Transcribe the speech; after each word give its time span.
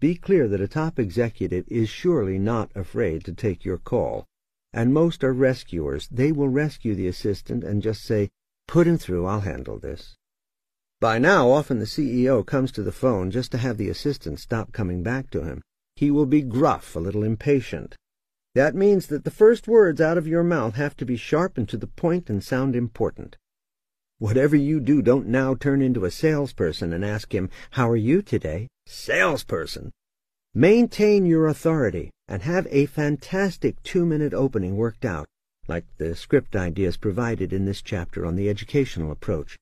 Be 0.00 0.14
clear 0.14 0.48
that 0.48 0.62
a 0.62 0.66
top 0.66 0.98
executive 0.98 1.66
is 1.68 1.90
surely 1.90 2.38
not 2.38 2.72
afraid 2.74 3.22
to 3.26 3.34
take 3.34 3.66
your 3.66 3.76
call, 3.76 4.26
and 4.72 4.94
most 4.94 5.22
are 5.22 5.34
rescuers. 5.34 6.08
They 6.10 6.32
will 6.32 6.48
rescue 6.48 6.94
the 6.94 7.06
assistant 7.06 7.62
and 7.62 7.82
just 7.82 8.02
say, 8.02 8.30
Put 8.66 8.86
him 8.86 8.96
through, 8.96 9.26
I'll 9.26 9.40
handle 9.40 9.78
this. 9.78 10.16
By 11.00 11.18
now, 11.18 11.50
often 11.50 11.80
the 11.80 11.84
CEO 11.84 12.46
comes 12.46 12.72
to 12.72 12.82
the 12.82 12.92
phone 12.92 13.30
just 13.30 13.52
to 13.52 13.58
have 13.58 13.76
the 13.76 13.90
assistant 13.90 14.40
stop 14.40 14.72
coming 14.72 15.02
back 15.02 15.28
to 15.32 15.42
him. 15.42 15.60
He 15.96 16.10
will 16.10 16.26
be 16.26 16.40
gruff, 16.40 16.96
a 16.96 17.00
little 17.00 17.22
impatient. 17.22 17.96
That 18.54 18.74
means 18.74 19.08
that 19.08 19.24
the 19.24 19.30
first 19.30 19.68
words 19.68 20.00
out 20.00 20.16
of 20.16 20.26
your 20.26 20.42
mouth 20.42 20.76
have 20.76 20.96
to 20.96 21.04
be 21.04 21.16
sharp 21.16 21.58
and 21.58 21.68
to 21.68 21.76
the 21.76 21.86
point 21.86 22.30
and 22.30 22.42
sound 22.42 22.74
important. 22.74 23.36
Whatever 24.18 24.56
you 24.56 24.80
do, 24.80 25.02
don't 25.02 25.28
now 25.28 25.54
turn 25.54 25.82
into 25.82 26.06
a 26.06 26.10
salesperson 26.10 26.94
and 26.94 27.04
ask 27.04 27.34
him, 27.34 27.50
How 27.72 27.88
are 27.90 27.96
you 27.96 28.22
today? 28.22 28.68
Salesperson! 28.92 29.92
Maintain 30.52 31.24
your 31.24 31.46
authority 31.46 32.10
and 32.26 32.42
have 32.42 32.66
a 32.72 32.86
fantastic 32.86 33.80
two-minute 33.84 34.34
opening 34.34 34.76
worked 34.76 35.04
out, 35.04 35.28
like 35.68 35.84
the 35.98 36.16
script 36.16 36.56
ideas 36.56 36.96
provided 36.96 37.52
in 37.52 37.66
this 37.66 37.82
chapter 37.82 38.26
on 38.26 38.34
the 38.34 38.48
educational 38.48 39.12
approach. 39.12 39.56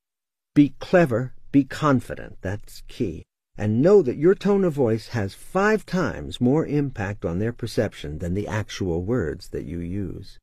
Be 0.54 0.72
clever, 0.78 1.34
be 1.52 1.62
confident, 1.62 2.38
that's 2.40 2.82
key, 2.88 3.26
and 3.58 3.82
know 3.82 4.00
that 4.00 4.16
your 4.16 4.34
tone 4.34 4.64
of 4.64 4.72
voice 4.72 5.08
has 5.08 5.34
five 5.34 5.84
times 5.84 6.40
more 6.40 6.64
impact 6.64 7.26
on 7.26 7.38
their 7.38 7.52
perception 7.52 8.20
than 8.20 8.32
the 8.32 8.48
actual 8.48 9.02
words 9.02 9.48
that 9.48 9.66
you 9.66 9.80
use. 9.80 10.38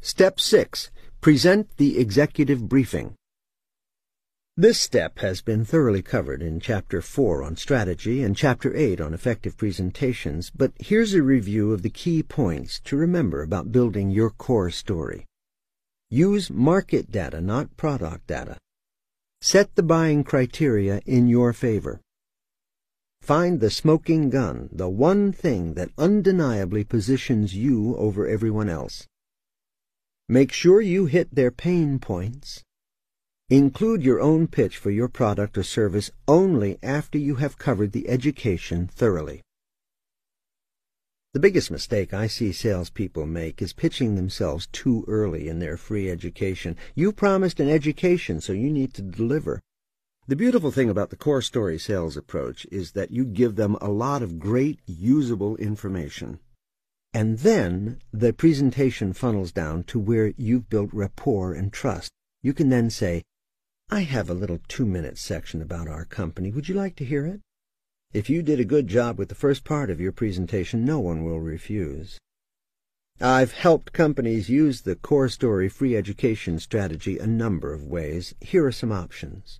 Step 0.00 0.40
6. 0.40 0.90
Present 1.20 1.68
the 1.76 1.98
executive 1.98 2.66
briefing. 2.66 3.17
This 4.60 4.80
step 4.80 5.20
has 5.20 5.40
been 5.40 5.64
thoroughly 5.64 6.02
covered 6.02 6.42
in 6.42 6.58
Chapter 6.58 7.00
4 7.00 7.44
on 7.44 7.54
strategy 7.54 8.24
and 8.24 8.36
Chapter 8.36 8.74
8 8.74 9.00
on 9.00 9.14
effective 9.14 9.56
presentations, 9.56 10.50
but 10.50 10.72
here's 10.80 11.14
a 11.14 11.22
review 11.22 11.72
of 11.72 11.82
the 11.82 11.90
key 11.90 12.24
points 12.24 12.80
to 12.80 12.96
remember 12.96 13.40
about 13.40 13.70
building 13.70 14.10
your 14.10 14.30
core 14.30 14.70
story. 14.70 15.26
Use 16.10 16.50
market 16.50 17.12
data, 17.12 17.40
not 17.40 17.76
product 17.76 18.26
data. 18.26 18.58
Set 19.40 19.76
the 19.76 19.82
buying 19.84 20.24
criteria 20.24 21.02
in 21.06 21.28
your 21.28 21.52
favor. 21.52 22.00
Find 23.22 23.60
the 23.60 23.70
smoking 23.70 24.28
gun, 24.28 24.70
the 24.72 24.88
one 24.88 25.30
thing 25.30 25.74
that 25.74 25.92
undeniably 25.96 26.82
positions 26.82 27.54
you 27.54 27.94
over 27.96 28.26
everyone 28.26 28.68
else. 28.68 29.06
Make 30.28 30.50
sure 30.50 30.80
you 30.80 31.06
hit 31.06 31.32
their 31.32 31.52
pain 31.52 32.00
points. 32.00 32.64
Include 33.50 34.02
your 34.02 34.20
own 34.20 34.46
pitch 34.46 34.76
for 34.76 34.90
your 34.90 35.08
product 35.08 35.56
or 35.56 35.62
service 35.62 36.10
only 36.26 36.78
after 36.82 37.16
you 37.16 37.36
have 37.36 37.56
covered 37.56 37.92
the 37.92 38.06
education 38.06 38.86
thoroughly. 38.86 39.40
The 41.32 41.40
biggest 41.40 41.70
mistake 41.70 42.12
I 42.12 42.26
see 42.26 42.52
salespeople 42.52 43.24
make 43.24 43.62
is 43.62 43.72
pitching 43.72 44.16
themselves 44.16 44.68
too 44.70 45.02
early 45.08 45.48
in 45.48 45.60
their 45.60 45.78
free 45.78 46.10
education. 46.10 46.76
You 46.94 47.10
promised 47.10 47.58
an 47.58 47.70
education, 47.70 48.42
so 48.42 48.52
you 48.52 48.68
need 48.68 48.92
to 48.94 49.02
deliver. 49.02 49.62
The 50.26 50.36
beautiful 50.36 50.70
thing 50.70 50.90
about 50.90 51.08
the 51.08 51.16
core 51.16 51.40
story 51.40 51.78
sales 51.78 52.18
approach 52.18 52.66
is 52.70 52.92
that 52.92 53.12
you 53.12 53.24
give 53.24 53.56
them 53.56 53.78
a 53.80 53.88
lot 53.88 54.20
of 54.20 54.38
great 54.38 54.80
usable 54.84 55.56
information. 55.56 56.38
And 57.14 57.38
then 57.38 58.02
the 58.12 58.34
presentation 58.34 59.14
funnels 59.14 59.52
down 59.52 59.84
to 59.84 59.98
where 59.98 60.34
you've 60.36 60.68
built 60.68 60.90
rapport 60.92 61.54
and 61.54 61.72
trust. 61.72 62.12
You 62.42 62.52
can 62.52 62.68
then 62.68 62.90
say, 62.90 63.22
I 63.90 64.00
have 64.02 64.28
a 64.28 64.34
little 64.34 64.58
two-minute 64.68 65.16
section 65.16 65.62
about 65.62 65.88
our 65.88 66.04
company. 66.04 66.50
Would 66.50 66.68
you 66.68 66.74
like 66.74 66.94
to 66.96 67.06
hear 67.06 67.24
it? 67.24 67.40
If 68.12 68.28
you 68.28 68.42
did 68.42 68.60
a 68.60 68.64
good 68.66 68.86
job 68.86 69.18
with 69.18 69.30
the 69.30 69.34
first 69.34 69.64
part 69.64 69.88
of 69.88 69.98
your 69.98 70.12
presentation, 70.12 70.84
no 70.84 71.00
one 71.00 71.24
will 71.24 71.40
refuse. 71.40 72.18
I've 73.18 73.52
helped 73.52 73.94
companies 73.94 74.50
use 74.50 74.82
the 74.82 74.94
core 74.94 75.30
story 75.30 75.70
free 75.70 75.96
education 75.96 76.58
strategy 76.58 77.18
a 77.18 77.26
number 77.26 77.72
of 77.72 77.86
ways. 77.86 78.34
Here 78.40 78.66
are 78.66 78.72
some 78.72 78.92
options. 78.92 79.58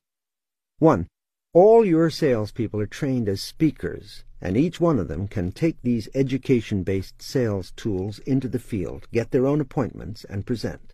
1. 0.79 1.07
All 1.55 1.87
your 1.87 2.11
salespeople 2.11 2.83
are 2.83 2.87
trained 2.87 3.31
as 3.31 3.41
speakers, 3.41 4.25
and 4.43 4.59
each 4.59 4.79
one 4.79 4.99
of 4.99 5.09
them 5.09 5.27
can 5.27 5.53
take 5.53 5.81
these 5.81 6.11
education-based 6.15 7.23
sales 7.23 7.73
tools 7.77 8.19
into 8.21 8.47
the 8.47 8.59
field, 8.59 9.09
get 9.11 9.31
their 9.31 9.47
own 9.47 9.63
appointments, 9.63 10.25
and 10.25 10.45
present. 10.45 10.93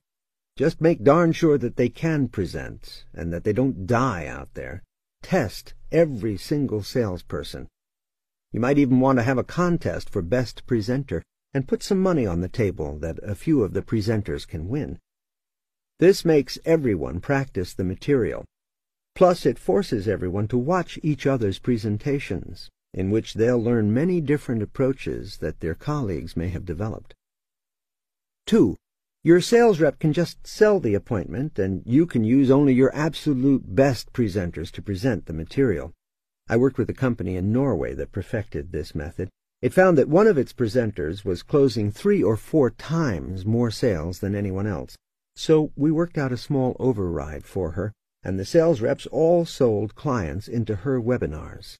Just 0.56 0.80
make 0.80 1.02
darn 1.02 1.32
sure 1.32 1.58
that 1.58 1.76
they 1.76 1.88
can 1.88 2.28
present 2.28 3.04
and 3.12 3.32
that 3.32 3.42
they 3.42 3.52
don't 3.52 3.86
die 3.86 4.26
out 4.26 4.54
there. 4.54 4.82
Test 5.22 5.74
every 5.90 6.36
single 6.36 6.82
salesperson. 6.82 7.66
You 8.52 8.60
might 8.60 8.78
even 8.78 9.00
want 9.00 9.18
to 9.18 9.24
have 9.24 9.38
a 9.38 9.42
contest 9.42 10.08
for 10.08 10.22
best 10.22 10.64
presenter 10.64 11.24
and 11.52 11.66
put 11.66 11.82
some 11.82 11.98
money 11.98 12.24
on 12.24 12.40
the 12.40 12.48
table 12.48 12.98
that 12.98 13.18
a 13.22 13.34
few 13.34 13.64
of 13.64 13.72
the 13.72 13.82
presenters 13.82 14.46
can 14.46 14.68
win. 14.68 15.00
This 15.98 16.24
makes 16.24 16.58
everyone 16.64 17.20
practice 17.20 17.74
the 17.74 17.82
material. 17.82 18.44
Plus, 19.16 19.46
it 19.46 19.58
forces 19.58 20.06
everyone 20.06 20.46
to 20.48 20.58
watch 20.58 20.98
each 21.02 21.26
other's 21.26 21.58
presentations, 21.58 22.68
in 22.92 23.10
which 23.10 23.34
they'll 23.34 23.62
learn 23.62 23.94
many 23.94 24.20
different 24.20 24.62
approaches 24.62 25.38
that 25.38 25.60
their 25.60 25.74
colleagues 25.74 26.36
may 26.36 26.48
have 26.48 26.64
developed. 26.64 27.14
2. 28.46 28.76
Your 29.26 29.40
sales 29.40 29.80
rep 29.80 29.98
can 29.98 30.12
just 30.12 30.46
sell 30.46 30.78
the 30.78 30.92
appointment, 30.92 31.58
and 31.58 31.82
you 31.86 32.04
can 32.04 32.24
use 32.24 32.50
only 32.50 32.74
your 32.74 32.94
absolute 32.94 33.74
best 33.74 34.12
presenters 34.12 34.70
to 34.72 34.82
present 34.82 35.24
the 35.24 35.32
material. 35.32 35.94
I 36.46 36.58
worked 36.58 36.76
with 36.76 36.90
a 36.90 36.94
company 36.94 37.34
in 37.36 37.50
Norway 37.50 37.94
that 37.94 38.12
perfected 38.12 38.70
this 38.70 38.94
method. 38.94 39.30
It 39.62 39.72
found 39.72 39.96
that 39.96 40.10
one 40.10 40.26
of 40.26 40.36
its 40.36 40.52
presenters 40.52 41.24
was 41.24 41.42
closing 41.42 41.90
three 41.90 42.22
or 42.22 42.36
four 42.36 42.68
times 42.68 43.46
more 43.46 43.70
sales 43.70 44.18
than 44.18 44.34
anyone 44.34 44.66
else. 44.66 44.94
So 45.36 45.72
we 45.74 45.90
worked 45.90 46.18
out 46.18 46.30
a 46.30 46.36
small 46.36 46.76
override 46.78 47.46
for 47.46 47.70
her, 47.70 47.94
and 48.22 48.38
the 48.38 48.44
sales 48.44 48.82
reps 48.82 49.06
all 49.06 49.46
sold 49.46 49.94
clients 49.94 50.48
into 50.48 50.76
her 50.76 51.00
webinars. 51.00 51.76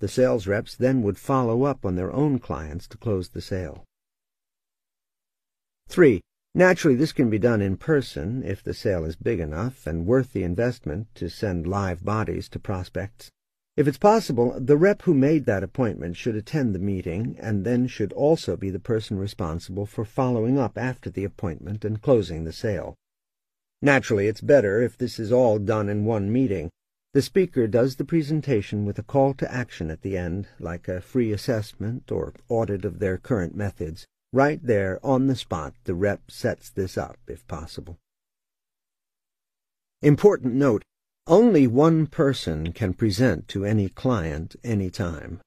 The 0.00 0.08
sales 0.08 0.48
reps 0.48 0.74
then 0.74 1.02
would 1.04 1.16
follow 1.16 1.62
up 1.62 1.86
on 1.86 1.94
their 1.94 2.12
own 2.12 2.40
clients 2.40 2.88
to 2.88 2.98
close 2.98 3.28
the 3.28 3.40
sale. 3.40 3.84
3. 5.88 6.20
Naturally, 6.54 6.96
this 6.96 7.12
can 7.12 7.30
be 7.30 7.38
done 7.38 7.62
in 7.62 7.78
person 7.78 8.42
if 8.44 8.62
the 8.62 8.74
sale 8.74 9.06
is 9.06 9.16
big 9.16 9.40
enough 9.40 9.86
and 9.86 10.06
worth 10.06 10.34
the 10.34 10.42
investment 10.42 11.06
to 11.14 11.30
send 11.30 11.66
live 11.66 12.04
bodies 12.04 12.48
to 12.50 12.58
prospects. 12.58 13.30
If 13.74 13.88
it's 13.88 13.96
possible, 13.96 14.60
the 14.60 14.76
rep 14.76 15.02
who 15.02 15.14
made 15.14 15.46
that 15.46 15.62
appointment 15.62 16.16
should 16.16 16.36
attend 16.36 16.74
the 16.74 16.78
meeting 16.78 17.36
and 17.38 17.64
then 17.64 17.86
should 17.86 18.12
also 18.12 18.54
be 18.54 18.68
the 18.68 18.78
person 18.78 19.18
responsible 19.18 19.86
for 19.86 20.04
following 20.04 20.58
up 20.58 20.76
after 20.76 21.08
the 21.08 21.24
appointment 21.24 21.86
and 21.86 22.02
closing 22.02 22.44
the 22.44 22.52
sale. 22.52 22.96
Naturally, 23.80 24.26
it's 24.26 24.42
better 24.42 24.82
if 24.82 24.98
this 24.98 25.18
is 25.18 25.32
all 25.32 25.58
done 25.58 25.88
in 25.88 26.04
one 26.04 26.30
meeting. 26.30 26.68
The 27.14 27.22
speaker 27.22 27.66
does 27.66 27.96
the 27.96 28.04
presentation 28.04 28.84
with 28.84 28.98
a 28.98 29.02
call 29.02 29.32
to 29.34 29.50
action 29.50 29.90
at 29.90 30.02
the 30.02 30.18
end, 30.18 30.48
like 30.60 30.86
a 30.86 31.00
free 31.00 31.32
assessment 31.32 32.12
or 32.12 32.34
audit 32.50 32.84
of 32.84 32.98
their 32.98 33.16
current 33.16 33.56
methods. 33.56 34.06
Right 34.34 34.64
there, 34.64 34.98
on 35.02 35.26
the 35.26 35.36
spot, 35.36 35.74
the 35.84 35.94
rep 35.94 36.30
sets 36.30 36.70
this 36.70 36.96
up, 36.96 37.18
if 37.28 37.46
possible. 37.46 37.98
Important 40.00 40.54
note, 40.54 40.84
only 41.26 41.66
one 41.66 42.06
person 42.06 42.72
can 42.72 42.94
present 42.94 43.46
to 43.48 43.66
any 43.66 43.90
client 43.90 44.56
any 44.64 44.88
time. 44.88 45.40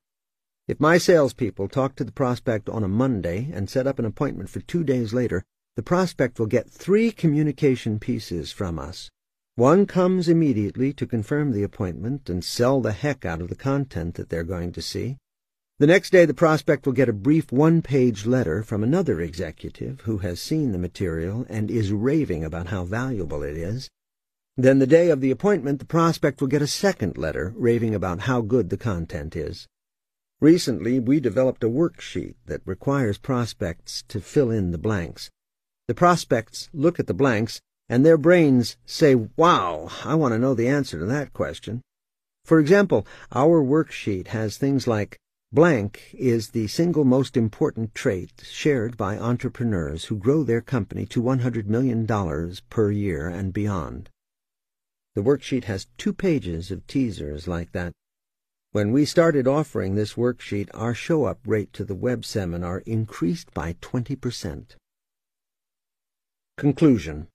If 0.67 0.79
my 0.79 0.97
salespeople 0.97 1.69
talk 1.69 1.95
to 1.95 2.03
the 2.03 2.11
prospect 2.11 2.67
on 2.67 2.83
a 2.83 2.87
Monday 2.87 3.49
and 3.53 3.69
set 3.69 3.87
up 3.87 3.99
an 3.99 4.05
appointment 4.05 4.49
for 4.49 4.59
two 4.59 4.83
days 4.83 5.13
later, 5.13 5.43
the 5.75 5.83
prospect 5.83 6.39
will 6.39 6.47
get 6.47 6.69
three 6.69 7.11
communication 7.11 7.99
pieces 7.99 8.51
from 8.51 8.77
us. 8.77 9.09
One 9.55 9.85
comes 9.85 10.27
immediately 10.27 10.91
to 10.93 11.07
confirm 11.07 11.51
the 11.51 11.63
appointment 11.63 12.29
and 12.29 12.43
sell 12.43 12.81
the 12.81 12.91
heck 12.91 13.25
out 13.25 13.41
of 13.41 13.49
the 13.49 13.55
content 13.55 14.15
that 14.15 14.29
they're 14.29 14.43
going 14.43 14.71
to 14.73 14.81
see. 14.81 15.17
The 15.79 15.87
next 15.87 16.09
day 16.09 16.25
the 16.25 16.33
prospect 16.33 16.85
will 16.85 16.91
get 16.91 17.07
a 17.07 17.13
brief 17.13 17.53
one-page 17.53 18.25
letter 18.25 18.63
from 18.63 18.83
another 18.83 19.21
executive 19.21 20.01
who 20.01 20.17
has 20.17 20.41
seen 20.41 20.73
the 20.73 20.77
material 20.77 21.45
and 21.47 21.71
is 21.71 21.93
raving 21.93 22.43
about 22.43 22.67
how 22.67 22.83
valuable 22.83 23.43
it 23.43 23.55
is. 23.55 23.89
Then 24.57 24.79
the 24.79 24.85
day 24.85 25.09
of 25.09 25.21
the 25.21 25.31
appointment 25.31 25.79
the 25.79 25.85
prospect 25.85 26.41
will 26.41 26.49
get 26.49 26.61
a 26.61 26.67
second 26.67 27.17
letter 27.17 27.53
raving 27.55 27.95
about 27.95 28.19
how 28.21 28.41
good 28.41 28.69
the 28.69 28.75
content 28.75 29.37
is. 29.37 29.69
Recently 30.41 30.99
we 30.99 31.21
developed 31.21 31.63
a 31.63 31.69
worksheet 31.69 32.35
that 32.45 32.59
requires 32.65 33.17
prospects 33.17 34.03
to 34.09 34.19
fill 34.19 34.51
in 34.51 34.71
the 34.71 34.77
blanks. 34.77 35.31
The 35.87 35.95
prospects 35.95 36.69
look 36.73 36.99
at 36.99 37.07
the 37.07 37.13
blanks 37.13 37.61
and 37.87 38.05
their 38.05 38.17
brains 38.17 38.75
say, 38.85 39.15
Wow, 39.15 39.87
I 40.03 40.15
want 40.15 40.33
to 40.33 40.39
know 40.39 40.53
the 40.53 40.67
answer 40.67 40.99
to 40.99 41.05
that 41.05 41.31
question. 41.31 41.81
For 42.43 42.59
example, 42.59 43.07
our 43.31 43.63
worksheet 43.63 44.27
has 44.27 44.57
things 44.57 44.85
like 44.85 45.17
Blank 45.51 46.13
is 46.13 46.49
the 46.49 46.67
single 46.67 47.03
most 47.03 47.35
important 47.35 47.95
trait 47.95 48.43
shared 48.43 48.95
by 48.95 49.17
entrepreneurs 49.17 50.05
who 50.05 50.15
grow 50.15 50.43
their 50.43 50.61
company 50.61 51.07
to 51.07 51.23
$100 51.23 51.65
million 51.65 52.05
per 52.69 52.91
year 52.91 53.27
and 53.27 53.51
beyond. 53.51 54.11
The 55.15 55.23
worksheet 55.23 55.63
has 55.63 55.87
two 55.97 56.13
pages 56.13 56.69
of 56.69 56.85
teasers 56.85 57.47
like 57.47 57.71
that. 57.71 57.93
When 58.73 58.91
we 58.91 59.05
started 59.05 59.47
offering 59.47 59.95
this 59.95 60.13
worksheet, 60.13 60.69
our 60.75 60.93
show-up 60.93 61.39
rate 61.47 61.73
to 61.73 61.83
the 61.83 61.95
web 61.95 62.25
seminar 62.25 62.83
increased 62.85 63.51
by 63.51 63.73
20%. 63.81 64.75
Conclusion 66.57 67.27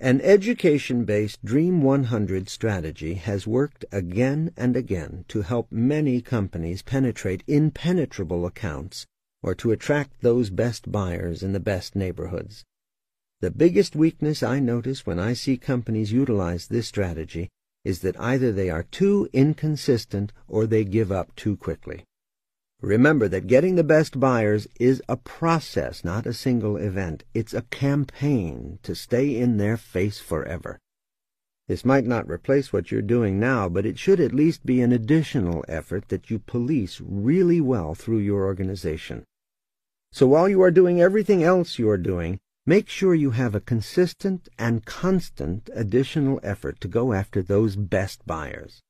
an 0.00 0.20
education-based 0.20 1.44
Dream 1.44 1.82
100 1.82 2.48
strategy 2.48 3.14
has 3.14 3.48
worked 3.48 3.84
again 3.90 4.52
and 4.56 4.76
again 4.76 5.24
to 5.26 5.42
help 5.42 5.72
many 5.72 6.20
companies 6.20 6.82
penetrate 6.82 7.42
impenetrable 7.48 8.46
accounts 8.46 9.06
or 9.42 9.56
to 9.56 9.72
attract 9.72 10.20
those 10.20 10.50
best 10.50 10.92
buyers 10.92 11.42
in 11.42 11.52
the 11.52 11.58
best 11.58 11.96
neighborhoods. 11.96 12.64
The 13.40 13.50
biggest 13.50 13.96
weakness 13.96 14.40
I 14.40 14.60
notice 14.60 15.04
when 15.04 15.18
I 15.18 15.32
see 15.32 15.56
companies 15.56 16.12
utilize 16.12 16.68
this 16.68 16.86
strategy 16.86 17.48
is 17.84 17.98
that 18.00 18.18
either 18.20 18.52
they 18.52 18.70
are 18.70 18.84
too 18.84 19.28
inconsistent 19.32 20.32
or 20.46 20.66
they 20.66 20.84
give 20.84 21.10
up 21.10 21.34
too 21.34 21.56
quickly. 21.56 22.04
Remember 22.82 23.26
that 23.26 23.48
getting 23.48 23.74
the 23.74 23.82
best 23.82 24.20
buyers 24.20 24.68
is 24.78 25.02
a 25.08 25.16
process, 25.16 26.04
not 26.04 26.26
a 26.26 26.32
single 26.32 26.76
event. 26.76 27.24
It's 27.34 27.52
a 27.52 27.62
campaign 27.62 28.78
to 28.84 28.94
stay 28.94 29.36
in 29.36 29.56
their 29.56 29.76
face 29.76 30.20
forever. 30.20 30.78
This 31.66 31.84
might 31.84 32.06
not 32.06 32.30
replace 32.30 32.72
what 32.72 32.92
you're 32.92 33.02
doing 33.02 33.40
now, 33.40 33.68
but 33.68 33.84
it 33.84 33.98
should 33.98 34.20
at 34.20 34.32
least 34.32 34.64
be 34.64 34.80
an 34.80 34.92
additional 34.92 35.64
effort 35.66 36.08
that 36.08 36.30
you 36.30 36.38
police 36.38 37.00
really 37.04 37.60
well 37.60 37.96
through 37.96 38.18
your 38.18 38.44
organization. 38.44 39.24
So 40.12 40.28
while 40.28 40.48
you 40.48 40.62
are 40.62 40.70
doing 40.70 41.00
everything 41.00 41.42
else 41.42 41.80
you 41.80 41.90
are 41.90 41.98
doing, 41.98 42.38
make 42.64 42.88
sure 42.88 43.12
you 43.12 43.32
have 43.32 43.56
a 43.56 43.60
consistent 43.60 44.48
and 44.56 44.86
constant 44.86 45.68
additional 45.74 46.38
effort 46.44 46.80
to 46.82 46.88
go 46.88 47.12
after 47.12 47.42
those 47.42 47.74
best 47.74 48.24
buyers 48.24 48.82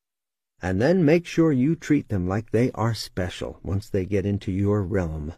and 0.61 0.81
then 0.81 1.05
make 1.05 1.25
sure 1.25 1.51
you 1.51 1.75
treat 1.75 2.09
them 2.09 2.27
like 2.27 2.51
they 2.51 2.71
are 2.71 2.93
special 2.93 3.59
once 3.63 3.89
they 3.89 4.05
get 4.05 4.25
into 4.25 4.51
your 4.51 4.83
realm. 4.83 5.33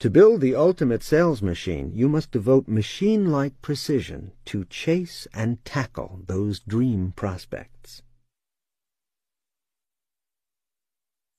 To 0.00 0.08
build 0.08 0.40
the 0.40 0.54
ultimate 0.54 1.02
sales 1.02 1.42
machine, 1.42 1.92
you 1.94 2.08
must 2.08 2.30
devote 2.30 2.66
machine-like 2.66 3.60
precision 3.60 4.32
to 4.46 4.64
chase 4.64 5.28
and 5.34 5.62
tackle 5.64 6.20
those 6.26 6.60
dream 6.60 7.12
prospects. 7.14 8.02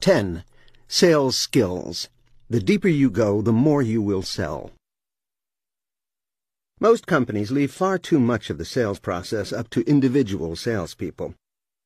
10. 0.02 0.44
Sales 0.88 1.38
Skills. 1.38 2.10
The 2.50 2.60
deeper 2.60 2.88
you 2.88 3.10
go, 3.10 3.42
the 3.42 3.52
more 3.52 3.82
you 3.82 4.02
will 4.02 4.24
sell. 4.24 4.72
Most 6.80 7.08
companies 7.08 7.52
leave 7.52 7.72
far 7.72 7.98
too 7.98 8.20
much 8.20 8.50
of 8.50 8.58
the 8.58 8.66
sales 8.66 9.00
process 9.00 9.54
up 9.54 9.70
to 9.72 9.88
individual 9.90 10.56
salespeople. 10.56 11.34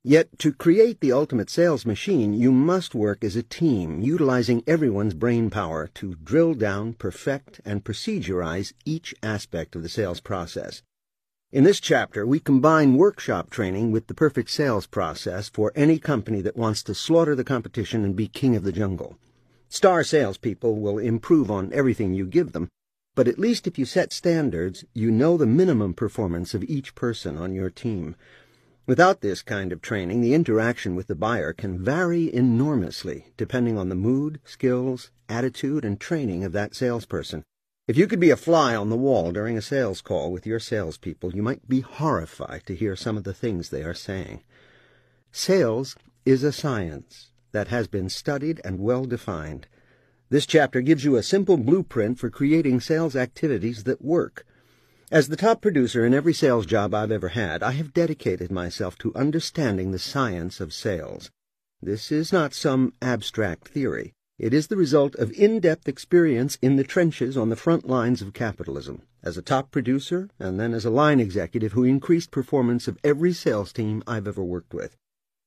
Yet, 0.07 0.37
to 0.37 0.53
create 0.53 0.99
the 0.99 1.11
ultimate 1.11 1.49
sales 1.49 1.83
machine, 1.83 2.31
you 2.31 2.51
must 2.51 2.93
work 2.93 3.23
as 3.23 3.35
a 3.35 3.41
team, 3.41 4.01
utilizing 4.01 4.63
everyone's 4.67 5.15
brain 5.15 5.49
power 5.49 5.89
to 5.95 6.13
drill 6.23 6.53
down, 6.53 6.93
perfect, 6.93 7.59
and 7.65 7.83
procedurize 7.83 8.73
each 8.85 9.15
aspect 9.23 9.75
of 9.75 9.81
the 9.81 9.89
sales 9.89 10.19
process. 10.19 10.83
In 11.51 11.63
this 11.63 11.79
chapter, 11.79 12.23
we 12.23 12.39
combine 12.39 12.97
workshop 12.97 13.49
training 13.49 13.91
with 13.91 14.05
the 14.05 14.13
perfect 14.13 14.51
sales 14.51 14.85
process 14.85 15.49
for 15.49 15.71
any 15.75 15.97
company 15.97 16.39
that 16.39 16.55
wants 16.55 16.83
to 16.83 16.93
slaughter 16.93 17.33
the 17.33 17.43
competition 17.43 18.05
and 18.05 18.15
be 18.15 18.27
king 18.27 18.55
of 18.55 18.61
the 18.61 18.71
jungle. 18.71 19.17
Star 19.69 20.03
salespeople 20.03 20.79
will 20.79 20.99
improve 20.99 21.49
on 21.49 21.73
everything 21.73 22.13
you 22.13 22.27
give 22.27 22.51
them, 22.51 22.69
but 23.15 23.27
at 23.27 23.39
least 23.39 23.65
if 23.65 23.79
you 23.79 23.85
set 23.85 24.13
standards, 24.13 24.85
you 24.93 25.09
know 25.09 25.35
the 25.35 25.47
minimum 25.47 25.95
performance 25.95 26.53
of 26.53 26.63
each 26.65 26.93
person 26.93 27.37
on 27.37 27.55
your 27.55 27.71
team. 27.71 28.15
Without 28.87 29.21
this 29.21 29.41
kind 29.41 29.71
of 29.71 29.81
training, 29.81 30.21
the 30.21 30.35
interaction 30.35 30.95
with 30.95 31.07
the 31.07 31.15
buyer 31.15 31.53
can 31.53 31.83
vary 31.83 32.31
enormously 32.31 33.33
depending 33.35 33.79
on 33.79 33.89
the 33.89 33.95
mood, 33.95 34.39
skills, 34.45 35.09
attitude, 35.27 35.83
and 35.83 35.99
training 35.99 36.43
of 36.43 36.51
that 36.51 36.75
salesperson. 36.75 37.43
If 37.87 37.97
you 37.97 38.05
could 38.05 38.19
be 38.19 38.29
a 38.29 38.37
fly 38.37 38.75
on 38.75 38.89
the 38.89 38.95
wall 38.95 39.31
during 39.31 39.57
a 39.57 39.61
sales 39.61 40.01
call 40.01 40.31
with 40.31 40.45
your 40.45 40.59
salespeople, 40.59 41.35
you 41.35 41.41
might 41.41 41.67
be 41.67 41.81
horrified 41.81 42.63
to 42.67 42.75
hear 42.75 42.95
some 42.95 43.17
of 43.17 43.23
the 43.23 43.33
things 43.33 43.69
they 43.69 43.83
are 43.83 43.95
saying. 43.95 44.43
Sales 45.31 45.95
is 46.23 46.43
a 46.43 46.51
science 46.51 47.31
that 47.53 47.69
has 47.69 47.87
been 47.87 48.09
studied 48.09 48.61
and 48.63 48.79
well 48.79 49.05
defined. 49.05 49.67
This 50.29 50.45
chapter 50.45 50.81
gives 50.81 51.03
you 51.03 51.15
a 51.15 51.23
simple 51.23 51.57
blueprint 51.57 52.19
for 52.19 52.29
creating 52.29 52.81
sales 52.81 53.15
activities 53.15 53.83
that 53.85 54.03
work. 54.03 54.45
As 55.11 55.27
the 55.27 55.37
top 55.37 55.61
producer 55.61 56.03
in 56.03 56.15
every 56.15 56.33
sales 56.33 56.65
job 56.65 56.95
I've 56.95 57.11
ever 57.11 57.29
had, 57.29 57.61
I 57.61 57.73
have 57.73 57.93
dedicated 57.93 58.51
myself 58.51 58.97
to 58.99 59.13
understanding 59.13 59.91
the 59.91 59.99
science 59.99 60.59
of 60.59 60.73
sales. 60.73 61.29
This 61.79 62.11
is 62.11 62.33
not 62.33 62.55
some 62.55 62.91
abstract 63.03 63.67
theory. 63.67 64.13
It 64.39 64.51
is 64.51 64.65
the 64.65 64.75
result 64.75 65.13
of 65.15 65.31
in-depth 65.33 65.87
experience 65.87 66.57
in 66.59 66.75
the 66.75 66.83
trenches 66.83 67.37
on 67.37 67.49
the 67.49 67.55
front 67.55 67.87
lines 67.87 68.23
of 68.23 68.33
capitalism, 68.33 69.03
as 69.21 69.37
a 69.37 69.43
top 69.43 69.69
producer 69.69 70.31
and 70.39 70.59
then 70.59 70.73
as 70.73 70.85
a 70.85 70.89
line 70.89 71.19
executive 71.19 71.73
who 71.73 71.83
increased 71.83 72.31
performance 72.31 72.87
of 72.87 72.97
every 73.03 73.31
sales 73.31 73.71
team 73.71 74.01
I've 74.07 74.27
ever 74.27 74.43
worked 74.43 74.73
with. 74.73 74.97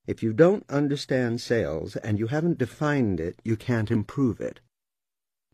If 0.07 0.23
you 0.23 0.33
don't 0.33 0.65
understand 0.71 1.41
sales 1.41 1.97
and 1.97 2.17
you 2.17 2.29
haven't 2.29 2.59
defined 2.59 3.19
it, 3.19 3.41
you 3.43 3.57
can't 3.57 3.91
improve 3.91 4.41
it. 4.41 4.61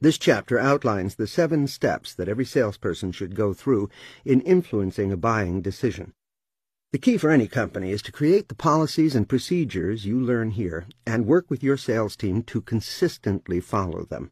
This 0.04 0.18
chapter 0.18 0.58
outlines 0.58 1.14
the 1.14 1.26
seven 1.26 1.66
steps 1.66 2.12
that 2.16 2.28
every 2.28 2.44
salesperson 2.44 3.10
should 3.10 3.34
go 3.34 3.54
through 3.54 3.88
in 4.22 4.42
influencing 4.42 5.10
a 5.10 5.16
buying 5.16 5.62
decision. 5.62 6.12
The 6.92 6.98
key 6.98 7.16
for 7.16 7.30
any 7.30 7.48
company 7.48 7.90
is 7.90 8.02
to 8.02 8.12
create 8.12 8.48
the 8.48 8.54
policies 8.54 9.16
and 9.16 9.26
procedures 9.26 10.04
you 10.04 10.20
learn 10.20 10.50
here 10.50 10.84
and 11.06 11.24
work 11.24 11.48
with 11.48 11.62
your 11.62 11.78
sales 11.78 12.16
team 12.16 12.42
to 12.42 12.60
consistently 12.60 13.60
follow 13.60 14.04
them. 14.04 14.30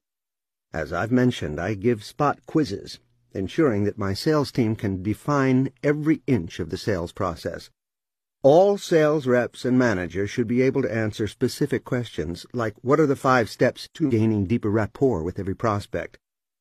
As 0.75 0.93
I've 0.93 1.11
mentioned, 1.11 1.59
I 1.59 1.73
give 1.73 2.05
spot 2.05 2.45
quizzes, 2.45 2.99
ensuring 3.33 3.85
that 3.85 3.97
my 3.97 4.13
sales 4.13 4.53
team 4.53 4.77
can 4.77 5.03
define 5.03 5.71
every 5.83 6.21
inch 6.27 6.61
of 6.61 6.69
the 6.69 6.77
sales 6.77 7.13
process. 7.13 7.71
All 8.45 8.77
sales 8.77 9.29
reps 9.29 9.65
and 9.65 9.79
managers 9.79 10.29
should 10.29 10.49
be 10.49 10.63
able 10.63 10.83
to 10.83 10.93
answer 10.93 11.29
specific 11.29 11.85
questions 11.85 12.45
like 12.53 12.75
what 12.83 12.99
are 12.99 13.07
the 13.07 13.15
five 13.15 13.49
steps 13.49 13.89
to 13.95 14.11
gaining 14.11 14.47
deeper 14.47 14.69
rapport 14.69 15.23
with 15.23 15.39
every 15.39 15.55
prospect? 15.55 16.19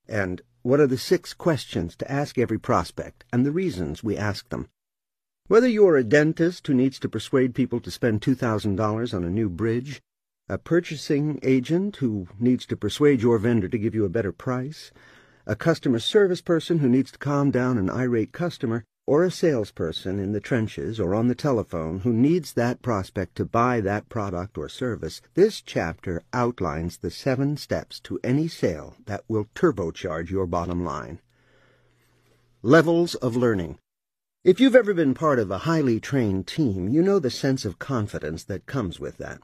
And 0.08 0.44
what 0.62 0.80
are 0.80 0.86
the 0.86 1.00
six 1.00 1.34
questions 1.34 1.96
to 1.96 2.12
ask 2.12 2.38
every 2.38 2.60
prospect 2.60 3.26
and 3.34 3.44
the 3.44 3.52
reasons 3.52 4.04
we 4.04 4.16
ask 4.16 4.48
them? 4.50 4.70
Whether 5.48 5.68
you 5.68 5.88
are 5.88 5.98
a 5.98 6.04
dentist 6.04 6.68
who 6.68 6.76
needs 6.76 7.00
to 7.00 7.10
persuade 7.10 7.56
people 7.56 7.80
to 7.80 7.90
spend 7.90 8.22
$2,000 8.22 9.14
on 9.16 9.24
a 9.24 9.30
new 9.32 9.50
bridge, 9.50 10.04
a 10.48 10.60
purchasing 10.60 11.40
agent 11.42 11.96
who 11.96 12.28
needs 12.40 12.68
to 12.68 12.78
persuade 12.78 13.24
your 13.24 13.40
vendor 13.40 13.68
to 13.68 13.80
give 13.80 13.96
you 13.96 14.06
a 14.06 14.10
better 14.10 14.32
price, 14.32 14.92
a 15.48 15.56
customer 15.56 15.98
service 15.98 16.42
person 16.42 16.78
who 16.78 16.88
needs 16.88 17.12
to 17.14 17.18
calm 17.18 17.50
down 17.50 17.80
an 17.80 17.90
irate 17.90 18.34
customer, 18.34 18.86
or 19.08 19.24
a 19.24 19.32
salesperson 19.32 20.20
in 20.20 20.32
the 20.32 20.40
trenches 20.40 21.00
or 21.00 21.16
on 21.16 21.28
the 21.28 21.36
telephone 21.36 22.00
who 22.00 22.14
needs 22.14 22.54
that 22.54 22.82
prospect 22.82 23.36
to 23.36 23.46
buy 23.46 23.82
that 23.82 24.08
product 24.10 24.58
or 24.58 24.70
service, 24.70 25.22
this 25.34 25.62
chapter 25.62 26.22
outlines 26.34 26.98
the 26.98 27.12
seven 27.12 27.58
steps 27.58 28.00
to 28.00 28.20
any 28.24 28.48
sale 28.48 28.96
that 29.06 29.24
will 29.28 29.46
turbocharge 29.56 30.30
your 30.30 30.46
bottom 30.46 30.86
line. 30.86 31.20
Levels 32.62 33.16
of 33.16 33.36
learning. 33.36 33.78
If 34.44 34.60
you've 34.60 34.76
ever 34.76 34.94
been 34.94 35.14
part 35.14 35.40
of 35.40 35.52
a 35.52 35.60
highly 35.60 36.00
trained 36.00 36.48
team, 36.48 36.88
you 36.88 37.02
know 37.02 37.20
the 37.20 37.30
sense 37.30 37.66
of 37.66 37.80
confidence 37.80 38.44
that 38.46 38.66
comes 38.66 39.00
with 39.00 39.18
that. 39.18 39.40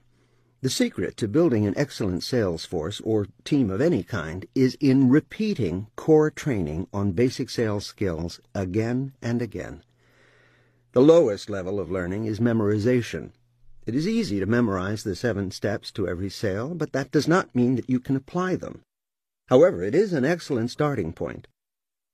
The 0.62 0.70
secret 0.72 1.18
to 1.18 1.28
building 1.28 1.68
an 1.68 1.78
excellent 1.78 2.24
sales 2.24 2.66
force 2.66 3.00
or 3.02 3.28
team 3.44 3.70
of 3.70 3.80
any 3.80 4.02
kind 4.02 4.46
is 4.56 4.76
in 4.80 5.08
repeating 5.08 5.86
core 5.96 6.32
training 6.32 6.88
on 6.92 7.12
basic 7.12 7.52
sales 7.52 7.86
skills 7.86 8.40
again 8.56 9.14
and 9.22 9.40
again. 9.40 9.84
The 10.94 11.02
lowest 11.02 11.48
level 11.48 11.80
of 11.80 11.92
learning 11.92 12.26
is 12.26 12.40
memorization. 12.40 13.34
It 13.86 13.94
is 13.94 14.08
easy 14.08 14.40
to 14.40 14.48
memorize 14.48 15.04
the 15.04 15.16
seven 15.16 15.52
steps 15.52 15.92
to 15.92 16.08
every 16.08 16.32
sale, 16.32 16.74
but 16.74 16.92
that 16.92 17.12
does 17.12 17.28
not 17.28 17.54
mean 17.56 17.76
that 17.76 17.90
you 17.90 18.00
can 18.00 18.16
apply 18.16 18.56
them. 18.56 18.82
However, 19.50 19.84
it 19.84 19.94
is 19.94 20.12
an 20.12 20.26
excellent 20.26 20.72
starting 20.72 21.14
point. 21.14 21.48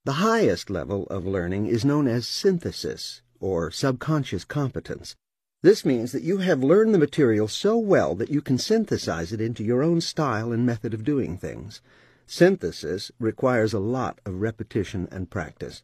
The 0.03 0.19
highest 0.19 0.69
level 0.69 1.07
of 1.07 1.25
learning 1.25 1.67
is 1.67 1.85
known 1.85 2.09
as 2.09 2.27
synthesis, 2.27 3.21
or 3.39 3.71
subconscious 3.71 4.43
competence. 4.43 5.15
This 5.63 5.85
means 5.85 6.11
that 6.11 6.23
you 6.23 6.39
have 6.39 6.61
learned 6.61 6.93
the 6.93 6.99
material 6.99 7.47
so 7.47 7.77
well 7.77 8.15
that 8.15 8.29
you 8.29 8.41
can 8.41 8.57
synthesize 8.57 9.31
it 9.31 9.39
into 9.39 9.63
your 9.63 9.81
own 9.81 10.01
style 10.01 10.51
and 10.51 10.65
method 10.65 10.93
of 10.93 11.05
doing 11.05 11.37
things. 11.37 11.81
Synthesis 12.27 13.13
requires 13.17 13.73
a 13.73 13.79
lot 13.79 14.19
of 14.25 14.41
repetition 14.41 15.07
and 15.09 15.29
practice. 15.29 15.81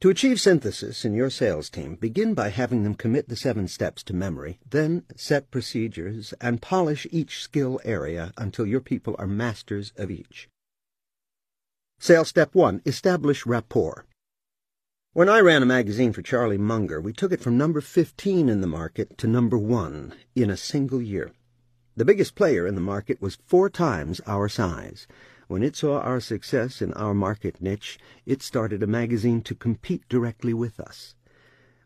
To 0.00 0.08
achieve 0.08 0.40
synthesis 0.40 1.04
in 1.04 1.12
your 1.12 1.28
sales 1.28 1.68
team, 1.68 1.96
begin 1.96 2.32
by 2.32 2.48
having 2.48 2.82
them 2.82 2.94
commit 2.94 3.28
the 3.28 3.36
seven 3.36 3.68
steps 3.68 4.02
to 4.04 4.14
memory, 4.14 4.58
then 4.70 5.04
set 5.14 5.50
procedures 5.50 6.32
and 6.40 6.62
polish 6.62 7.06
each 7.10 7.42
skill 7.42 7.82
area 7.84 8.32
until 8.38 8.64
your 8.64 8.80
people 8.80 9.14
are 9.18 9.26
masters 9.26 9.92
of 9.98 10.10
each. 10.10 10.48
Sales 11.98 12.28
step 12.28 12.54
one, 12.54 12.80
establish 12.86 13.44
rapport. 13.44 14.06
When 15.12 15.28
I 15.28 15.40
ran 15.40 15.60
a 15.60 15.66
magazine 15.66 16.12
for 16.12 16.22
Charlie 16.22 16.56
Munger, 16.56 17.00
we 17.00 17.12
took 17.12 17.32
it 17.32 17.40
from 17.40 17.58
number 17.58 17.80
15 17.80 18.48
in 18.48 18.60
the 18.60 18.68
market 18.68 19.18
to 19.18 19.26
number 19.26 19.58
1 19.58 20.14
in 20.36 20.50
a 20.50 20.56
single 20.56 21.02
year. 21.02 21.32
The 21.96 22.04
biggest 22.04 22.36
player 22.36 22.64
in 22.64 22.76
the 22.76 22.80
market 22.80 23.20
was 23.20 23.40
four 23.44 23.68
times 23.68 24.20
our 24.24 24.48
size. 24.48 25.08
When 25.48 25.64
it 25.64 25.74
saw 25.74 25.98
our 25.98 26.20
success 26.20 26.80
in 26.80 26.92
our 26.92 27.12
market 27.12 27.60
niche, 27.60 27.98
it 28.24 28.40
started 28.40 28.84
a 28.84 28.86
magazine 28.86 29.42
to 29.42 29.54
compete 29.56 30.08
directly 30.08 30.54
with 30.54 30.78
us. 30.78 31.16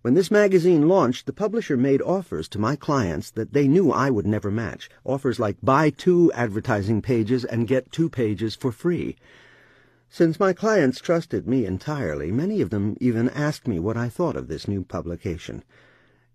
When 0.02 0.12
this 0.12 0.30
magazine 0.30 0.86
launched, 0.86 1.24
the 1.24 1.32
publisher 1.32 1.78
made 1.78 2.02
offers 2.02 2.46
to 2.50 2.58
my 2.58 2.76
clients 2.76 3.30
that 3.30 3.54
they 3.54 3.66
knew 3.66 3.90
I 3.90 4.10
would 4.10 4.26
never 4.26 4.50
match. 4.50 4.90
Offers 5.02 5.40
like 5.40 5.56
buy 5.62 5.88
two 5.88 6.30
advertising 6.34 7.00
pages 7.00 7.46
and 7.46 7.66
get 7.66 7.90
two 7.90 8.10
pages 8.10 8.54
for 8.54 8.70
free. 8.70 9.16
Since 10.14 10.38
my 10.38 10.52
clients 10.52 11.00
trusted 11.00 11.48
me 11.48 11.66
entirely, 11.66 12.30
many 12.30 12.60
of 12.60 12.70
them 12.70 12.96
even 13.00 13.28
asked 13.30 13.66
me 13.66 13.80
what 13.80 13.96
I 13.96 14.08
thought 14.08 14.36
of 14.36 14.46
this 14.46 14.68
new 14.68 14.84
publication. 14.84 15.64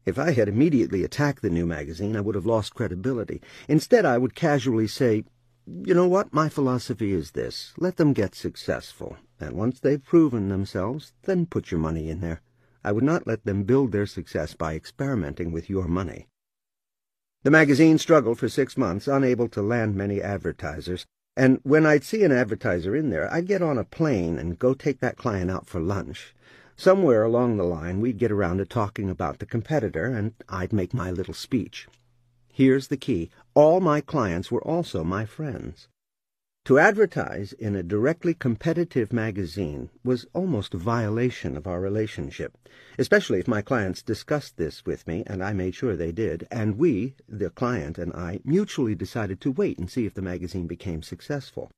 If 0.06 0.20
I 0.20 0.32
had 0.32 0.50
immediately 0.50 1.06
attacked 1.06 1.42
the 1.42 1.50
new 1.50 1.66
magazine, 1.66 2.18
I 2.18 2.20
would 2.20 2.36
have 2.36 2.46
lost 2.46 2.76
credibility. 2.76 3.42
Instead, 3.70 4.04
I 4.04 4.18
would 4.18 4.36
casually 4.36 4.86
say, 4.86 5.24
You 5.66 5.94
know 5.94 6.10
what? 6.10 6.34
My 6.34 6.50
philosophy 6.50 7.14
is 7.14 7.32
this. 7.32 7.72
Let 7.78 7.96
them 7.96 8.12
get 8.12 8.36
successful, 8.36 9.16
and 9.40 9.56
once 9.56 9.80
they've 9.80 10.04
proven 10.04 10.50
themselves, 10.50 11.14
then 11.24 11.46
put 11.46 11.72
your 11.72 11.80
money 11.80 12.10
in 12.10 12.20
there. 12.20 12.42
I 12.84 12.92
would 12.92 13.06
not 13.06 13.28
let 13.28 13.46
them 13.46 13.64
build 13.64 13.94
their 13.94 14.08
success 14.08 14.56
by 14.56 14.76
experimenting 14.76 15.54
with 15.54 15.70
your 15.70 15.88
money. 15.88 16.28
The 17.44 17.52
magazine 17.52 17.98
struggled 17.98 18.40
for 18.40 18.50
six 18.50 18.76
months, 18.76 19.08
unable 19.08 19.48
to 19.48 19.62
land 19.62 19.96
many 19.96 20.22
advertisers. 20.22 21.08
And 21.40 21.62
when 21.64 21.86
I'd 21.86 22.04
see 22.04 22.26
an 22.26 22.34
advertiser 22.34 22.98
in 22.98 23.12
there, 23.12 23.34
I'd 23.34 23.48
get 23.48 23.62
on 23.62 23.78
a 23.78 23.86
plane 23.86 24.38
and 24.38 24.60
go 24.60 24.74
take 24.74 25.00
that 25.00 25.16
client 25.16 25.50
out 25.50 25.68
for 25.68 25.80
lunch. 25.80 26.36
Somewhere 26.76 27.24
along 27.24 27.56
the 27.56 27.64
line, 27.64 28.02
we'd 28.02 28.18
get 28.18 28.30
around 28.30 28.58
to 28.58 28.66
talking 28.66 29.10
about 29.10 29.40
the 29.40 29.46
competitor, 29.46 30.08
and 30.08 30.34
I'd 30.50 30.74
make 30.74 30.94
my 30.94 31.12
little 31.12 31.34
speech. 31.34 31.88
Here's 32.52 32.90
the 32.90 32.98
key. 32.98 33.30
All 33.54 33.80
my 33.80 34.02
clients 34.02 34.52
were 34.52 34.62
also 34.64 35.02
my 35.06 35.24
friends. 35.26 35.88
To 36.70 36.78
advertise 36.78 37.52
in 37.54 37.76
a 37.76 37.82
directly 37.82 38.36
competitive 38.36 39.12
magazine 39.12 39.90
was 40.04 40.28
almost 40.36 40.76
a 40.76 40.78
violation 40.78 41.58
of 41.58 41.66
our 41.66 41.82
relationship, 41.82 42.56
especially 43.00 43.40
if 43.40 43.48
my 43.48 43.64
clients 43.64 44.04
discussed 44.04 44.58
this 44.58 44.86
with 44.86 45.08
me, 45.08 45.24
and 45.26 45.44
I 45.44 45.52
made 45.52 45.74
sure 45.74 45.96
they 45.96 46.12
did, 46.12 46.48
and 46.52 46.78
we, 46.78 47.16
the 47.28 47.50
client 47.50 47.98
and 47.98 48.14
I, 48.14 48.42
mutually 48.46 48.94
decided 48.94 49.42
to 49.42 49.52
wait 49.52 49.80
and 49.80 49.90
see 49.90 50.06
if 50.06 50.14
the 50.14 50.22
magazine 50.22 50.68
became 50.68 51.02
successful. 51.02 51.72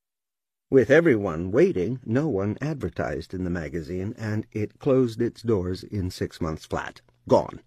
With 0.70 0.92
everyone 0.92 1.52
waiting, 1.52 2.02
no 2.06 2.28
one 2.28 2.58
advertised 2.60 3.34
in 3.34 3.46
the 3.46 3.50
magazine, 3.50 4.14
and 4.18 4.46
it 4.52 4.78
closed 4.80 5.22
its 5.22 5.42
doors 5.42 5.84
in 5.84 6.12
six 6.12 6.42
months 6.42 6.66
flat. 6.66 7.00
Gone. 7.30 7.62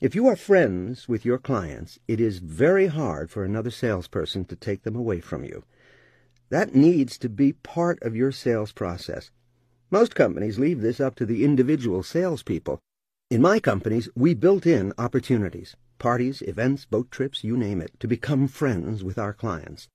If 0.00 0.16
you 0.16 0.26
are 0.26 0.34
friends 0.34 1.08
with 1.08 1.24
your 1.24 1.38
clients, 1.38 2.00
it 2.08 2.20
is 2.20 2.40
very 2.40 2.88
hard 2.88 3.30
for 3.30 3.44
another 3.44 3.70
salesperson 3.70 4.46
to 4.46 4.56
take 4.56 4.82
them 4.82 4.96
away 4.96 5.20
from 5.20 5.44
you. 5.44 5.62
That 6.50 6.74
needs 6.74 7.18
to 7.18 7.28
be 7.28 7.52
part 7.52 8.02
of 8.02 8.16
your 8.16 8.32
sales 8.32 8.72
process. 8.72 9.30
Most 9.90 10.14
companies 10.14 10.58
leave 10.58 10.80
this 10.80 11.00
up 11.00 11.14
to 11.16 11.26
the 11.26 11.44
individual 11.44 12.02
salespeople. 12.02 12.78
In 13.30 13.42
my 13.42 13.60
companies, 13.60 14.08
we 14.14 14.32
built 14.32 14.66
in 14.66 14.94
opportunities, 14.96 15.76
parties, 15.98 16.40
events, 16.42 16.86
boat 16.86 17.10
trips, 17.10 17.44
you 17.44 17.56
name 17.56 17.82
it, 17.82 17.92
to 18.00 18.08
become 18.08 18.48
friends 18.48 19.04
with 19.04 19.18
our 19.18 19.34
clients. 19.34 19.88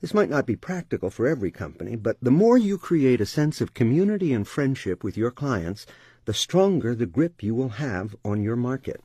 This 0.00 0.14
might 0.14 0.30
not 0.30 0.46
be 0.46 0.56
practical 0.56 1.10
for 1.10 1.26
every 1.26 1.50
company, 1.50 1.96
but 1.96 2.16
the 2.22 2.30
more 2.30 2.56
you 2.56 2.78
create 2.78 3.20
a 3.20 3.26
sense 3.26 3.60
of 3.60 3.74
community 3.74 4.32
and 4.32 4.46
friendship 4.46 5.02
with 5.02 5.16
your 5.16 5.30
clients, 5.30 5.86
the 6.24 6.32
stronger 6.32 6.94
the 6.94 7.06
grip 7.06 7.42
you 7.42 7.54
will 7.54 7.80
have 7.80 8.14
on 8.24 8.42
your 8.42 8.56
market. 8.56 9.02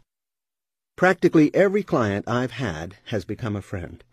Practically 0.96 1.54
every 1.54 1.84
client 1.84 2.28
I've 2.28 2.52
had 2.52 2.98
has 3.06 3.26
become 3.26 3.56
a 3.56 3.62
friend. 3.62 4.04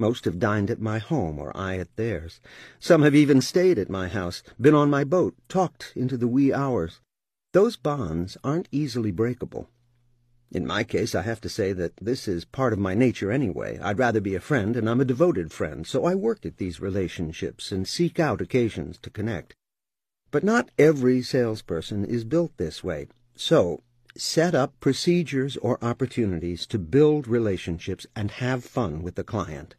Most 0.00 0.24
have 0.24 0.38
dined 0.38 0.70
at 0.70 0.80
my 0.80 0.98
home 0.98 1.38
or 1.38 1.54
I 1.54 1.76
at 1.76 1.94
theirs. 1.96 2.40
Some 2.78 3.02
have 3.02 3.14
even 3.14 3.42
stayed 3.42 3.78
at 3.78 3.90
my 3.90 4.08
house, 4.08 4.42
been 4.58 4.74
on 4.74 4.88
my 4.88 5.04
boat, 5.04 5.36
talked 5.46 5.92
into 5.94 6.16
the 6.16 6.26
wee 6.26 6.54
hours. 6.54 7.00
Those 7.52 7.76
bonds 7.76 8.38
aren't 8.42 8.70
easily 8.72 9.10
breakable. 9.10 9.68
In 10.50 10.66
my 10.66 10.84
case, 10.84 11.14
I 11.14 11.20
have 11.20 11.42
to 11.42 11.50
say 11.50 11.74
that 11.74 11.98
this 11.98 12.26
is 12.26 12.46
part 12.46 12.72
of 12.72 12.78
my 12.78 12.94
nature 12.94 13.30
anyway. 13.30 13.78
I'd 13.78 13.98
rather 13.98 14.22
be 14.22 14.34
a 14.34 14.40
friend, 14.40 14.74
and 14.74 14.88
I'm 14.88 15.02
a 15.02 15.04
devoted 15.04 15.52
friend, 15.52 15.86
so 15.86 16.06
I 16.06 16.14
work 16.14 16.46
at 16.46 16.56
these 16.56 16.80
relationships 16.80 17.70
and 17.70 17.86
seek 17.86 18.18
out 18.18 18.40
occasions 18.40 18.98
to 19.02 19.10
connect. 19.10 19.54
But 20.30 20.44
not 20.44 20.70
every 20.78 21.20
salesperson 21.20 22.06
is 22.06 22.24
built 22.24 22.56
this 22.56 22.82
way. 22.82 23.08
So, 23.36 23.82
set 24.16 24.54
up 24.54 24.80
procedures 24.80 25.58
or 25.58 25.78
opportunities 25.84 26.66
to 26.68 26.78
build 26.78 27.28
relationships 27.28 28.06
and 28.16 28.30
have 28.30 28.64
fun 28.64 29.02
with 29.02 29.16
the 29.16 29.24
client. 29.24 29.76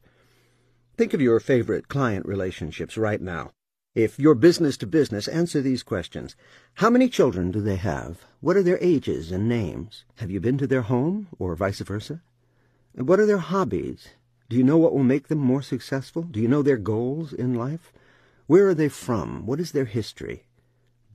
Think 1.02 1.16
of 1.16 1.20
your 1.20 1.40
favorite 1.40 1.88
client 1.88 2.28
relationships 2.28 2.96
right 2.96 3.20
now. 3.20 3.54
If 3.96 4.20
you're 4.20 4.36
business 4.36 4.78
to 4.78 4.86
business, 4.86 5.28
answer 5.28 5.60
these 5.60 5.82
questions. 5.82 6.36
How 6.76 6.92
many 6.92 7.10
children 7.10 7.50
do 7.50 7.60
they 7.60 7.78
have? 7.78 8.24
What 8.40 8.56
are 8.56 8.62
their 8.62 8.78
ages 8.80 9.32
and 9.32 9.50
names? 9.50 10.06
Have 10.18 10.30
you 10.30 10.40
been 10.40 10.60
to 10.60 10.68
their 10.68 10.84
home, 10.84 11.28
or 11.40 11.56
vice 11.56 11.80
versa? 11.80 12.22
What 12.94 13.20
are 13.20 13.26
their 13.26 13.40
hobbies? 13.40 14.10
Do 14.48 14.56
you 14.56 14.64
know 14.64 14.78
what 14.78 14.94
will 14.94 15.02
make 15.02 15.28
them 15.28 15.40
more 15.40 15.64
successful? 15.64 16.22
Do 16.22 16.40
you 16.40 16.48
know 16.48 16.62
their 16.62 16.78
goals 16.78 17.34
in 17.34 17.56
life? 17.56 17.92
Where 18.46 18.68
are 18.68 18.76
they 18.76 18.88
from? 18.88 19.48
What 19.48 19.60
is 19.60 19.72
their 19.72 19.86
history? 19.86 20.46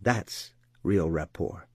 That's 0.02 0.50
real 0.82 1.08
rapport. 1.10 1.65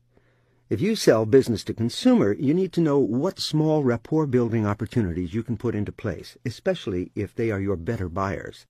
If 0.72 0.80
you 0.80 0.96
sell 0.96 1.26
business 1.26 1.66
to 1.66 1.74
consumer, 1.74 2.32
you 2.32 2.54
need 2.54 2.72
to 2.72 2.80
know 2.80 2.98
what 2.98 3.42
small 3.42 3.84
rapport 3.84 4.26
building 4.26 4.66
opportunities 4.66 5.34
you 5.34 5.44
can 5.44 5.58
put 5.58 5.76
into 5.76 5.92
place, 5.92 6.38
especially 6.46 7.12
if 7.14 7.36
they 7.36 7.52
are 7.52 7.60
your 7.60 7.76
better 7.76 8.08
buyers. 8.08 8.66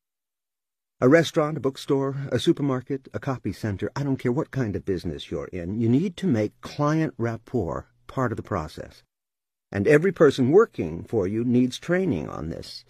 A 1.00 1.08
restaurant, 1.08 1.58
a 1.58 1.60
bookstore, 1.60 2.15
a 2.31 2.39
supermarket, 2.39 3.08
a 3.13 3.20
copy 3.20 3.53
center, 3.53 3.91
I 3.96 4.01
don't 4.01 4.17
care 4.17 4.31
what 4.31 4.50
kind 4.50 4.75
of 4.75 4.84
business 4.84 5.29
you're 5.29 5.46
in, 5.53 5.79
you 5.79 5.88
need 5.88 6.17
to 6.17 6.25
make 6.25 6.60
client 6.62 7.13
rapport 7.20 7.86
part 8.08 8.31
of 8.31 8.36
the 8.36 8.41
process. 8.41 9.03
And 9.72 9.88
every 9.88 10.12
person 10.12 10.50
working 10.50 11.03
for 11.03 11.27
you 11.27 11.43
needs 11.43 11.77
training 11.77 12.27
on 12.27 12.50
this. 12.50 12.84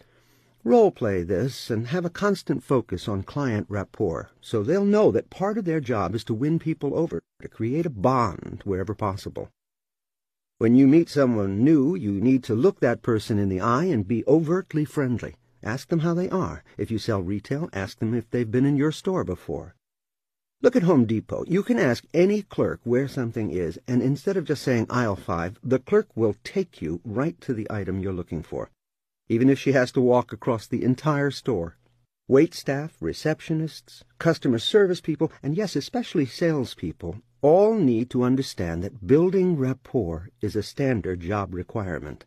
Role-play 0.63 1.23
this 1.23 1.71
and 1.71 1.87
have 1.87 2.05
a 2.05 2.09
constant 2.11 2.63
focus 2.63 3.07
on 3.07 3.23
client 3.23 3.65
rapport, 3.67 4.29
so 4.41 4.61
they'll 4.61 4.85
know 4.85 5.09
that 5.11 5.31
part 5.31 5.57
of 5.57 5.65
their 5.65 5.79
job 5.79 6.13
is 6.13 6.23
to 6.25 6.35
win 6.35 6.59
people 6.59 6.95
over, 6.95 7.23
to 7.41 7.47
create 7.47 7.87
a 7.87 7.89
bond 7.89 8.61
wherever 8.63 8.93
possible. 8.93 9.49
When 10.59 10.75
you 10.75 10.87
meet 10.87 11.09
someone 11.09 11.63
new, 11.63 11.95
you 11.95 12.11
need 12.11 12.43
to 12.43 12.53
look 12.53 12.79
that 12.79 13.01
person 13.01 13.39
in 13.39 13.49
the 13.49 13.59
eye 13.59 13.85
and 13.85 14.07
be 14.07 14.23
overtly 14.27 14.85
friendly. 14.85 15.35
Ask 15.63 15.89
them 15.89 16.01
how 16.01 16.13
they 16.13 16.29
are. 16.29 16.63
If 16.77 16.91
you 16.91 16.99
sell 16.99 17.23
retail, 17.23 17.67
ask 17.73 17.97
them 17.97 18.13
if 18.13 18.29
they've 18.29 18.49
been 18.49 18.65
in 18.65 18.77
your 18.77 18.91
store 18.91 19.23
before. 19.23 19.73
Look 20.61 20.75
at 20.75 20.83
Home 20.83 21.05
Depot. 21.05 21.43
You 21.47 21.63
can 21.63 21.79
ask 21.79 22.03
any 22.13 22.43
clerk 22.43 22.81
where 22.83 23.07
something 23.07 23.49
is, 23.49 23.79
and 23.87 24.03
instead 24.03 24.37
of 24.37 24.45
just 24.45 24.61
saying 24.61 24.85
aisle 24.91 25.15
five, 25.15 25.59
the 25.63 25.79
clerk 25.79 26.09
will 26.15 26.35
take 26.43 26.83
you 26.83 27.01
right 27.03 27.41
to 27.41 27.55
the 27.55 27.65
item 27.71 27.99
you're 27.99 28.13
looking 28.13 28.43
for, 28.43 28.69
even 29.31 29.49
if 29.49 29.57
she 29.57 29.71
has 29.71 29.91
to 29.91 30.01
walk 30.01 30.31
across 30.31 30.67
the 30.67 30.83
entire 30.83 31.31
store. 31.31 31.77
Wait 32.27 32.53
staff, 32.53 32.99
receptionists, 33.01 34.03
customer 34.19 34.59
service 34.59 35.01
people, 35.01 35.31
and 35.41 35.55
yes, 35.55 35.75
especially 35.75 36.25
salespeople, 36.25 37.15
all 37.41 37.73
need 37.75 38.09
to 38.09 38.23
understand 38.23 38.83
that 38.83 39.07
building 39.07 39.57
rapport 39.57 40.29
is 40.41 40.55
a 40.55 40.61
standard 40.61 41.21
job 41.21 41.53
requirement 41.53 42.25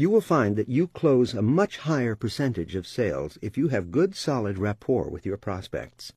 you 0.00 0.08
will 0.08 0.22
find 0.22 0.56
that 0.56 0.68
you 0.68 0.86
close 0.86 1.34
a 1.34 1.42
much 1.42 1.76
higher 1.78 2.14
percentage 2.14 2.74
of 2.74 2.86
sales 2.86 3.36
if 3.42 3.58
you 3.58 3.68
have 3.68 3.90
good 3.90 4.14
solid 4.14 4.56
rapport 4.56 5.10
with 5.10 5.26
your 5.26 5.36
prospects. 5.36 6.14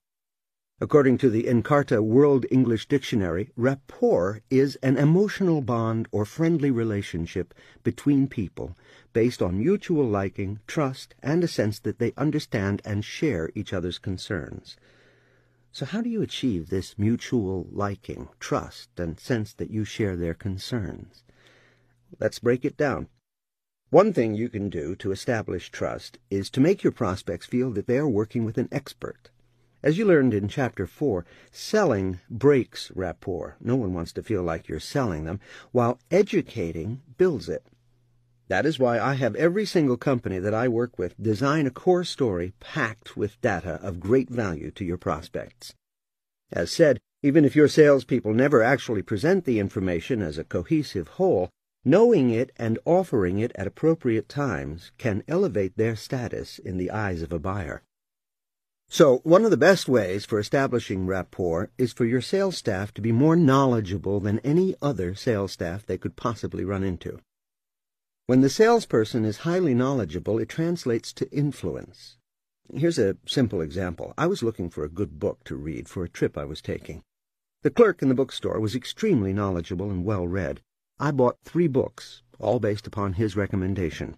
According 0.80 1.18
to 1.18 1.30
the 1.30 1.44
Encarta 1.44 2.02
World 2.02 2.46
English 2.50 2.88
Dictionary, 2.88 3.52
rapport 3.56 4.42
is 4.50 4.78
an 4.78 4.96
emotional 4.96 5.62
bond 5.62 6.08
or 6.12 6.24
friendly 6.24 6.72
relationship 6.72 7.54
between 7.84 8.28
people 8.28 8.78
based 9.14 9.42
on 9.42 9.58
mutual 9.58 10.06
liking, 10.06 10.60
trust, 10.68 11.16
and 11.22 11.44
a 11.44 11.48
sense 11.48 11.80
that 11.80 12.00
they 12.00 12.14
understand 12.18 12.82
and 12.84 13.06
share 13.06 13.52
each 13.56 13.72
other's 13.72 14.00
concerns. 14.00 14.76
So 15.72 15.86
how 15.86 16.02
do 16.02 16.10
you 16.10 16.22
achieve 16.22 16.70
this 16.70 17.00
mutual 17.00 17.68
liking, 17.72 18.30
trust, 18.40 19.00
and 19.00 19.20
sense 19.20 19.54
that 19.54 19.72
you 19.72 19.86
share 19.86 20.16
their 20.16 20.34
concerns? 20.34 21.24
Let's 22.20 22.40
break 22.40 22.64
it 22.66 22.78
down. 22.78 23.08
One 23.90 24.14
thing 24.14 24.36
you 24.36 24.50
can 24.50 24.70
do 24.70 24.96
to 24.98 25.12
establish 25.12 25.70
trust 25.70 26.18
is 26.30 26.50
to 26.52 26.62
make 26.62 26.84
your 26.84 26.92
prospects 26.92 27.46
feel 27.46 27.72
that 27.72 27.88
they 27.88 27.98
are 27.98 28.08
working 28.08 28.46
with 28.46 28.58
an 28.58 28.70
expert. 28.72 29.30
As 29.84 29.98
you 29.98 30.06
learned 30.06 30.34
in 30.34 30.48
Chapter 30.48 30.88
4, 30.88 31.26
selling 31.52 32.20
breaks 32.30 32.92
rapport. 32.96 33.58
No 33.60 33.76
one 33.76 33.94
wants 33.94 34.14
to 34.14 34.24
feel 34.24 34.42
like 34.42 34.68
you're 34.68 34.80
selling 34.80 35.26
them, 35.26 35.40
while 35.72 36.00
educating 36.10 37.02
builds 37.18 37.50
it. 37.50 37.68
That 38.48 38.66
is 38.66 38.80
why 38.80 39.00
I 39.00 39.14
have 39.16 39.36
every 39.36 39.66
single 39.66 39.98
company 39.98 40.40
that 40.40 40.54
I 40.54 40.68
work 40.68 40.98
with 41.00 41.22
design 41.22 41.68
a 41.68 41.72
core 41.72 42.04
story 42.04 42.54
packed 42.60 43.16
with 43.16 43.42
data 43.42 43.80
of 43.82 44.00
great 44.00 44.30
value 44.30 44.72
to 44.72 44.86
your 44.86 44.98
prospects. 44.98 45.74
As 46.52 46.72
said, 46.72 47.00
even 47.22 47.46
if 47.46 47.56
your 47.56 47.68
salespeople 47.68 48.34
never 48.34 48.62
actually 48.62 49.02
present 49.02 49.46
the 49.46 49.60
information 49.60 50.22
as 50.22 50.38
a 50.38 50.44
cohesive 50.44 51.08
whole, 51.08 51.50
Knowing 51.86 52.30
it 52.30 52.50
and 52.56 52.80
offering 52.86 53.40
it 53.40 53.52
at 53.56 53.68
appropriate 53.68 54.30
times 54.30 54.94
can 54.98 55.22
elevate 55.28 55.76
their 55.76 55.98
status 55.98 56.58
in 56.58 56.78
the 56.78 56.90
eyes 56.90 57.22
of 57.22 57.34
a 57.34 57.40
buyer. 57.40 57.84
So, 58.88 59.18
one 59.24 59.44
of 59.44 59.52
the 59.52 59.58
best 59.58 59.90
ways 59.90 60.24
for 60.24 60.40
establishing 60.40 61.06
rapport 61.06 61.72
is 61.78 61.92
for 61.92 62.06
your 62.06 62.22
sales 62.22 62.56
staff 62.56 62.94
to 62.94 63.02
be 63.02 63.12
more 63.12 63.36
knowledgeable 63.36 64.22
than 64.22 64.40
any 64.40 64.76
other 64.82 65.14
sales 65.14 65.52
staff 65.52 65.86
they 65.86 65.98
could 65.98 66.16
possibly 66.16 66.64
run 66.64 66.84
into. 66.84 67.20
When 68.26 68.40
the 68.40 68.50
salesperson 68.50 69.26
is 69.26 69.40
highly 69.40 69.74
knowledgeable, 69.74 70.40
it 70.40 70.48
translates 70.48 71.12
to 71.12 71.30
influence. 71.32 72.16
Here's 72.74 72.98
a 72.98 73.18
simple 73.26 73.60
example. 73.60 74.14
I 74.18 74.28
was 74.28 74.42
looking 74.42 74.70
for 74.70 74.86
a 74.86 74.90
good 74.90 75.20
book 75.20 75.44
to 75.44 75.58
read 75.58 75.90
for 75.90 76.06
a 76.06 76.10
trip 76.10 76.38
I 76.38 76.46
was 76.46 76.62
taking. 76.62 77.04
The 77.64 77.70
clerk 77.70 78.02
in 78.02 78.08
the 78.08 78.16
bookstore 78.16 78.62
was 78.62 78.76
extremely 78.76 79.34
knowledgeable 79.34 79.92
and 79.92 80.06
well 80.06 80.26
read. 80.26 80.62
I 81.00 81.12
bought 81.12 81.44
three 81.44 81.68
books, 81.68 82.22
all 82.40 82.62
based 82.62 82.88
upon 82.88 83.14
his 83.14 83.36
recommendation. 83.36 84.16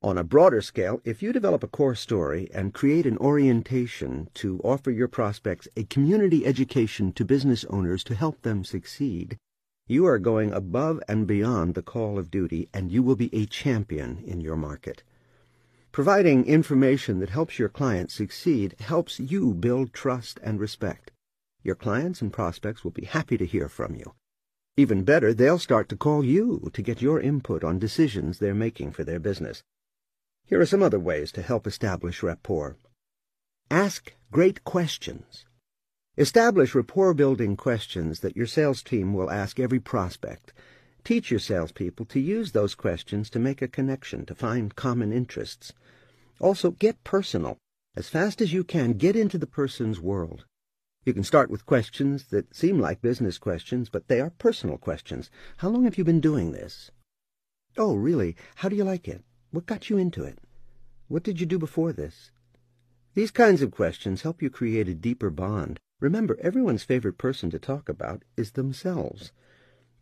On 0.00 0.16
a 0.16 0.24
broader 0.24 0.62
scale, 0.62 1.02
if 1.04 1.22
you 1.22 1.30
develop 1.30 1.62
a 1.62 1.68
core 1.68 1.94
story 1.94 2.48
and 2.54 2.72
create 2.72 3.04
an 3.04 3.18
orientation 3.18 4.30
to 4.32 4.60
offer 4.64 4.90
your 4.90 5.08
prospects 5.08 5.68
a 5.76 5.84
community 5.84 6.46
education 6.46 7.12
to 7.12 7.26
business 7.26 7.66
owners 7.66 8.02
to 8.04 8.14
help 8.14 8.40
them 8.40 8.64
succeed, 8.64 9.36
you 9.90 10.06
are 10.06 10.20
going 10.20 10.52
above 10.52 11.02
and 11.08 11.26
beyond 11.26 11.74
the 11.74 11.82
call 11.82 12.16
of 12.16 12.30
duty 12.30 12.68
and 12.72 12.92
you 12.92 13.02
will 13.02 13.16
be 13.16 13.28
a 13.34 13.44
champion 13.44 14.22
in 14.24 14.40
your 14.40 14.54
market. 14.54 15.02
Providing 15.90 16.46
information 16.46 17.18
that 17.18 17.30
helps 17.30 17.58
your 17.58 17.68
clients 17.68 18.14
succeed 18.14 18.76
helps 18.78 19.18
you 19.18 19.52
build 19.52 19.92
trust 19.92 20.38
and 20.44 20.60
respect. 20.60 21.10
Your 21.64 21.74
clients 21.74 22.22
and 22.22 22.32
prospects 22.32 22.84
will 22.84 22.92
be 22.92 23.04
happy 23.04 23.36
to 23.36 23.44
hear 23.44 23.68
from 23.68 23.96
you. 23.96 24.14
Even 24.76 25.02
better, 25.02 25.34
they'll 25.34 25.58
start 25.58 25.88
to 25.88 25.96
call 25.96 26.24
you 26.24 26.70
to 26.72 26.82
get 26.82 27.02
your 27.02 27.20
input 27.20 27.64
on 27.64 27.80
decisions 27.80 28.38
they're 28.38 28.54
making 28.54 28.92
for 28.92 29.02
their 29.02 29.18
business. 29.18 29.64
Here 30.46 30.60
are 30.60 30.66
some 30.66 30.84
other 30.84 31.00
ways 31.00 31.32
to 31.32 31.42
help 31.42 31.66
establish 31.66 32.22
rapport. 32.22 32.76
Ask 33.72 34.14
great 34.30 34.62
questions. 34.62 35.46
Establish 36.20 36.74
rapport-building 36.74 37.56
questions 37.56 38.20
that 38.20 38.36
your 38.36 38.44
sales 38.44 38.82
team 38.82 39.14
will 39.14 39.30
ask 39.30 39.58
every 39.58 39.80
prospect. 39.80 40.52
Teach 41.02 41.30
your 41.30 41.40
salespeople 41.40 42.04
to 42.04 42.20
use 42.20 42.52
those 42.52 42.74
questions 42.74 43.30
to 43.30 43.38
make 43.38 43.62
a 43.62 43.66
connection, 43.66 44.26
to 44.26 44.34
find 44.34 44.76
common 44.76 45.14
interests. 45.14 45.72
Also, 46.38 46.72
get 46.72 47.02
personal. 47.04 47.56
As 47.96 48.10
fast 48.10 48.42
as 48.42 48.52
you 48.52 48.64
can, 48.64 48.98
get 48.98 49.16
into 49.16 49.38
the 49.38 49.46
person's 49.46 49.98
world. 49.98 50.44
You 51.06 51.14
can 51.14 51.24
start 51.24 51.50
with 51.50 51.64
questions 51.64 52.24
that 52.24 52.54
seem 52.54 52.78
like 52.78 53.00
business 53.00 53.38
questions, 53.38 53.88
but 53.88 54.08
they 54.08 54.20
are 54.20 54.28
personal 54.28 54.76
questions. 54.76 55.30
How 55.56 55.70
long 55.70 55.84
have 55.84 55.96
you 55.96 56.04
been 56.04 56.20
doing 56.20 56.52
this? 56.52 56.90
Oh, 57.78 57.94
really? 57.94 58.36
How 58.56 58.68
do 58.68 58.76
you 58.76 58.84
like 58.84 59.08
it? 59.08 59.24
What 59.52 59.64
got 59.64 59.88
you 59.88 59.96
into 59.96 60.24
it? 60.24 60.38
What 61.08 61.22
did 61.22 61.40
you 61.40 61.46
do 61.46 61.58
before 61.58 61.94
this? 61.94 62.30
These 63.14 63.30
kinds 63.30 63.62
of 63.62 63.70
questions 63.70 64.20
help 64.20 64.42
you 64.42 64.50
create 64.50 64.86
a 64.86 64.92
deeper 64.92 65.30
bond. 65.30 65.80
Remember, 66.00 66.38
everyone's 66.40 66.82
favorite 66.82 67.18
person 67.18 67.50
to 67.50 67.58
talk 67.58 67.88
about 67.88 68.24
is 68.36 68.52
themselves. 68.52 69.32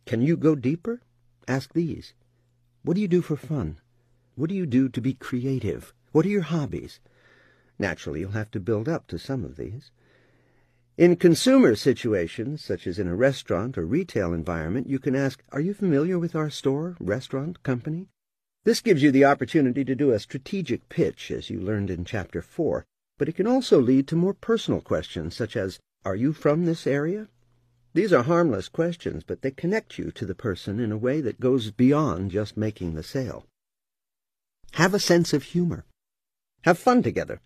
Can 0.05 0.21
you 0.21 0.37
go 0.37 0.55
deeper? 0.55 1.01
Ask 1.47 1.73
these. 1.73 2.13
What 2.83 2.95
do 2.95 3.01
you 3.01 3.07
do 3.09 3.21
for 3.21 3.35
fun? 3.35 3.79
What 4.35 4.49
do 4.49 4.55
you 4.55 4.65
do 4.65 4.87
to 4.87 5.01
be 5.01 5.13
creative? 5.13 5.93
What 6.13 6.25
are 6.25 6.29
your 6.29 6.43
hobbies? 6.43 7.01
Naturally, 7.77 8.21
you'll 8.21 8.31
have 8.31 8.51
to 8.51 8.59
build 8.59 8.87
up 8.87 9.07
to 9.07 9.19
some 9.19 9.43
of 9.43 9.57
these. 9.57 9.91
In 10.97 11.17
consumer 11.17 11.75
situations, 11.75 12.63
such 12.63 12.87
as 12.87 12.97
in 12.99 13.07
a 13.07 13.15
restaurant 13.15 13.77
or 13.77 13.85
retail 13.85 14.33
environment, 14.33 14.89
you 14.89 14.99
can 14.99 15.15
ask, 15.15 15.43
Are 15.51 15.61
you 15.61 15.73
familiar 15.73 16.17
with 16.17 16.35
our 16.35 16.49
store, 16.49 16.95
restaurant, 16.99 17.61
company? 17.63 18.07
This 18.63 18.81
gives 18.81 19.03
you 19.03 19.11
the 19.11 19.25
opportunity 19.25 19.85
to 19.85 19.95
do 19.95 20.11
a 20.11 20.19
strategic 20.19 20.87
pitch, 20.89 21.31
as 21.31 21.49
you 21.49 21.59
learned 21.59 21.89
in 21.89 22.05
Chapter 22.05 22.41
4, 22.41 22.85
but 23.17 23.29
it 23.29 23.35
can 23.35 23.47
also 23.47 23.79
lead 23.79 24.07
to 24.07 24.15
more 24.15 24.33
personal 24.33 24.81
questions, 24.81 25.35
such 25.35 25.55
as, 25.55 25.79
Are 26.05 26.15
you 26.15 26.31
from 26.31 26.65
this 26.65 26.87
area? 26.87 27.27
These 27.93 28.13
are 28.13 28.23
harmless 28.23 28.69
questions, 28.69 29.23
but 29.25 29.41
they 29.41 29.51
connect 29.51 29.97
you 29.97 30.11
to 30.11 30.25
the 30.25 30.35
person 30.35 30.79
in 30.79 30.91
a 30.91 30.97
way 30.97 31.19
that 31.19 31.41
goes 31.41 31.71
beyond 31.71 32.31
just 32.31 32.55
making 32.55 32.93
the 32.93 33.03
sale. 33.03 33.45
Have 34.73 34.93
a 34.93 34.99
sense 34.99 35.33
of 35.33 35.43
humor. 35.43 35.85
Have 36.61 36.79
fun 36.79 37.03
together. 37.03 37.41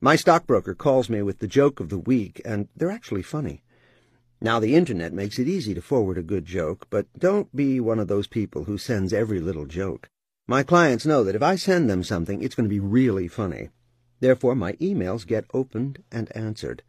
My 0.00 0.16
stockbroker 0.16 0.74
calls 0.74 1.08
me 1.08 1.22
with 1.22 1.38
the 1.38 1.46
joke 1.46 1.78
of 1.78 1.88
the 1.88 1.98
week, 1.98 2.42
and 2.44 2.68
they're 2.74 2.90
actually 2.90 3.22
funny. 3.22 3.62
Now, 4.40 4.58
the 4.58 4.74
Internet 4.74 5.12
makes 5.12 5.38
it 5.38 5.46
easy 5.46 5.72
to 5.74 5.80
forward 5.80 6.18
a 6.18 6.22
good 6.22 6.44
joke, 6.44 6.86
but 6.90 7.06
don't 7.16 7.54
be 7.54 7.78
one 7.78 8.00
of 8.00 8.08
those 8.08 8.26
people 8.26 8.64
who 8.64 8.76
sends 8.76 9.12
every 9.12 9.40
little 9.40 9.66
joke. 9.66 10.08
My 10.48 10.62
clients 10.62 11.06
know 11.06 11.22
that 11.24 11.36
if 11.36 11.42
I 11.42 11.56
send 11.56 11.88
them 11.88 12.02
something, 12.02 12.42
it's 12.42 12.54
going 12.54 12.68
to 12.68 12.74
be 12.74 12.80
really 12.80 13.28
funny. 13.28 13.70
Therefore, 14.20 14.54
my 14.54 14.72
emails 14.74 15.26
get 15.26 15.46
opened 15.54 16.02
and 16.10 16.34
answered. 16.36 16.82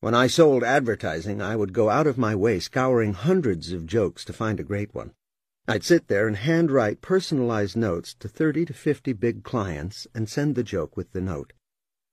When 0.00 0.14
I 0.14 0.28
sold 0.28 0.62
advertising, 0.62 1.42
I 1.42 1.56
would 1.56 1.72
go 1.72 1.90
out 1.90 2.06
of 2.06 2.16
my 2.16 2.34
way 2.36 2.60
scouring 2.60 3.14
hundreds 3.14 3.72
of 3.72 3.84
jokes 3.84 4.24
to 4.26 4.32
find 4.32 4.60
a 4.60 4.64
great 4.64 4.94
one. 4.94 5.12
I'd 5.66 5.82
sit 5.82 6.06
there 6.06 6.28
and 6.28 6.36
handwrite 6.36 7.00
personalized 7.00 7.76
notes 7.76 8.14
to 8.20 8.28
30 8.28 8.66
to 8.66 8.72
50 8.72 9.12
big 9.14 9.42
clients 9.42 10.06
and 10.14 10.28
send 10.28 10.54
the 10.54 10.62
joke 10.62 10.96
with 10.96 11.10
the 11.12 11.20
note. 11.20 11.52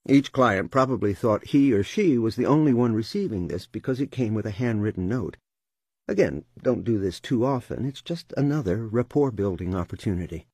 Each 0.09 0.31
client 0.31 0.71
probably 0.71 1.13
thought 1.13 1.47
he 1.47 1.73
or 1.73 1.83
she 1.83 2.17
was 2.17 2.35
the 2.35 2.47
only 2.47 2.73
one 2.73 2.93
receiving 2.93 3.47
this 3.47 3.67
because 3.67 4.01
it 4.01 4.09
came 4.11 4.33
with 4.33 4.47
a 4.47 4.51
handwritten 4.51 5.07
note. 5.07 5.37
Again, 6.07 6.43
don't 6.61 6.83
do 6.83 6.97
this 6.97 7.19
too 7.19 7.45
often. 7.45 7.85
It's 7.85 8.01
just 8.01 8.33
another 8.35 8.87
rapport-building 8.87 9.75
opportunity. 9.75 10.47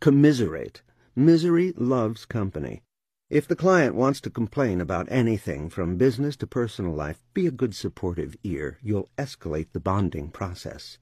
Commiserate. 0.00 0.82
Misery 1.16 1.72
loves 1.76 2.26
company. 2.26 2.82
If 3.30 3.46
the 3.46 3.56
client 3.56 3.94
wants 3.94 4.22
to 4.22 4.30
complain 4.30 4.80
about 4.80 5.06
anything 5.10 5.68
from 5.68 5.98
business 5.98 6.34
to 6.36 6.46
personal 6.46 6.94
life, 6.94 7.20
be 7.34 7.46
a 7.46 7.50
good 7.50 7.74
supportive 7.74 8.34
ear. 8.42 8.78
You'll 8.82 9.10
escalate 9.18 9.72
the 9.72 9.80
bonding 9.80 10.30
process. 10.30 10.96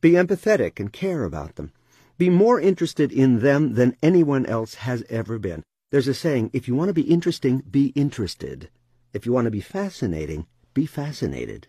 Be 0.00 0.12
empathetic 0.12 0.80
and 0.80 0.92
care 0.92 1.22
about 1.22 1.54
them. 1.54 1.70
Be 2.18 2.28
more 2.28 2.60
interested 2.60 3.12
in 3.12 3.38
them 3.38 3.74
than 3.74 3.96
anyone 4.02 4.44
else 4.46 4.74
has 4.74 5.04
ever 5.08 5.38
been. 5.38 5.62
There's 5.92 6.08
a 6.08 6.14
saying, 6.14 6.50
if 6.52 6.66
you 6.66 6.74
want 6.74 6.88
to 6.88 6.94
be 6.94 7.02
interesting, 7.02 7.62
be 7.70 7.92
interested. 7.94 8.68
If 9.12 9.24
you 9.24 9.32
want 9.32 9.44
to 9.44 9.52
be 9.52 9.60
fascinating, 9.60 10.48
be 10.74 10.86
fascinated. 10.86 11.68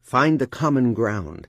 Find 0.00 0.38
the 0.38 0.46
common 0.46 0.94
ground. 0.94 1.48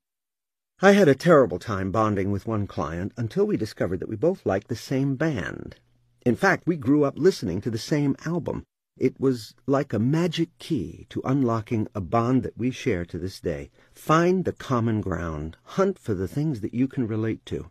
I 0.81 0.91
had 0.91 1.07
a 1.07 1.15
terrible 1.15 1.59
time 1.59 1.93
bonding 1.93 2.29
with 2.29 2.45
one 2.45 2.67
client 2.67 3.13
until 3.15 3.45
we 3.45 3.55
discovered 3.55 4.01
that 4.01 4.09
we 4.09 4.17
both 4.17 4.45
liked 4.45 4.67
the 4.67 4.75
same 4.75 5.15
band. 5.15 5.77
In 6.25 6.35
fact, 6.35 6.67
we 6.67 6.77
grew 6.77 7.03
up 7.03 7.17
listening 7.17 7.61
to 7.61 7.69
the 7.69 7.77
same 7.77 8.15
album. 8.25 8.63
It 8.97 9.19
was 9.19 9.53
like 9.67 9.93
a 9.93 9.99
magic 9.99 10.49
key 10.57 11.05
to 11.09 11.21
unlocking 11.23 11.87
a 11.93 12.01
bond 12.01 12.43
that 12.43 12.57
we 12.57 12.71
share 12.71 13.05
to 13.05 13.19
this 13.19 13.39
day. 13.39 13.69
Find 13.93 14.43
the 14.43 14.53
common 14.53 15.01
ground. 15.01 15.57
Hunt 15.63 15.99
for 15.99 16.15
the 16.15 16.27
things 16.27 16.61
that 16.61 16.73
you 16.73 16.87
can 16.87 17.07
relate 17.07 17.45
to. 17.45 17.69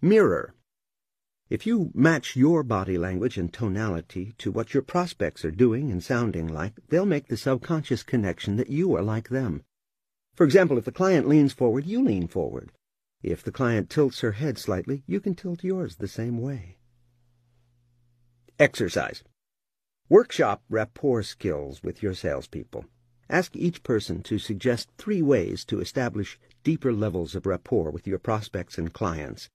Mirror. 0.00 0.54
If 1.48 1.66
you 1.66 1.90
match 1.94 2.36
your 2.36 2.62
body 2.62 2.98
language 2.98 3.38
and 3.38 3.52
tonality 3.52 4.34
to 4.38 4.50
what 4.50 4.74
your 4.74 4.82
prospects 4.82 5.44
are 5.44 5.50
doing 5.50 5.90
and 5.90 6.02
sounding 6.02 6.46
like, 6.46 6.74
they'll 6.88 7.06
make 7.06 7.28
the 7.28 7.36
subconscious 7.36 8.02
connection 8.02 8.56
that 8.56 8.70
you 8.70 8.94
are 8.96 9.02
like 9.02 9.28
them. 9.28 9.62
For 10.34 10.44
example, 10.44 10.76
if 10.76 10.84
the 10.84 10.92
client 10.92 11.26
leans 11.26 11.52
forward, 11.52 11.86
you 11.86 12.02
lean 12.02 12.28
forward. 12.28 12.72
If 13.22 13.42
the 13.42 13.52
client 13.52 13.90
tilts 13.90 14.20
her 14.20 14.32
head 14.32 14.58
slightly, 14.58 15.02
you 15.06 15.18
can 15.18 15.34
tilt 15.34 15.64
yours 15.64 15.96
the 15.96 16.08
same 16.08 16.40
way. 16.40 16.75
Exercise. 18.58 19.22
Workshop 20.08 20.62
rapport 20.70 21.22
skills 21.22 21.82
with 21.82 22.02
your 22.02 22.14
salespeople. 22.14 22.86
Ask 23.28 23.54
each 23.54 23.82
person 23.82 24.22
to 24.22 24.38
suggest 24.38 24.88
three 24.96 25.20
ways 25.20 25.62
to 25.66 25.78
establish 25.78 26.40
deeper 26.64 26.90
levels 26.90 27.34
of 27.34 27.44
rapport 27.44 27.90
with 27.90 28.06
your 28.06 28.18
prospects 28.18 28.78
and 28.78 28.94
clients. 28.94 29.50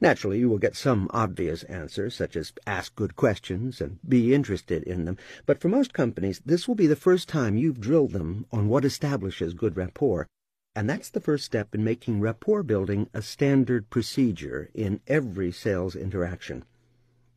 Naturally, 0.00 0.40
you 0.40 0.48
will 0.48 0.58
get 0.58 0.74
some 0.74 1.08
obvious 1.10 1.62
answers, 1.64 2.16
such 2.16 2.34
as 2.34 2.52
ask 2.66 2.96
good 2.96 3.14
questions 3.14 3.80
and 3.80 4.00
be 4.08 4.34
interested 4.34 4.82
in 4.82 5.04
them, 5.04 5.18
but 5.46 5.60
for 5.60 5.68
most 5.68 5.94
companies, 5.94 6.42
this 6.44 6.66
will 6.66 6.74
be 6.74 6.88
the 6.88 6.96
first 6.96 7.28
time 7.28 7.56
you've 7.56 7.80
drilled 7.80 8.10
them 8.10 8.46
on 8.50 8.66
what 8.66 8.84
establishes 8.84 9.54
good 9.54 9.76
rapport, 9.76 10.26
and 10.74 10.90
that's 10.90 11.10
the 11.10 11.20
first 11.20 11.44
step 11.44 11.76
in 11.76 11.84
making 11.84 12.20
rapport 12.20 12.64
building 12.64 13.08
a 13.14 13.22
standard 13.22 13.88
procedure 13.88 14.68
in 14.74 15.00
every 15.06 15.52
sales 15.52 15.94
interaction. 15.94 16.64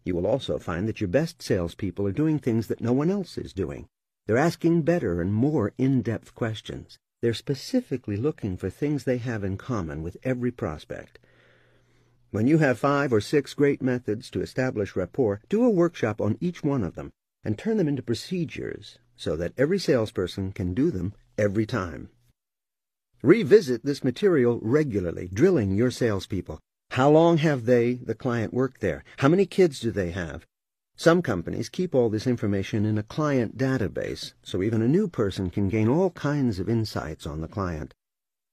You 0.06 0.14
will 0.16 0.28
also 0.28 0.60
find 0.60 0.88
that 0.88 1.02
your 1.02 1.08
best 1.08 1.42
salespeople 1.42 2.06
are 2.06 2.12
doing 2.12 2.38
things 2.38 2.68
that 2.68 2.80
no 2.80 2.94
one 2.94 3.10
else 3.10 3.38
is 3.40 3.54
doing. 3.54 3.88
They're 4.28 4.38
asking 4.38 4.84
better 4.84 5.20
and 5.20 5.34
more 5.34 5.74
in-depth 5.80 6.36
questions. 6.36 7.00
They're 7.22 7.34
specifically 7.34 8.16
looking 8.16 8.56
for 8.56 8.70
things 8.70 9.04
they 9.04 9.18
have 9.18 9.44
in 9.44 9.58
common 9.58 10.04
with 10.04 10.18
every 10.24 10.52
prospect. 10.52 11.18
When 12.30 12.46
you 12.46 12.60
have 12.60 12.78
five 12.78 13.12
or 13.12 13.20
six 13.20 13.56
great 13.56 13.82
methods 13.82 14.30
to 14.32 14.42
establish 14.42 14.96
rapport, 14.96 15.42
do 15.50 15.66
a 15.66 15.70
workshop 15.70 16.22
on 16.22 16.38
each 16.40 16.64
one 16.64 16.84
of 16.84 16.94
them 16.94 17.12
and 17.44 17.58
turn 17.58 17.78
them 17.78 17.88
into 17.88 18.04
procedures 18.04 19.00
so 19.16 19.36
that 19.38 19.54
every 19.58 19.80
salesperson 19.80 20.52
can 20.52 20.74
do 20.76 20.92
them 20.92 21.14
every 21.38 21.66
time. 21.66 22.10
Revisit 23.24 23.84
this 23.84 24.04
material 24.04 24.60
regularly, 24.62 25.30
drilling 25.34 25.76
your 25.76 25.90
salespeople. 25.90 26.60
How 26.96 27.10
long 27.10 27.40
have 27.40 27.66
they, 27.66 27.96
the 27.96 28.16
client, 28.16 28.54
worked 28.54 28.80
there? 28.80 29.04
How 29.18 29.28
many 29.28 29.46
kids 29.46 29.82
do 29.82 29.92
they 29.92 30.12
have? 30.12 30.46
Some 30.96 31.22
companies 31.22 31.68
keep 31.68 31.94
all 31.94 32.10
this 32.10 32.26
information 32.26 32.86
in 32.86 32.98
a 32.98 33.04
client 33.04 33.58
database, 33.58 34.32
so 34.42 34.64
even 34.64 34.82
a 34.82 34.88
new 34.88 35.10
person 35.10 35.50
can 35.50 35.68
gain 35.68 35.90
all 35.90 36.12
kinds 36.12 36.58
of 36.58 36.70
insights 36.70 37.28
on 37.28 37.42
the 37.42 37.50
client. 37.50 37.94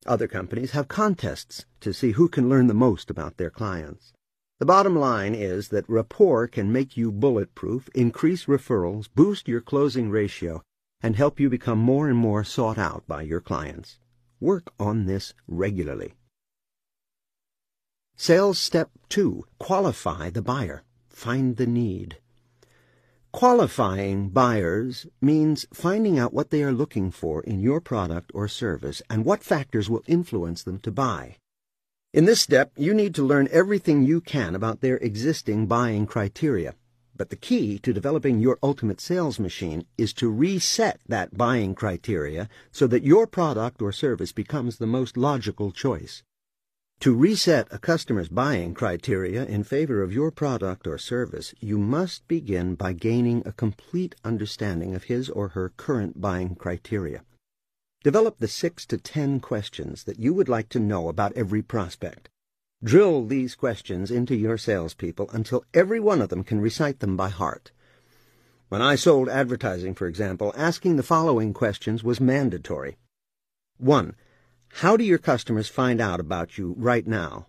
Other 0.07 0.27
companies 0.27 0.73
have 0.73 0.89
contests 0.89 1.67
to 1.83 1.93
see 1.93 2.11
who 2.11 2.29
can 2.29 2.49
learn 2.49 2.67
the 2.67 2.75
most 2.75 3.11
about 3.11 3.37
their 3.37 3.49
clients. 3.49 4.13
The 4.59 4.67
bottom 4.67 4.97
line 4.97 5.37
is 5.37 5.69
that 5.69 5.89
rapport 5.89 6.49
can 6.49 6.73
make 6.73 6.97
you 6.97 7.13
bulletproof, 7.13 7.89
increase 7.95 8.47
referrals, 8.47 9.07
boost 9.15 9.47
your 9.47 9.61
closing 9.61 10.11
ratio, 10.11 10.63
and 11.01 11.15
help 11.15 11.39
you 11.39 11.49
become 11.49 11.79
more 11.79 12.09
and 12.09 12.19
more 12.19 12.43
sought 12.43 12.77
out 12.77 13.07
by 13.07 13.23
your 13.23 13.41
clients. 13.41 14.01
Work 14.41 14.73
on 14.81 15.07
this 15.07 15.33
regularly. 15.47 16.15
Sales 18.17 18.59
Step 18.59 18.91
2. 19.09 19.45
Qualify 19.59 20.31
the 20.31 20.43
buyer. 20.43 20.85
Find 21.09 21.57
the 21.57 21.67
need. 21.67 22.19
Qualifying 23.33 24.29
buyers 24.29 25.07
means 25.21 25.67
finding 25.73 26.19
out 26.19 26.35
what 26.35 26.51
they 26.51 26.63
are 26.63 26.73
looking 26.73 27.11
for 27.11 27.43
in 27.43 27.61
your 27.61 27.81
product 27.81 28.31
or 28.35 28.47
service 28.47 29.03
and 29.09 29.25
what 29.25 29.43
factors 29.43 29.89
will 29.89 30.05
influence 30.07 30.63
them 30.63 30.79
to 30.81 30.93
buy. 30.93 31.37
In 32.13 32.27
this 32.27 32.43
step, 32.43 32.73
you 32.77 32.93
need 32.93 33.15
to 33.15 33.23
learn 33.23 33.49
everything 33.51 34.05
you 34.05 34.21
can 34.21 34.55
about 34.55 34.83
their 34.83 34.99
existing 34.99 35.67
buying 35.67 36.07
criteria. 36.07 36.75
But 37.17 37.31
the 37.31 37.37
key 37.37 37.79
to 37.79 37.93
developing 37.93 38.39
your 38.39 38.59
ultimate 38.63 39.01
sales 39.01 39.41
machine 39.41 39.87
is 39.97 40.13
to 40.15 40.31
reset 40.31 41.01
that 41.09 41.37
buying 41.37 41.75
criteria 41.75 42.49
so 42.71 42.87
that 42.87 43.03
your 43.05 43.27
product 43.27 43.81
or 43.81 43.93
service 43.93 44.33
becomes 44.33 44.77
the 44.77 44.87
most 44.87 45.17
logical 45.17 45.73
choice. 45.73 46.23
To 47.03 47.13
reset 47.13 47.67
a 47.73 47.81
customer's 47.81 48.29
buying 48.29 48.75
criteria 48.75 49.45
in 49.45 49.65
favor 49.65 50.05
of 50.05 50.13
your 50.13 50.31
product 50.31 50.87
or 50.87 50.99
service, 50.99 51.53
you 51.59 51.77
must 51.77 52.29
begin 52.29 52.77
by 52.77 52.93
gaining 52.93 53.43
a 53.45 53.51
complete 53.51 54.15
understanding 54.25 54.95
of 54.95 55.03
his 55.03 55.29
or 55.29 55.49
her 55.49 55.71
current 55.71 56.21
buying 56.21 56.55
criteria. 56.55 57.25
Develop 58.05 58.39
the 58.39 58.47
six 58.47 58.87
to 58.87 58.99
ten 58.99 59.41
questions 59.41 60.05
that 60.05 60.21
you 60.21 60.33
would 60.33 60.49
like 60.49 60.69
to 60.69 60.79
know 60.79 61.09
about 61.09 61.33
every 61.33 61.61
prospect. 61.61 62.29
Drill 62.85 63.27
these 63.27 63.57
questions 63.57 64.13
into 64.13 64.37
your 64.37 64.57
salespeople 64.57 65.29
until 65.33 65.65
every 65.75 65.99
one 65.99 66.23
of 66.23 66.29
them 66.29 66.45
can 66.45 66.61
recite 66.61 67.01
them 67.01 67.17
by 67.17 67.31
heart. 67.31 67.73
When 68.69 68.81
I 68.81 68.95
sold 68.95 69.29
advertising, 69.29 69.97
for 69.97 70.07
example, 70.07 70.55
asking 70.57 70.95
the 70.95 71.03
following 71.03 71.53
questions 71.53 72.05
was 72.05 72.21
mandatory. 72.21 72.97
1. 73.79 74.15
How 74.77 74.97
do 74.97 75.05
your 75.05 75.19
customers 75.19 75.69
find 75.69 76.01
out 76.01 76.19
about 76.19 76.59
you 76.59 76.75
right 76.77 77.07
now? 77.07 77.47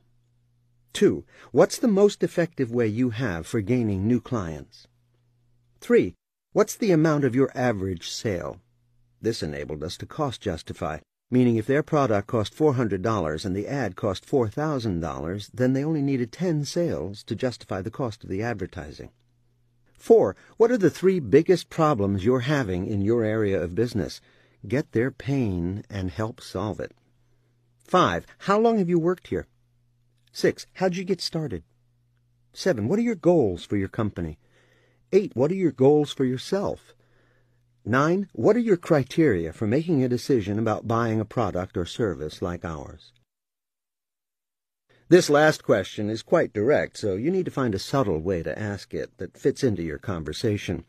2. 0.92 1.24
What's 1.52 1.80
the 1.80 1.88
most 1.88 2.22
effective 2.22 2.70
way 2.70 2.86
you 2.86 3.10
have 3.10 3.48
for 3.48 3.62
gaining 3.62 4.06
new 4.08 4.22
clients? 4.22 4.88
3. 5.80 6.14
What's 6.52 6.76
the 6.76 6.92
amount 6.92 7.24
of 7.24 7.34
your 7.34 7.50
average 7.56 8.10
sale? 8.10 8.60
This 9.20 9.42
enabled 9.42 9.84
us 9.84 9.98
to 9.98 10.06
cost 10.06 10.42
justify, 10.42 11.00
meaning 11.32 11.56
if 11.56 11.66
their 11.66 11.82
product 11.82 12.28
cost 12.28 12.56
$400 12.56 13.46
and 13.46 13.56
the 13.56 13.68
ad 13.68 13.96
cost 13.96 14.28
$4,000, 14.28 15.50
then 15.54 15.74
they 15.74 15.84
only 15.84 16.04
needed 16.04 16.32
10 16.32 16.66
sales 16.66 17.24
to 17.24 17.36
justify 17.36 17.82
the 17.82 17.90
cost 17.90 18.24
of 18.24 18.30
the 18.30 18.44
advertising. 18.44 19.10
4. 19.98 20.36
What 20.58 20.70
are 20.70 20.78
the 20.78 20.92
three 20.92 21.20
biggest 21.20 21.70
problems 21.70 22.26
you're 22.26 22.42
having 22.42 22.86
in 22.86 23.02
your 23.02 23.24
area 23.24 23.60
of 23.60 23.74
business? 23.74 24.22
Get 24.68 24.92
their 24.92 25.10
pain 25.10 25.84
and 25.90 26.12
help 26.12 26.40
solve 26.40 26.80
it. 26.80 26.92
5. 27.84 28.26
How 28.40 28.60
long 28.60 28.78
have 28.78 28.90
you 28.90 29.00
worked 29.00 29.28
here? 29.28 29.48
6. 30.32 30.66
How'd 30.74 30.96
you 30.96 31.04
get 31.04 31.22
started? 31.22 31.64
7. 32.54 32.88
What 32.88 33.00
are 33.00 33.04
your 33.04 33.16
goals 33.16 33.66
for 33.66 33.78
your 33.78 33.88
company? 33.88 34.40
8. 35.12 35.36
What 35.36 35.52
are 35.52 35.56
your 35.56 35.72
goals 35.72 36.12
for 36.12 36.26
yourself? 36.26 36.94
9. 37.86 38.30
What 38.34 38.56
are 38.56 38.60
your 38.60 38.78
criteria 38.78 39.52
for 39.54 39.68
making 39.68 40.04
a 40.04 40.10
decision 40.10 40.58
about 40.58 40.88
buying 40.88 41.20
a 41.20 41.26
product 41.26 41.78
or 41.78 41.86
service 41.86 42.42
like 42.42 42.64
ours? 42.64 43.12
This 45.10 45.30
last 45.30 45.64
question 45.64 46.10
is 46.10 46.24
quite 46.24 46.54
direct, 46.54 46.98
so 46.98 47.16
you 47.16 47.30
need 47.30 47.46
to 47.46 47.52
find 47.52 47.76
a 47.76 47.80
subtle 47.80 48.20
way 48.20 48.42
to 48.42 48.58
ask 48.58 48.94
it 48.94 49.18
that 49.18 49.38
fits 49.38 49.64
into 49.64 49.84
your 49.84 50.00
conversation. 50.00 50.86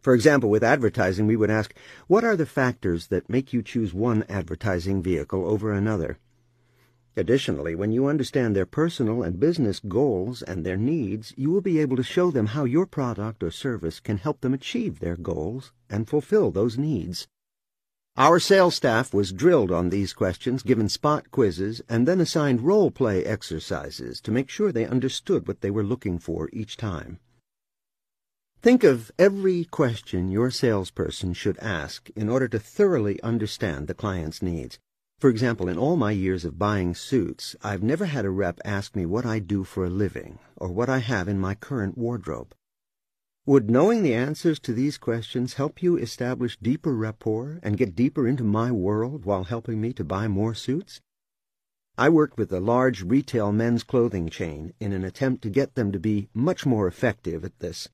For 0.00 0.14
example, 0.14 0.50
with 0.50 0.62
advertising, 0.62 1.26
we 1.26 1.36
would 1.36 1.50
ask, 1.50 1.74
what 2.06 2.22
are 2.22 2.36
the 2.36 2.46
factors 2.46 3.08
that 3.08 3.28
make 3.28 3.52
you 3.52 3.62
choose 3.62 3.92
one 3.92 4.24
advertising 4.28 5.02
vehicle 5.02 5.44
over 5.44 5.72
another? 5.72 6.18
Additionally, 7.18 7.74
when 7.74 7.92
you 7.92 8.06
understand 8.06 8.54
their 8.54 8.66
personal 8.66 9.22
and 9.22 9.40
business 9.40 9.80
goals 9.80 10.42
and 10.42 10.66
their 10.66 10.76
needs, 10.76 11.32
you 11.36 11.50
will 11.50 11.62
be 11.62 11.78
able 11.78 11.96
to 11.96 12.02
show 12.02 12.30
them 12.30 12.46
how 12.46 12.64
your 12.64 12.84
product 12.84 13.42
or 13.42 13.50
service 13.50 14.00
can 14.00 14.18
help 14.18 14.42
them 14.42 14.52
achieve 14.52 15.00
their 15.00 15.16
goals 15.16 15.72
and 15.88 16.08
fulfill 16.08 16.50
those 16.50 16.76
needs. 16.76 17.26
Our 18.18 18.38
sales 18.38 18.74
staff 18.74 19.14
was 19.14 19.32
drilled 19.32 19.70
on 19.70 19.88
these 19.88 20.12
questions, 20.12 20.62
given 20.62 20.88
spot 20.90 21.30
quizzes, 21.30 21.80
and 21.88 22.06
then 22.06 22.20
assigned 22.20 22.62
role-play 22.62 23.24
exercises 23.24 24.20
to 24.22 24.30
make 24.30 24.50
sure 24.50 24.70
they 24.70 24.86
understood 24.86 25.48
what 25.48 25.62
they 25.62 25.70
were 25.70 25.84
looking 25.84 26.18
for 26.18 26.50
each 26.52 26.76
time. 26.76 27.18
Think 28.60 28.84
of 28.84 29.10
every 29.18 29.64
question 29.64 30.30
your 30.30 30.50
salesperson 30.50 31.34
should 31.34 31.58
ask 31.58 32.10
in 32.16 32.28
order 32.28 32.48
to 32.48 32.58
thoroughly 32.58 33.22
understand 33.22 33.86
the 33.86 33.94
client's 33.94 34.42
needs. 34.42 34.78
For 35.18 35.30
example, 35.30 35.66
in 35.66 35.78
all 35.78 35.96
my 35.96 36.10
years 36.10 36.44
of 36.44 36.58
buying 36.58 36.94
suits, 36.94 37.56
I've 37.62 37.82
never 37.82 38.04
had 38.04 38.26
a 38.26 38.30
rep 38.30 38.60
ask 38.66 38.94
me 38.94 39.06
what 39.06 39.24
I 39.24 39.38
do 39.38 39.64
for 39.64 39.86
a 39.86 39.90
living 39.90 40.38
or 40.56 40.68
what 40.68 40.90
I 40.90 40.98
have 40.98 41.26
in 41.26 41.38
my 41.38 41.54
current 41.54 41.96
wardrobe. 41.96 42.54
Would 43.46 43.70
knowing 43.70 44.02
the 44.02 44.12
answers 44.12 44.58
to 44.60 44.74
these 44.74 44.98
questions 44.98 45.54
help 45.54 45.82
you 45.82 45.96
establish 45.96 46.58
deeper 46.60 46.94
rapport 46.94 47.60
and 47.62 47.78
get 47.78 47.94
deeper 47.96 48.28
into 48.28 48.44
my 48.44 48.70
world 48.70 49.24
while 49.24 49.44
helping 49.44 49.80
me 49.80 49.94
to 49.94 50.04
buy 50.04 50.28
more 50.28 50.54
suits? 50.54 51.00
I 51.96 52.10
worked 52.10 52.36
with 52.36 52.52
a 52.52 52.60
large 52.60 53.02
retail 53.02 53.52
men's 53.52 53.84
clothing 53.84 54.28
chain 54.28 54.74
in 54.80 54.92
an 54.92 55.02
attempt 55.02 55.40
to 55.44 55.48
get 55.48 55.76
them 55.76 55.92
to 55.92 55.98
be 55.98 56.28
much 56.34 56.66
more 56.66 56.86
effective 56.86 57.42
at 57.42 57.58
this. 57.60 57.88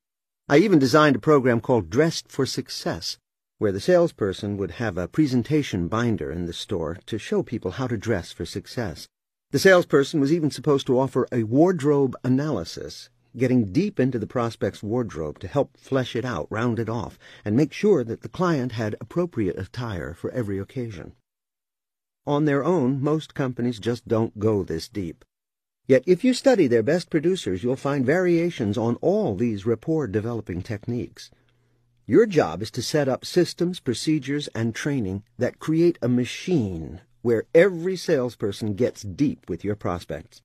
I 0.49 0.57
even 0.57 0.77
designed 0.77 1.15
a 1.15 1.19
program 1.19 1.61
called 1.61 1.89
Dressed 1.89 2.29
for 2.29 2.45
Success, 2.45 3.17
where 3.63 3.71
the 3.71 3.79
salesperson 3.79 4.57
would 4.57 4.71
have 4.71 4.97
a 4.97 5.07
presentation 5.07 5.87
binder 5.87 6.29
in 6.29 6.47
the 6.47 6.51
store 6.51 6.97
to 7.05 7.17
show 7.17 7.41
people 7.41 7.71
how 7.71 7.87
to 7.87 7.95
dress 7.95 8.29
for 8.29 8.45
success. 8.45 9.07
The 9.51 9.57
salesperson 9.57 10.19
was 10.19 10.33
even 10.33 10.51
supposed 10.51 10.85
to 10.87 10.99
offer 10.99 11.29
a 11.31 11.43
wardrobe 11.43 12.13
analysis, 12.25 13.09
getting 13.37 13.71
deep 13.71 14.01
into 14.01 14.19
the 14.19 14.27
prospect's 14.27 14.83
wardrobe 14.83 15.39
to 15.39 15.47
help 15.47 15.77
flesh 15.77 16.13
it 16.13 16.25
out, 16.25 16.47
round 16.49 16.77
it 16.77 16.89
off, 16.89 17.17
and 17.45 17.55
make 17.55 17.71
sure 17.71 18.03
that 18.03 18.19
the 18.19 18.27
client 18.27 18.73
had 18.73 18.97
appropriate 18.99 19.57
attire 19.57 20.13
for 20.13 20.29
every 20.31 20.59
occasion. 20.59 21.13
On 22.27 22.43
their 22.43 22.65
own, 22.65 23.01
most 23.01 23.33
companies 23.33 23.79
just 23.79 24.09
don't 24.09 24.37
go 24.37 24.63
this 24.63 24.89
deep. 24.89 25.23
Yet 25.87 26.03
if 26.05 26.25
you 26.25 26.33
study 26.33 26.67
their 26.67 26.83
best 26.83 27.09
producers, 27.09 27.63
you'll 27.63 27.77
find 27.77 28.05
variations 28.05 28.77
on 28.77 28.97
all 28.97 29.35
these 29.37 29.65
rapport-developing 29.65 30.63
techniques. 30.63 31.31
Your 32.05 32.25
job 32.25 32.61
is 32.61 32.69
to 32.71 32.81
set 32.81 33.07
up 33.07 33.23
systems, 33.23 33.79
procedures, 33.79 34.49
and 34.49 34.75
training 34.75 35.23
that 35.37 35.59
create 35.59 35.97
a 36.01 36.09
machine 36.09 36.99
where 37.21 37.45
every 37.55 37.95
salesperson 37.95 38.73
gets 38.73 39.03
deep 39.03 39.49
with 39.49 39.63
your 39.63 39.77
prospects. 39.77 40.41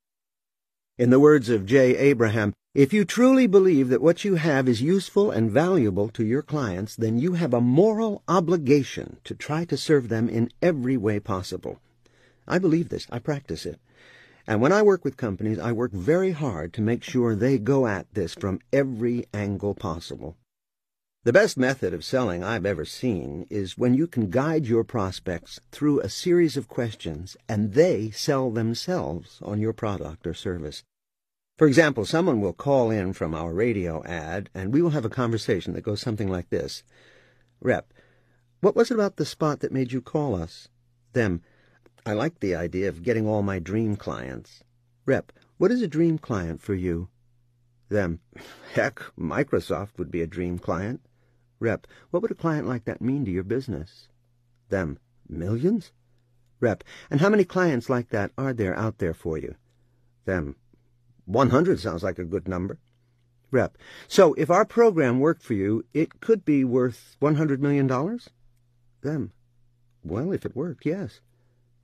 In 0.98 1.10
the 1.10 1.18
words 1.18 1.48
of 1.48 1.66
Jay 1.66 1.96
Abraham, 1.96 2.54
if 2.74 2.92
you 2.92 3.04
truly 3.04 3.48
believe 3.48 3.88
that 3.88 4.00
what 4.00 4.24
you 4.24 4.36
have 4.36 4.68
is 4.68 4.82
useful 4.82 5.32
and 5.32 5.50
valuable 5.50 6.08
to 6.10 6.24
your 6.24 6.42
clients, 6.42 6.94
then 6.94 7.18
you 7.18 7.32
have 7.32 7.52
a 7.52 7.60
moral 7.60 8.22
obligation 8.28 9.16
to 9.24 9.34
try 9.34 9.64
to 9.64 9.76
serve 9.76 10.08
them 10.08 10.28
in 10.28 10.50
every 10.62 10.96
way 10.96 11.18
possible. 11.18 11.80
I 12.46 12.60
believe 12.60 12.88
this. 12.88 13.08
I 13.10 13.18
practice 13.18 13.66
it. 13.66 13.80
And 14.46 14.60
when 14.60 14.70
I 14.70 14.82
work 14.82 15.04
with 15.04 15.16
companies, 15.16 15.58
I 15.58 15.72
work 15.72 15.90
very 15.90 16.30
hard 16.30 16.72
to 16.74 16.82
make 16.82 17.02
sure 17.02 17.34
they 17.34 17.58
go 17.58 17.88
at 17.88 18.06
this 18.14 18.34
from 18.34 18.60
every 18.72 19.26
angle 19.34 19.74
possible. 19.74 20.36
The 21.24 21.32
best 21.32 21.58
method 21.58 21.92
of 21.92 22.04
selling 22.04 22.44
I've 22.44 22.64
ever 22.64 22.84
seen 22.84 23.44
is 23.50 23.76
when 23.76 23.92
you 23.92 24.06
can 24.06 24.30
guide 24.30 24.66
your 24.66 24.84
prospects 24.84 25.58
through 25.72 25.98
a 26.00 26.08
series 26.08 26.56
of 26.56 26.68
questions 26.68 27.36
and 27.48 27.74
they 27.74 28.10
sell 28.10 28.52
themselves 28.52 29.40
on 29.42 29.60
your 29.60 29.72
product 29.72 30.28
or 30.28 30.32
service. 30.32 30.84
For 31.58 31.66
example, 31.66 32.06
someone 32.06 32.40
will 32.40 32.52
call 32.52 32.92
in 32.92 33.12
from 33.14 33.34
our 33.34 33.52
radio 33.52 34.02
ad 34.04 34.48
and 34.54 34.72
we 34.72 34.80
will 34.80 34.90
have 34.90 35.04
a 35.04 35.10
conversation 35.10 35.72
that 35.72 35.80
goes 35.80 36.00
something 36.00 36.28
like 36.28 36.50
this. 36.50 36.84
Rep, 37.60 37.92
what 38.60 38.76
was 38.76 38.92
it 38.92 38.94
about 38.94 39.16
the 39.16 39.26
spot 39.26 39.58
that 39.58 39.72
made 39.72 39.90
you 39.90 40.00
call 40.00 40.36
us? 40.36 40.68
Them, 41.14 41.42
I 42.06 42.12
like 42.12 42.38
the 42.38 42.54
idea 42.54 42.88
of 42.88 43.02
getting 43.02 43.26
all 43.26 43.42
my 43.42 43.58
dream 43.58 43.96
clients. 43.96 44.62
Rep, 45.04 45.32
what 45.56 45.72
is 45.72 45.82
a 45.82 45.88
dream 45.88 46.16
client 46.18 46.62
for 46.62 46.74
you? 46.74 47.08
Them, 47.88 48.20
heck, 48.74 49.02
Microsoft 49.18 49.98
would 49.98 50.12
be 50.12 50.22
a 50.22 50.26
dream 50.28 50.60
client. 50.60 51.00
Rep, 51.60 51.86
what 52.10 52.22
would 52.22 52.30
a 52.30 52.34
client 52.34 52.68
like 52.68 52.84
that 52.84 53.02
mean 53.02 53.24
to 53.24 53.30
your 53.30 53.42
business? 53.42 54.08
Them, 54.68 54.98
millions? 55.28 55.92
Rep, 56.60 56.84
and 57.10 57.20
how 57.20 57.28
many 57.28 57.44
clients 57.44 57.88
like 57.88 58.10
that 58.10 58.32
are 58.38 58.52
there 58.52 58.76
out 58.76 58.98
there 58.98 59.14
for 59.14 59.38
you? 59.38 59.54
Them, 60.24 60.56
100 61.26 61.80
sounds 61.80 62.02
like 62.02 62.18
a 62.18 62.24
good 62.24 62.46
number. 62.48 62.78
Rep, 63.50 63.76
so 64.06 64.34
if 64.34 64.50
our 64.50 64.64
program 64.64 65.20
worked 65.20 65.42
for 65.42 65.54
you, 65.54 65.84
it 65.94 66.20
could 66.20 66.44
be 66.44 66.64
worth 66.64 67.16
$100 67.20 67.58
million? 67.60 67.88
Them, 69.00 69.32
well, 70.04 70.32
if 70.32 70.46
it 70.46 70.56
worked, 70.56 70.86
yes. 70.86 71.20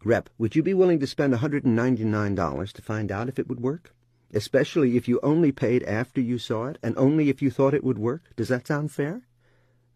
Rep, 0.04 0.30
would 0.38 0.54
you 0.54 0.62
be 0.62 0.74
willing 0.74 1.00
to 1.00 1.06
spend 1.06 1.34
$199 1.34 2.72
to 2.72 2.82
find 2.82 3.10
out 3.10 3.28
if 3.28 3.38
it 3.38 3.48
would 3.48 3.60
work? 3.60 3.94
Especially 4.32 4.96
if 4.96 5.08
you 5.08 5.18
only 5.22 5.52
paid 5.52 5.82
after 5.84 6.20
you 6.20 6.38
saw 6.38 6.66
it, 6.66 6.78
and 6.82 6.96
only 6.96 7.28
if 7.28 7.40
you 7.40 7.50
thought 7.50 7.74
it 7.74 7.84
would 7.84 7.98
work? 7.98 8.22
Does 8.36 8.48
that 8.48 8.66
sound 8.66 8.92
fair? 8.92 9.22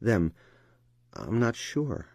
Them. 0.00 0.32
I'm 1.14 1.38
not 1.38 1.56
sure. 1.56 2.06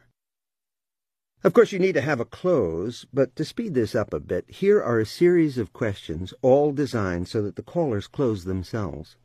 Of 1.44 1.52
course, 1.52 1.74
you 1.74 1.80
need 1.80 1.96
to 1.96 2.02
have 2.02 2.22
a 2.22 2.26
close, 2.26 3.06
but 3.12 3.36
to 3.36 3.44
speed 3.44 3.74
this 3.74 3.96
up 3.96 4.14
a 4.14 4.20
bit, 4.22 4.50
here 4.50 4.82
are 4.82 5.00
a 5.00 5.06
series 5.06 5.58
of 5.58 5.74
questions, 5.74 6.34
all 6.42 6.72
designed 6.72 7.28
so 7.28 7.42
that 7.42 7.58
the 7.58 7.64
callers 7.64 8.08
close 8.08 8.46
themselves. 8.46 9.18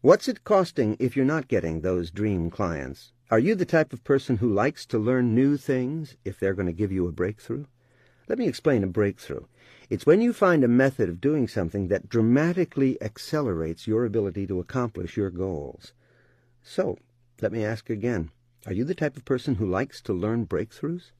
What's 0.00 0.28
it 0.28 0.44
costing 0.44 0.96
if 0.98 1.14
you're 1.14 1.26
not 1.26 1.48
getting 1.48 1.82
those 1.82 2.10
dream 2.10 2.48
clients? 2.48 3.12
Are 3.30 3.38
you 3.38 3.54
the 3.54 3.66
type 3.66 3.92
of 3.92 4.02
person 4.02 4.38
who 4.38 4.50
likes 4.50 4.86
to 4.86 4.98
learn 4.98 5.34
new 5.34 5.58
things 5.58 6.16
if 6.24 6.40
they're 6.40 6.54
going 6.54 6.66
to 6.66 6.72
give 6.72 6.90
you 6.90 7.06
a 7.06 7.12
breakthrough? 7.12 7.66
Let 8.26 8.38
me 8.38 8.48
explain 8.48 8.82
a 8.82 8.86
breakthrough. 8.86 9.44
It's 9.90 10.06
when 10.06 10.22
you 10.22 10.32
find 10.32 10.64
a 10.64 10.68
method 10.68 11.10
of 11.10 11.20
doing 11.20 11.46
something 11.46 11.88
that 11.88 12.08
dramatically 12.08 12.96
accelerates 13.02 13.86
your 13.86 14.06
ability 14.06 14.46
to 14.46 14.60
accomplish 14.60 15.18
your 15.18 15.30
goals. 15.30 15.92
So, 16.62 16.96
let 17.42 17.52
me 17.52 17.64
ask 17.64 17.90
again. 17.90 18.30
Are 18.66 18.72
you 18.72 18.84
the 18.84 18.94
type 18.94 19.16
of 19.16 19.24
person 19.24 19.54
who 19.54 19.66
likes 19.66 20.00
to 20.02 20.12
learn 20.12 20.46
breakthroughs? 20.46 21.12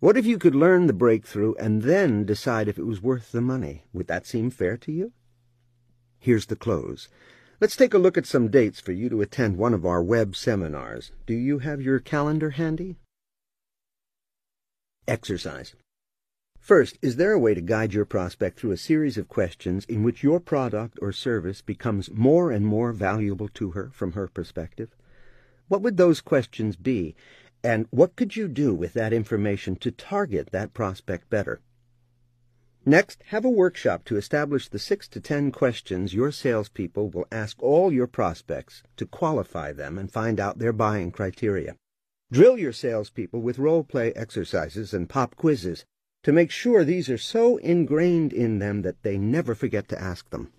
What 0.00 0.16
if 0.16 0.26
you 0.26 0.38
could 0.38 0.54
learn 0.54 0.86
the 0.86 0.92
breakthrough 0.92 1.54
and 1.54 1.82
then 1.82 2.24
decide 2.24 2.68
if 2.68 2.78
it 2.78 2.86
was 2.86 3.02
worth 3.02 3.32
the 3.32 3.40
money? 3.40 3.84
Would 3.92 4.06
that 4.08 4.26
seem 4.26 4.50
fair 4.50 4.76
to 4.76 4.92
you? 4.92 5.12
Here's 6.18 6.46
the 6.46 6.56
close. 6.56 7.08
Let's 7.60 7.76
take 7.76 7.94
a 7.94 7.98
look 7.98 8.16
at 8.16 8.26
some 8.26 8.48
dates 8.48 8.78
for 8.78 8.92
you 8.92 9.08
to 9.08 9.20
attend 9.20 9.56
one 9.56 9.74
of 9.74 9.84
our 9.84 10.02
web 10.02 10.36
seminars. 10.36 11.10
Do 11.26 11.34
you 11.34 11.58
have 11.58 11.80
your 11.80 11.98
calendar 11.98 12.50
handy? 12.50 12.98
Exercise. 15.08 15.74
First, 16.60 16.98
is 17.00 17.16
there 17.16 17.32
a 17.32 17.38
way 17.38 17.54
to 17.54 17.60
guide 17.60 17.94
your 17.94 18.04
prospect 18.04 18.60
through 18.60 18.72
a 18.72 18.76
series 18.76 19.16
of 19.16 19.26
questions 19.26 19.86
in 19.86 20.02
which 20.02 20.22
your 20.22 20.38
product 20.38 20.98
or 21.00 21.12
service 21.12 21.62
becomes 21.62 22.10
more 22.12 22.52
and 22.52 22.66
more 22.66 22.92
valuable 22.92 23.48
to 23.54 23.70
her 23.70 23.90
from 23.92 24.12
her 24.12 24.28
perspective? 24.28 24.94
What 25.68 25.82
would 25.82 25.96
those 25.96 26.20
questions 26.20 26.76
be, 26.76 27.14
and 27.62 27.86
what 27.90 28.16
could 28.16 28.36
you 28.36 28.48
do 28.48 28.74
with 28.74 28.94
that 28.94 29.12
information 29.12 29.76
to 29.76 29.90
target 29.90 30.50
that 30.50 30.74
prospect 30.74 31.28
better? 31.28 31.60
Next, 32.86 33.22
have 33.26 33.44
a 33.44 33.50
workshop 33.50 34.04
to 34.04 34.16
establish 34.16 34.68
the 34.68 34.78
six 34.78 35.06
to 35.08 35.20
ten 35.20 35.52
questions 35.52 36.14
your 36.14 36.32
salespeople 36.32 37.10
will 37.10 37.26
ask 37.30 37.62
all 37.62 37.92
your 37.92 38.06
prospects 38.06 38.82
to 38.96 39.04
qualify 39.04 39.72
them 39.72 39.98
and 39.98 40.10
find 40.10 40.40
out 40.40 40.58
their 40.58 40.72
buying 40.72 41.10
criteria. 41.10 41.76
Drill 42.32 42.58
your 42.58 42.72
salespeople 42.72 43.42
with 43.42 43.58
role-play 43.58 44.12
exercises 44.14 44.94
and 44.94 45.08
pop 45.08 45.36
quizzes 45.36 45.84
to 46.22 46.32
make 46.32 46.50
sure 46.50 46.82
these 46.82 47.10
are 47.10 47.18
so 47.18 47.58
ingrained 47.58 48.32
in 48.32 48.58
them 48.58 48.82
that 48.82 49.02
they 49.02 49.18
never 49.18 49.54
forget 49.54 49.88
to 49.88 50.00
ask 50.00 50.30
them. 50.30 50.50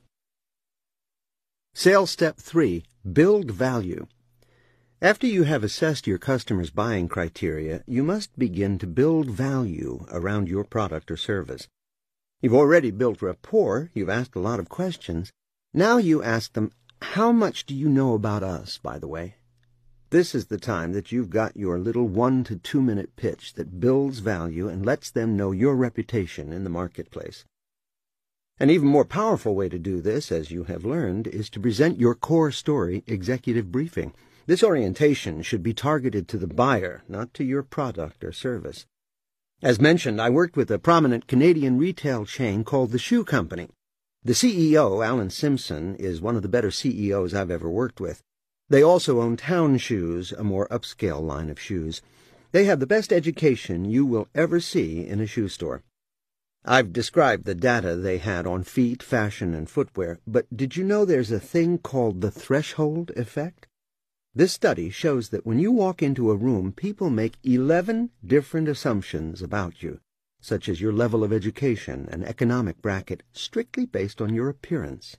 Sales 1.74 2.12
Step 2.12 2.38
3. 2.38 2.84
Build 3.12 3.52
Value. 3.52 4.06
After 5.02 5.26
you 5.26 5.44
have 5.44 5.64
assessed 5.64 6.08
your 6.08 6.18
customer's 6.18 6.72
buying 6.72 7.08
criteria, 7.08 7.86
you 7.88 8.04
must 8.04 8.38
begin 8.38 8.78
to 8.80 8.86
build 8.86 9.30
value 9.30 10.06
around 10.12 10.50
your 10.50 10.66
product 10.66 11.10
or 11.10 11.16
service. 11.16 11.70
You've 12.42 12.54
already 12.54 12.92
built 12.92 13.22
rapport, 13.22 13.92
you've 13.94 14.10
asked 14.10 14.36
a 14.36 14.42
lot 14.42 14.60
of 14.60 14.68
questions. 14.68 15.32
Now 15.74 16.00
you 16.00 16.22
ask 16.22 16.52
them, 16.52 16.74
how 17.02 17.32
much 17.32 17.66
do 17.66 17.74
you 17.74 17.88
know 17.88 18.14
about 18.14 18.44
us, 18.44 18.78
by 18.78 19.00
the 19.00 19.08
way? 19.08 19.36
This 20.10 20.36
is 20.36 20.48
the 20.48 20.58
time 20.58 20.92
that 20.92 21.14
you've 21.14 21.30
got 21.30 21.56
your 21.56 21.80
little 21.80 22.10
one 22.10 22.44
to 22.44 22.58
two 22.58 22.82
minute 22.82 23.16
pitch 23.16 23.54
that 23.54 23.80
builds 23.80 24.20
value 24.20 24.68
and 24.68 24.86
lets 24.86 25.10
them 25.10 25.38
know 25.38 25.54
your 25.54 25.78
reputation 25.78 26.52
in 26.52 26.66
the 26.66 26.70
marketplace. 26.70 27.46
An 28.60 28.70
even 28.70 28.90
more 28.90 29.06
powerful 29.06 29.56
way 29.56 29.70
to 29.70 29.80
do 29.80 30.02
this, 30.02 30.30
as 30.30 30.52
you 30.52 30.66
have 30.66 30.84
learned, 30.84 31.26
is 31.26 31.50
to 31.52 31.62
present 31.62 32.02
your 32.02 32.16
core 32.16 32.52
story 32.52 33.06
executive 33.08 33.72
briefing. 33.72 34.14
This 34.50 34.64
orientation 34.64 35.44
should 35.44 35.62
be 35.62 35.76
targeted 35.76 36.28
to 36.30 36.38
the 36.40 36.48
buyer, 36.48 37.04
not 37.08 37.36
to 37.36 37.44
your 37.44 37.62
product 37.62 38.24
or 38.24 38.32
service. 38.32 38.88
As 39.62 39.80
mentioned, 39.80 40.20
I 40.20 40.32
worked 40.32 40.58
with 40.58 40.72
a 40.72 40.80
prominent 40.80 41.28
Canadian 41.28 41.78
retail 41.78 42.26
chain 42.26 42.64
called 42.64 42.90
The 42.90 42.98
Shoe 42.98 43.24
Company. 43.24 43.70
The 44.24 44.34
CEO, 44.34 45.06
Alan 45.06 45.30
Simpson, 45.30 45.96
is 45.98 46.20
one 46.20 46.36
of 46.36 46.42
the 46.42 46.50
better 46.50 46.72
CEOs 46.72 47.32
I've 47.32 47.52
ever 47.52 47.70
worked 47.70 48.00
with. 48.00 48.24
They 48.70 48.82
also 48.82 49.22
own 49.22 49.38
Town 49.38 49.78
Shoes, 49.78 50.32
a 50.32 50.44
more 50.44 50.68
upscale 50.70 51.22
line 51.22 51.52
of 51.52 51.60
shoes. 51.60 52.02
They 52.52 52.66
have 52.66 52.80
the 52.80 52.88
best 52.88 53.14
education 53.14 53.86
you 53.86 54.04
will 54.04 54.30
ever 54.34 54.60
see 54.60 55.06
in 55.06 55.20
a 55.20 55.28
shoe 55.28 55.50
store. 55.50 55.84
I've 56.66 56.92
described 56.92 57.46
the 57.46 57.54
data 57.54 57.96
they 57.96 58.18
had 58.18 58.48
on 58.48 58.64
feet, 58.64 59.04
fashion, 59.04 59.54
and 59.54 59.70
footwear, 59.70 60.18
but 60.26 60.48
did 60.58 60.76
you 60.76 60.84
know 60.84 61.06
there's 61.06 61.32
a 61.32 61.40
thing 61.40 61.78
called 61.78 62.22
the 62.22 62.32
threshold 62.32 63.12
effect? 63.16 63.68
This 64.36 64.54
study 64.54 64.92
shows 64.92 65.30
that 65.30 65.46
when 65.46 65.58
you 65.58 65.72
walk 65.72 66.04
into 66.04 66.30
a 66.30 66.36
room, 66.36 66.72
people 66.72 67.10
make 67.10 67.38
11 67.44 68.12
different 68.24 68.68
assumptions 68.68 69.42
about 69.42 69.82
you, 69.82 70.02
such 70.40 70.70
as 70.70 70.80
your 70.80 70.94
level 70.94 71.24
of 71.24 71.34
education 71.34 72.08
and 72.12 72.24
economic 72.24 72.80
bracket, 72.80 73.24
strictly 73.34 73.88
based 73.88 74.22
on 74.22 74.36
your 74.36 74.48
appearance. 74.48 75.18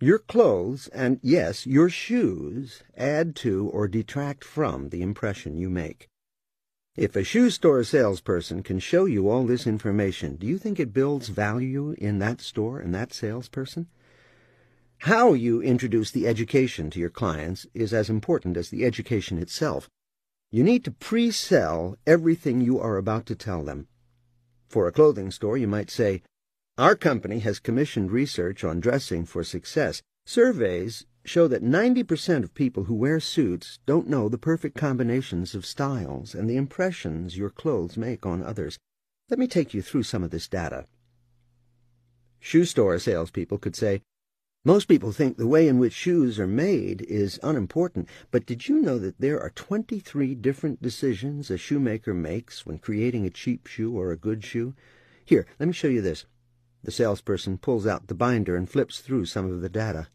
Your 0.00 0.18
clothes, 0.18 0.88
and 0.88 1.20
yes, 1.22 1.66
your 1.66 1.90
shoes, 1.90 2.82
add 2.96 3.36
to 3.36 3.68
or 3.68 3.86
detract 3.86 4.44
from 4.44 4.88
the 4.88 5.02
impression 5.02 5.58
you 5.58 5.68
make. 5.68 6.08
If 6.96 7.14
a 7.16 7.24
shoe 7.24 7.50
store 7.50 7.84
salesperson 7.84 8.62
can 8.62 8.78
show 8.78 9.04
you 9.04 9.28
all 9.28 9.46
this 9.46 9.66
information, 9.66 10.36
do 10.36 10.46
you 10.46 10.58
think 10.58 10.80
it 10.80 10.92
builds 10.92 11.28
value 11.28 11.94
in 11.98 12.18
that 12.18 12.40
store 12.40 12.80
and 12.80 12.94
that 12.94 13.12
salesperson? 13.12 13.88
How 15.06 15.32
you 15.32 15.60
introduce 15.60 16.12
the 16.12 16.28
education 16.28 16.88
to 16.90 17.00
your 17.00 17.10
clients 17.10 17.66
is 17.74 17.92
as 17.92 18.08
important 18.08 18.56
as 18.56 18.70
the 18.70 18.84
education 18.84 19.36
itself. 19.36 19.90
You 20.52 20.62
need 20.62 20.84
to 20.84 20.92
pre-sell 20.92 21.96
everything 22.06 22.60
you 22.60 22.78
are 22.78 22.96
about 22.96 23.26
to 23.26 23.34
tell 23.34 23.64
them. 23.64 23.88
For 24.68 24.86
a 24.86 24.92
clothing 24.92 25.32
store, 25.32 25.58
you 25.58 25.66
might 25.66 25.90
say, 25.90 26.22
Our 26.78 26.94
company 26.94 27.40
has 27.40 27.58
commissioned 27.58 28.12
research 28.12 28.62
on 28.62 28.78
dressing 28.78 29.24
for 29.24 29.42
success. 29.42 30.02
Surveys 30.24 31.04
show 31.24 31.48
that 31.48 31.64
90% 31.64 32.44
of 32.44 32.54
people 32.54 32.84
who 32.84 32.94
wear 32.94 33.18
suits 33.18 33.80
don't 33.86 34.08
know 34.08 34.28
the 34.28 34.38
perfect 34.38 34.76
combinations 34.76 35.52
of 35.56 35.66
styles 35.66 36.32
and 36.32 36.48
the 36.48 36.56
impressions 36.56 37.36
your 37.36 37.50
clothes 37.50 37.96
make 37.96 38.24
on 38.24 38.40
others. 38.40 38.78
Let 39.28 39.40
me 39.40 39.48
take 39.48 39.74
you 39.74 39.82
through 39.82 40.04
some 40.04 40.22
of 40.22 40.30
this 40.30 40.46
data. 40.46 40.86
Shoe 42.38 42.64
store 42.64 43.00
salespeople 43.00 43.58
could 43.58 43.74
say, 43.74 44.02
most 44.64 44.86
people 44.86 45.10
think 45.10 45.36
the 45.36 45.46
way 45.46 45.66
in 45.66 45.78
which 45.78 45.92
shoes 45.92 46.38
are 46.38 46.46
made 46.46 47.02
is 47.02 47.40
unimportant, 47.42 48.08
but 48.30 48.46
did 48.46 48.68
you 48.68 48.80
know 48.80 48.96
that 48.96 49.18
there 49.18 49.40
are 49.40 49.50
23 49.50 50.36
different 50.36 50.80
decisions 50.80 51.50
a 51.50 51.58
shoemaker 51.58 52.14
makes 52.14 52.64
when 52.64 52.78
creating 52.78 53.26
a 53.26 53.30
cheap 53.30 53.66
shoe 53.66 53.96
or 53.98 54.12
a 54.12 54.16
good 54.16 54.44
shoe? 54.44 54.72
Here, 55.24 55.46
let 55.58 55.66
me 55.66 55.72
show 55.72 55.88
you 55.88 56.00
this. 56.00 56.26
The 56.84 56.92
salesperson 56.92 57.58
pulls 57.58 57.88
out 57.88 58.06
the 58.06 58.14
binder 58.14 58.54
and 58.54 58.70
flips 58.70 59.00
through 59.00 59.26
some 59.26 59.50
of 59.50 59.62
the 59.62 59.68
data. 59.68 60.06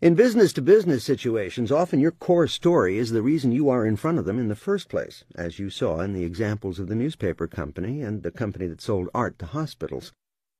In 0.00 0.14
business-to-business 0.14 1.02
situations, 1.02 1.72
often 1.72 1.98
your 1.98 2.12
core 2.12 2.46
story 2.46 2.98
is 2.98 3.10
the 3.10 3.22
reason 3.22 3.50
you 3.50 3.68
are 3.68 3.84
in 3.84 3.96
front 3.96 4.18
of 4.18 4.26
them 4.26 4.38
in 4.38 4.46
the 4.46 4.54
first 4.54 4.88
place, 4.88 5.24
as 5.34 5.58
you 5.58 5.70
saw 5.70 5.98
in 6.00 6.12
the 6.12 6.24
examples 6.24 6.78
of 6.78 6.86
the 6.86 6.94
newspaper 6.94 7.48
company 7.48 8.00
and 8.00 8.22
the 8.22 8.30
company 8.30 8.68
that 8.68 8.80
sold 8.80 9.08
art 9.12 9.40
to 9.40 9.46
hospitals. 9.46 10.12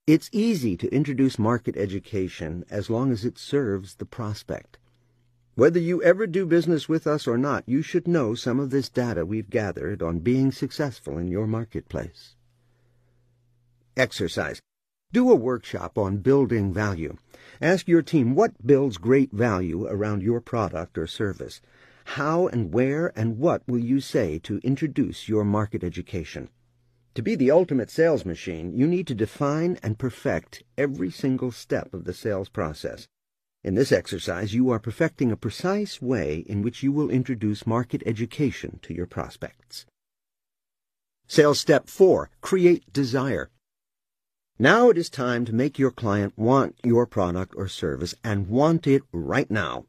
It's 0.07 0.29
easy 0.33 0.77
to 0.77 0.95
introduce 0.95 1.39
market 1.39 1.79
education 1.79 2.67
as 2.69 2.91
long 2.91 3.11
as 3.11 3.25
it 3.25 3.39
serves 3.39 3.95
the 3.95 4.05
prospect. 4.05 4.77
Whether 5.55 5.81
you 5.81 6.03
ever 6.03 6.27
do 6.27 6.45
business 6.45 6.91
with 6.91 7.07
us 7.07 7.27
or 7.27 7.39
not, 7.39 7.65
you 7.67 7.81
should 7.81 8.07
know 8.07 8.35
some 8.35 8.61
of 8.61 8.69
this 8.69 8.91
data 8.91 9.25
we've 9.25 9.49
gathered 9.49 10.03
on 10.03 10.19
being 10.19 10.53
successful 10.53 11.17
in 11.17 11.29
your 11.29 11.47
marketplace. 11.47 12.37
Exercise. 13.97 14.61
Do 15.11 15.31
a 15.31 15.35
workshop 15.35 15.97
on 15.97 16.19
building 16.19 16.71
value. 16.71 17.17
Ask 17.63 17.89
your 17.89 18.03
team 18.03 18.35
what 18.35 18.67
builds 18.67 18.99
great 18.99 19.33
value 19.33 19.87
around 19.87 20.23
your 20.23 20.43
product 20.43 20.99
or 20.99 21.07
service. 21.07 21.63
How 22.05 22.47
and 22.47 22.75
where 22.75 23.11
and 23.19 23.39
what 23.39 23.63
will 23.67 23.79
you 23.79 24.01
say 24.01 24.39
to 24.41 24.59
introduce 24.59 25.31
your 25.31 25.47
market 25.47 25.83
education? 25.83 26.51
To 27.15 27.23
be 27.23 27.37
the 27.37 27.53
ultimate 27.53 27.91
sales 27.91 28.25
machine, 28.25 28.77
you 28.77 28.89
need 28.89 29.07
to 29.07 29.15
define 29.15 29.79
and 29.85 29.97
perfect 29.97 30.65
every 30.77 31.13
single 31.13 31.53
step 31.53 31.95
of 31.95 32.05
the 32.05 32.13
sales 32.13 32.49
process. 32.49 33.07
In 33.63 33.77
this 33.77 33.93
exercise, 33.93 34.53
you 34.53 34.71
are 34.71 34.81
perfecting 34.81 35.31
a 35.31 35.37
precise 35.37 36.03
way 36.03 36.45
in 36.49 36.61
which 36.61 36.83
you 36.83 36.91
will 36.91 37.11
introduce 37.11 37.69
market 37.69 38.03
education 38.05 38.81
to 38.83 38.93
your 38.93 39.07
prospects. 39.07 39.87
Sales 41.29 41.61
Step 41.61 41.89
4. 41.89 42.31
Create 42.41 42.93
desire. 42.93 43.49
Now 44.59 44.91
it 44.91 44.99
is 44.99 45.09
time 45.09 45.45
to 45.45 45.55
make 45.55 45.79
your 45.79 45.93
client 45.93 46.37
want 46.37 46.79
your 46.83 47.07
product 47.07 47.55
or 47.57 47.69
service 47.69 48.17
and 48.25 48.49
want 48.49 48.89
it 48.89 49.03
right 49.13 49.51
now. 49.51 49.87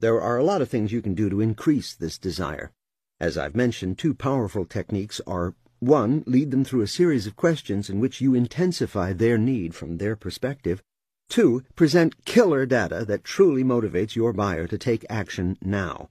There 0.00 0.20
are 0.20 0.38
a 0.38 0.44
lot 0.44 0.62
of 0.62 0.70
things 0.70 0.92
you 0.92 1.02
can 1.02 1.14
do 1.14 1.28
to 1.28 1.42
increase 1.42 1.94
this 1.94 2.18
desire. 2.18 2.72
As 3.20 3.36
I've 3.36 3.54
mentioned, 3.54 3.98
two 3.98 4.14
powerful 4.14 4.64
techniques 4.64 5.20
are 5.26 5.54
one, 5.80 6.22
lead 6.26 6.50
them 6.50 6.64
through 6.64 6.82
a 6.82 6.86
series 6.86 7.26
of 7.26 7.36
questions 7.36 7.90
in 7.90 8.00
which 8.00 8.20
you 8.20 8.34
intensify 8.34 9.12
their 9.12 9.36
need 9.36 9.74
from 9.74 9.98
their 9.98 10.16
perspective. 10.16 10.82
Two, 11.28 11.62
present 11.74 12.24
killer 12.24 12.66
data 12.66 13.04
that 13.06 13.24
truly 13.24 13.64
motivates 13.64 14.14
your 14.14 14.32
buyer 14.32 14.66
to 14.66 14.78
take 14.78 15.04
action 15.10 15.56
now. 15.62 16.10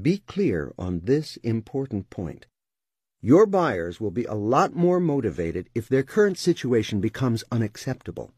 Be 0.00 0.18
clear 0.18 0.72
on 0.78 1.00
this 1.04 1.36
important 1.38 2.10
point. 2.10 2.46
Your 3.20 3.46
buyers 3.46 4.00
will 4.00 4.10
be 4.10 4.24
a 4.24 4.34
lot 4.34 4.74
more 4.74 5.00
motivated 5.00 5.68
if 5.74 5.88
their 5.88 6.02
current 6.02 6.38
situation 6.38 7.00
becomes 7.00 7.44
unacceptable. 7.50 8.32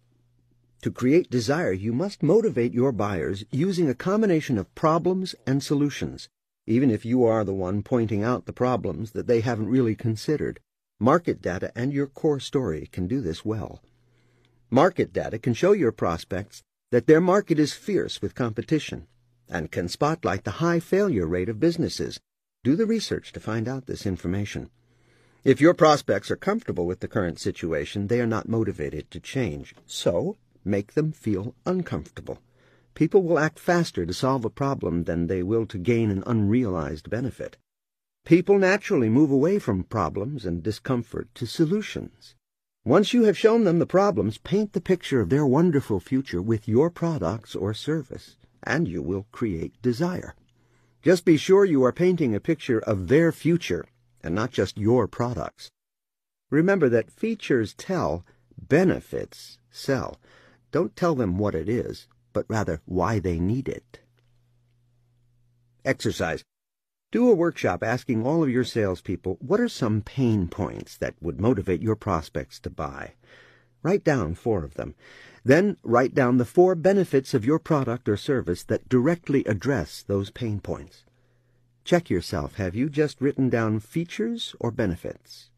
To 0.83 0.90
create 0.90 1.31
desire, 1.31 1.72
you 1.72 1.92
must 1.92 2.22
motivate 2.22 2.75
your 2.75 2.90
buyers 2.90 3.44
using 3.53 3.88
a 3.88 3.94
combination 3.94 4.59
of 4.59 4.75
problems 4.75 5.35
and 5.46 5.62
solutions 5.62 6.29
even 6.66 6.90
if 6.90 7.05
you 7.05 7.25
are 7.25 7.44
the 7.44 7.53
one 7.53 7.83
pointing 7.83 8.22
out 8.22 8.46
the 8.46 8.53
problems 8.53 9.12
that 9.12 9.27
they 9.27 9.40
haven't 9.40 9.68
really 9.68 9.94
considered. 9.94 10.61
Market 11.01 11.42
data 11.42 11.72
and 11.75 11.92
your 11.92 12.07
core 12.07 12.40
story 12.40 12.88
can 12.92 13.07
do 13.07 13.20
this 13.20 13.44
well. 13.44 13.81
Market 14.70 15.12
data 15.12 15.38
can 15.38 15.55
show 15.55 15.72
your 15.72 15.92
prospects 15.92 16.62
that 16.90 17.07
their 17.07 17.20
market 17.20 17.59
is 17.59 17.72
fierce 17.72 18.22
with 18.22 18.35
competition 18.35 19.07
and 19.48 19.70
can 19.70 19.88
spotlight 19.88 20.44
the 20.44 20.62
high 20.62 20.81
failure 20.81 21.27
rate 21.27 21.48
of 21.48 21.61
businesses. 21.61 22.20
Do 22.64 22.77
the 22.77 22.87
research 22.87 23.33
to 23.33 23.40
find 23.40 23.68
out 23.68 23.87
this 23.87 24.07
information. 24.07 24.70
If 25.44 25.61
your 25.61 25.75
prospects 25.75 26.31
are 26.31 26.37
comfortable 26.37 26.87
with 26.87 27.01
the 27.01 27.09
current 27.09 27.40
situation, 27.40 28.07
they 28.07 28.20
are 28.20 28.27
not 28.27 28.48
motivated 28.48 29.11
to 29.11 29.20
change. 29.20 29.75
So, 29.87 30.37
make 30.64 30.94
them 30.94 31.11
feel 31.11 31.57
uncomfortable. 31.66 32.38
People 32.94 33.22
will 33.22 33.38
act 33.38 33.59
faster 33.59 34.05
to 34.05 34.12
solve 34.12 34.44
a 34.44 34.50
problem 34.50 35.05
than 35.05 35.26
they 35.26 35.42
will 35.42 35.66
to 35.66 35.78
gain 35.78 36.11
an 36.11 36.22
unrealized 36.26 37.09
benefit. 37.09 37.57
People 38.24 38.59
naturally 38.59 39.09
move 39.09 39.31
away 39.31 39.59
from 39.59 39.85
problems 39.85 40.44
and 40.44 40.62
discomfort 40.62 41.35
to 41.35 41.46
solutions. 41.46 42.35
Once 42.85 43.14
you 43.14 43.24
have 43.24 43.38
shown 43.38 43.64
them 43.64 43.78
the 43.78 43.87
problems, 43.87 44.38
paint 44.38 44.72
the 44.72 44.81
picture 44.81 45.20
of 45.20 45.31
their 45.31 45.46
wonderful 45.46 46.00
future 46.00 46.42
with 46.42 46.68
your 46.68 46.90
products 46.90 47.55
or 47.55 47.72
service, 47.72 48.37
and 48.62 48.87
you 48.87 49.00
will 49.02 49.26
create 49.33 49.81
desire. 49.81 50.35
Just 51.00 51.24
be 51.24 51.37
sure 51.37 51.64
you 51.64 51.83
are 51.85 51.92
painting 51.92 52.35
a 52.35 52.40
picture 52.40 52.81
of 52.81 53.09
their 53.09 53.33
future 53.33 53.87
and 54.22 54.35
not 54.35 54.52
just 54.52 54.78
your 54.78 55.09
products. 55.09 55.70
Remember 56.50 56.88
that 56.88 57.11
features 57.11 57.74
tell, 57.74 58.24
benefits 58.57 59.59
sell. 59.70 60.20
Don't 60.70 60.94
tell 60.94 61.14
them 61.14 61.38
what 61.38 61.55
it 61.55 61.68
is 61.68 62.07
but 62.33 62.47
rather 62.49 62.81
why 62.85 63.18
they 63.18 63.38
need 63.38 63.68
it. 63.68 64.01
Exercise. 65.85 66.45
Do 67.11 67.29
a 67.29 67.35
workshop 67.35 67.83
asking 67.83 68.25
all 68.27 68.42
of 68.42 68.49
your 68.49 68.64
salespeople 68.64 69.37
what 69.40 69.61
are 69.61 69.68
some 69.68 70.01
pain 70.01 70.49
points 70.49 70.97
that 70.97 71.14
would 71.21 71.40
motivate 71.40 71.83
your 71.83 71.97
prospects 71.97 72.59
to 72.61 72.71
buy. 72.71 73.12
Write 73.83 74.05
down 74.05 74.35
four 74.35 74.64
of 74.64 74.75
them. 74.75 74.95
Then 75.45 75.77
write 75.83 76.14
down 76.14 76.38
the 76.38 76.45
four 76.45 76.75
benefits 76.75 77.35
of 77.35 77.45
your 77.45 77.59
product 77.59 78.09
or 78.09 78.16
service 78.16 78.64
that 78.64 78.88
directly 78.88 79.45
address 79.45 80.03
those 80.03 80.31
pain 80.31 80.61
points. 80.61 81.05
Check 81.85 82.09
yourself. 82.09 82.55
Have 82.55 82.77
you 82.77 82.88
just 82.88 83.21
written 83.21 83.49
down 83.49 83.81
features 83.81 84.55
or 84.61 84.71
benefits? 84.71 85.51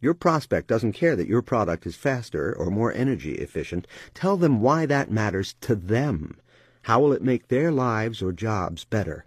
Your 0.00 0.14
prospect 0.14 0.68
doesn't 0.68 0.92
care 0.92 1.16
that 1.16 1.26
your 1.26 1.42
product 1.42 1.86
is 1.86 1.96
faster 1.96 2.54
or 2.56 2.70
more 2.70 2.92
energy 2.92 3.32
efficient. 3.34 3.86
Tell 4.14 4.36
them 4.36 4.60
why 4.60 4.86
that 4.86 5.10
matters 5.10 5.54
to 5.62 5.74
them. 5.74 6.38
How 6.82 7.00
will 7.00 7.12
it 7.12 7.22
make 7.22 7.48
their 7.48 7.72
lives 7.72 8.22
or 8.22 8.32
jobs 8.32 8.84
better? 8.84 9.26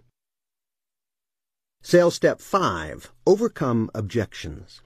Sales 1.82 2.14
Step 2.14 2.40
5. 2.40 3.12
Overcome 3.26 3.90
objections. 3.94 4.82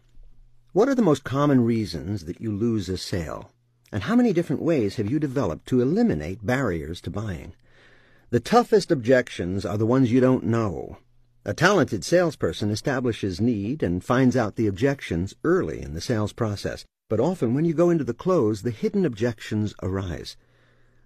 What 0.72 0.88
are 0.88 0.94
the 0.94 1.02
most 1.02 1.24
common 1.24 1.62
reasons 1.64 2.24
that 2.24 2.40
you 2.40 2.50
lose 2.50 2.88
a 2.88 2.98
sale? 2.98 3.52
And 3.92 4.02
how 4.02 4.16
many 4.16 4.32
different 4.32 4.62
ways 4.62 4.96
have 4.96 5.10
you 5.10 5.20
developed 5.20 5.66
to 5.68 5.80
eliminate 5.80 6.44
barriers 6.44 7.00
to 7.02 7.10
buying? 7.10 7.54
The 8.30 8.40
toughest 8.40 8.90
objections 8.90 9.64
are 9.64 9.78
the 9.78 9.86
ones 9.86 10.10
you 10.10 10.20
don't 10.20 10.44
know. 10.44 10.98
A 11.48 11.54
talented 11.54 12.02
salesperson 12.02 12.70
establishes 12.70 13.40
need 13.40 13.80
and 13.80 14.02
finds 14.02 14.36
out 14.36 14.56
the 14.56 14.66
objections 14.66 15.32
early 15.44 15.80
in 15.80 15.94
the 15.94 16.00
sales 16.00 16.32
process, 16.32 16.84
but 17.08 17.20
often 17.20 17.54
when 17.54 17.64
you 17.64 17.72
go 17.72 17.88
into 17.88 18.02
the 18.02 18.12
close, 18.12 18.62
the 18.62 18.72
hidden 18.72 19.06
objections 19.06 19.72
arise. 19.80 20.36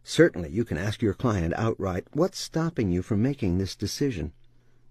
Certainly 0.02 0.48
you 0.48 0.64
can 0.64 0.78
ask 0.78 1.02
your 1.02 1.12
client 1.12 1.52
outright, 1.58 2.06
what's 2.14 2.38
stopping 2.38 2.90
you 2.90 3.02
from 3.02 3.20
making 3.20 3.58
this 3.58 3.76
decision? 3.76 4.32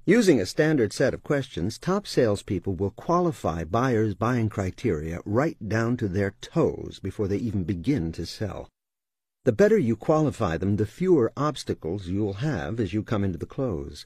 Using 0.06 0.40
a 0.40 0.46
standard 0.46 0.94
set 0.94 1.16
of 1.16 1.24
questions, 1.24 1.80
top 1.80 2.06
salespeople 2.06 2.76
will 2.76 2.92
qualify 2.92 3.64
buyers' 3.64 4.14
buying 4.14 4.50
criteria 4.50 5.20
right 5.26 5.58
down 5.68 5.98
to 5.98 6.08
their 6.08 6.36
toes 6.42 7.00
before 7.02 7.28
they 7.28 7.38
even 7.38 7.64
begin 7.64 8.12
to 8.12 8.28
sell. 8.28 8.70
The 9.46 9.52
better 9.52 9.80
you 9.80 9.96
qualify 9.96 10.58
them, 10.58 10.76
the 10.76 10.86
fewer 10.86 11.34
obstacles 11.36 12.06
you'll 12.06 12.34
have 12.34 12.80
as 12.80 12.94
you 12.94 13.02
come 13.02 13.24
into 13.24 13.40
the 13.40 13.48
close. 13.48 14.06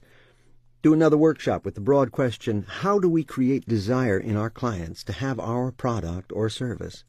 Do 0.84 0.92
another 0.92 1.16
workshop 1.16 1.64
with 1.64 1.76
the 1.76 1.80
broad 1.80 2.12
question, 2.12 2.66
how 2.68 2.98
do 2.98 3.08
we 3.08 3.24
create 3.24 3.66
desire 3.66 4.18
in 4.18 4.36
our 4.36 4.50
clients 4.50 5.02
to 5.04 5.14
have 5.14 5.40
our 5.40 5.72
product 5.72 6.30
or 6.30 6.50
service? 6.50 7.04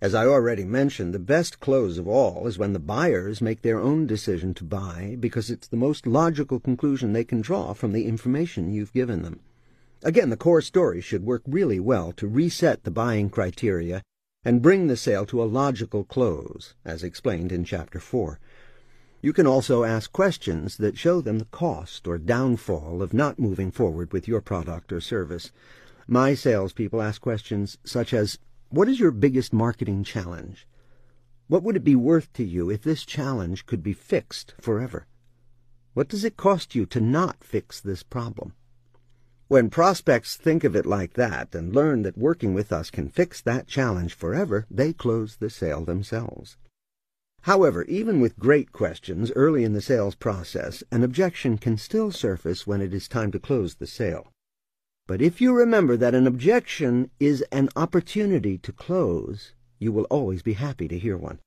As 0.00 0.14
I 0.14 0.24
already 0.24 0.64
mentioned, 0.64 1.12
the 1.12 1.18
best 1.18 1.60
close 1.60 1.98
of 1.98 2.08
all 2.08 2.46
is 2.46 2.56
when 2.56 2.72
the 2.72 2.78
buyers 2.78 3.42
make 3.42 3.60
their 3.60 3.78
own 3.78 4.06
decision 4.06 4.54
to 4.54 4.64
buy 4.64 5.18
because 5.20 5.50
it's 5.50 5.68
the 5.68 5.76
most 5.76 6.06
logical 6.06 6.58
conclusion 6.58 7.12
they 7.12 7.24
can 7.24 7.42
draw 7.42 7.74
from 7.74 7.92
the 7.92 8.06
information 8.06 8.72
you've 8.72 8.94
given 8.94 9.20
them. 9.20 9.40
Again, 10.02 10.30
the 10.30 10.38
core 10.38 10.62
story 10.62 11.02
should 11.02 11.26
work 11.26 11.42
really 11.46 11.78
well 11.78 12.10
to 12.12 12.26
reset 12.26 12.84
the 12.84 12.90
buying 12.90 13.28
criteria 13.28 14.00
and 14.46 14.62
bring 14.62 14.86
the 14.86 14.96
sale 14.96 15.26
to 15.26 15.42
a 15.42 15.44
logical 15.44 16.04
close, 16.04 16.74
as 16.86 17.04
explained 17.04 17.52
in 17.52 17.64
Chapter 17.64 18.00
4. 18.00 18.40
You 19.24 19.32
can 19.32 19.46
also 19.46 19.84
ask 19.84 20.12
questions 20.12 20.78
that 20.78 20.98
show 20.98 21.20
them 21.20 21.38
the 21.38 21.44
cost 21.44 22.08
or 22.08 22.18
downfall 22.18 23.00
of 23.00 23.14
not 23.14 23.38
moving 23.38 23.70
forward 23.70 24.12
with 24.12 24.26
your 24.26 24.40
product 24.40 24.92
or 24.92 25.00
service. 25.00 25.52
My 26.08 26.34
salespeople 26.34 27.00
ask 27.00 27.20
questions 27.20 27.78
such 27.84 28.12
as, 28.12 28.40
What 28.70 28.88
is 28.88 28.98
your 28.98 29.12
biggest 29.12 29.52
marketing 29.52 30.02
challenge? 30.02 30.66
What 31.46 31.62
would 31.62 31.76
it 31.76 31.84
be 31.84 31.94
worth 31.94 32.32
to 32.32 32.42
you 32.42 32.68
if 32.68 32.82
this 32.82 33.04
challenge 33.04 33.64
could 33.64 33.80
be 33.80 33.92
fixed 33.92 34.54
forever? 34.60 35.06
What 35.94 36.08
does 36.08 36.24
it 36.24 36.36
cost 36.36 36.74
you 36.74 36.84
to 36.86 37.00
not 37.00 37.44
fix 37.44 37.80
this 37.80 38.02
problem? 38.02 38.54
When 39.46 39.70
prospects 39.70 40.34
think 40.34 40.64
of 40.64 40.74
it 40.74 40.84
like 40.84 41.12
that 41.12 41.54
and 41.54 41.72
learn 41.72 42.02
that 42.02 42.18
working 42.18 42.54
with 42.54 42.72
us 42.72 42.90
can 42.90 43.08
fix 43.08 43.40
that 43.42 43.68
challenge 43.68 44.14
forever, 44.14 44.66
they 44.68 44.92
close 44.92 45.36
the 45.36 45.48
sale 45.48 45.84
themselves. 45.84 46.56
However, 47.42 47.84
even 47.84 48.20
with 48.20 48.38
great 48.38 48.72
questions 48.72 49.32
early 49.34 49.64
in 49.64 49.72
the 49.72 49.80
sales 49.80 50.14
process, 50.14 50.84
an 50.92 51.02
objection 51.02 51.58
can 51.58 51.76
still 51.76 52.12
surface 52.12 52.66
when 52.66 52.80
it 52.80 52.94
is 52.94 53.08
time 53.08 53.32
to 53.32 53.40
close 53.40 53.74
the 53.74 53.86
sale. 53.86 54.32
But 55.08 55.20
if 55.20 55.40
you 55.40 55.52
remember 55.52 55.96
that 55.96 56.14
an 56.14 56.28
objection 56.28 57.10
is 57.18 57.42
an 57.50 57.68
opportunity 57.74 58.58
to 58.58 58.72
close, 58.72 59.54
you 59.80 59.90
will 59.90 60.04
always 60.04 60.42
be 60.42 60.52
happy 60.52 60.86
to 60.86 60.98
hear 60.98 61.16
one. 61.16 61.40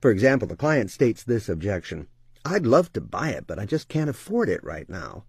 For 0.00 0.12
example, 0.12 0.46
the 0.46 0.54
client 0.54 0.92
states 0.92 1.24
this 1.24 1.48
objection, 1.48 2.06
I'd 2.44 2.66
love 2.66 2.92
to 2.92 3.00
buy 3.00 3.30
it, 3.30 3.48
but 3.48 3.58
I 3.58 3.66
just 3.66 3.88
can't 3.88 4.08
afford 4.08 4.48
it 4.48 4.62
right 4.62 4.88
now. 4.88 5.24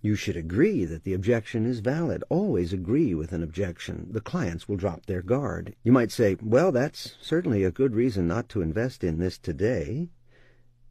You 0.00 0.14
should 0.14 0.36
agree 0.36 0.84
that 0.84 1.02
the 1.02 1.12
objection 1.12 1.66
is 1.66 1.80
valid. 1.80 2.22
Always 2.28 2.72
agree 2.72 3.14
with 3.14 3.32
an 3.32 3.42
objection. 3.42 4.08
The 4.12 4.20
clients 4.20 4.68
will 4.68 4.76
drop 4.76 5.06
their 5.06 5.22
guard. 5.22 5.74
You 5.82 5.90
might 5.90 6.12
say, 6.12 6.36
well, 6.40 6.70
that's 6.70 7.16
certainly 7.20 7.64
a 7.64 7.72
good 7.72 7.96
reason 7.96 8.28
not 8.28 8.48
to 8.50 8.62
invest 8.62 9.02
in 9.02 9.18
this 9.18 9.38
today. 9.38 10.10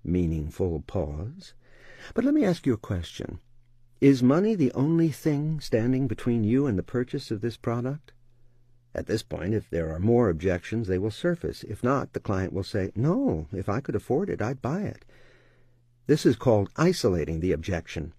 Meaningful 0.04 0.84
pause. 0.88 1.54
But 2.14 2.26
let 2.26 2.34
me 2.34 2.44
ask 2.44 2.66
you 2.66 2.74
a 2.74 2.78
question. 2.78 3.40
Is 4.02 4.22
money 4.22 4.56
the 4.56 4.74
only 4.74 5.10
thing 5.10 5.62
standing 5.62 6.08
between 6.08 6.44
you 6.44 6.68
and 6.68 6.78
the 6.78 6.84
purchase 6.84 7.32
of 7.32 7.42
this 7.42 7.58
product? 7.58 8.12
At 8.94 9.08
this 9.08 9.24
point, 9.24 9.54
if 9.54 9.70
there 9.70 9.94
are 9.94 10.00
more 10.00 10.30
objections, 10.30 10.88
they 10.88 10.98
will 10.98 11.12
surface. 11.12 11.64
If 11.64 11.84
not, 11.84 12.14
the 12.14 12.20
client 12.20 12.52
will 12.52 12.64
say, 12.64 12.92
no, 12.96 13.48
if 13.54 13.70
I 13.70 13.80
could 13.80 13.96
afford 13.96 14.30
it, 14.30 14.42
I'd 14.42 14.62
buy 14.62 14.82
it. 14.82 15.06
This 16.08 16.26
is 16.26 16.36
called 16.36 16.70
isolating 16.76 17.40
the 17.40 17.54
objection. 17.54 18.14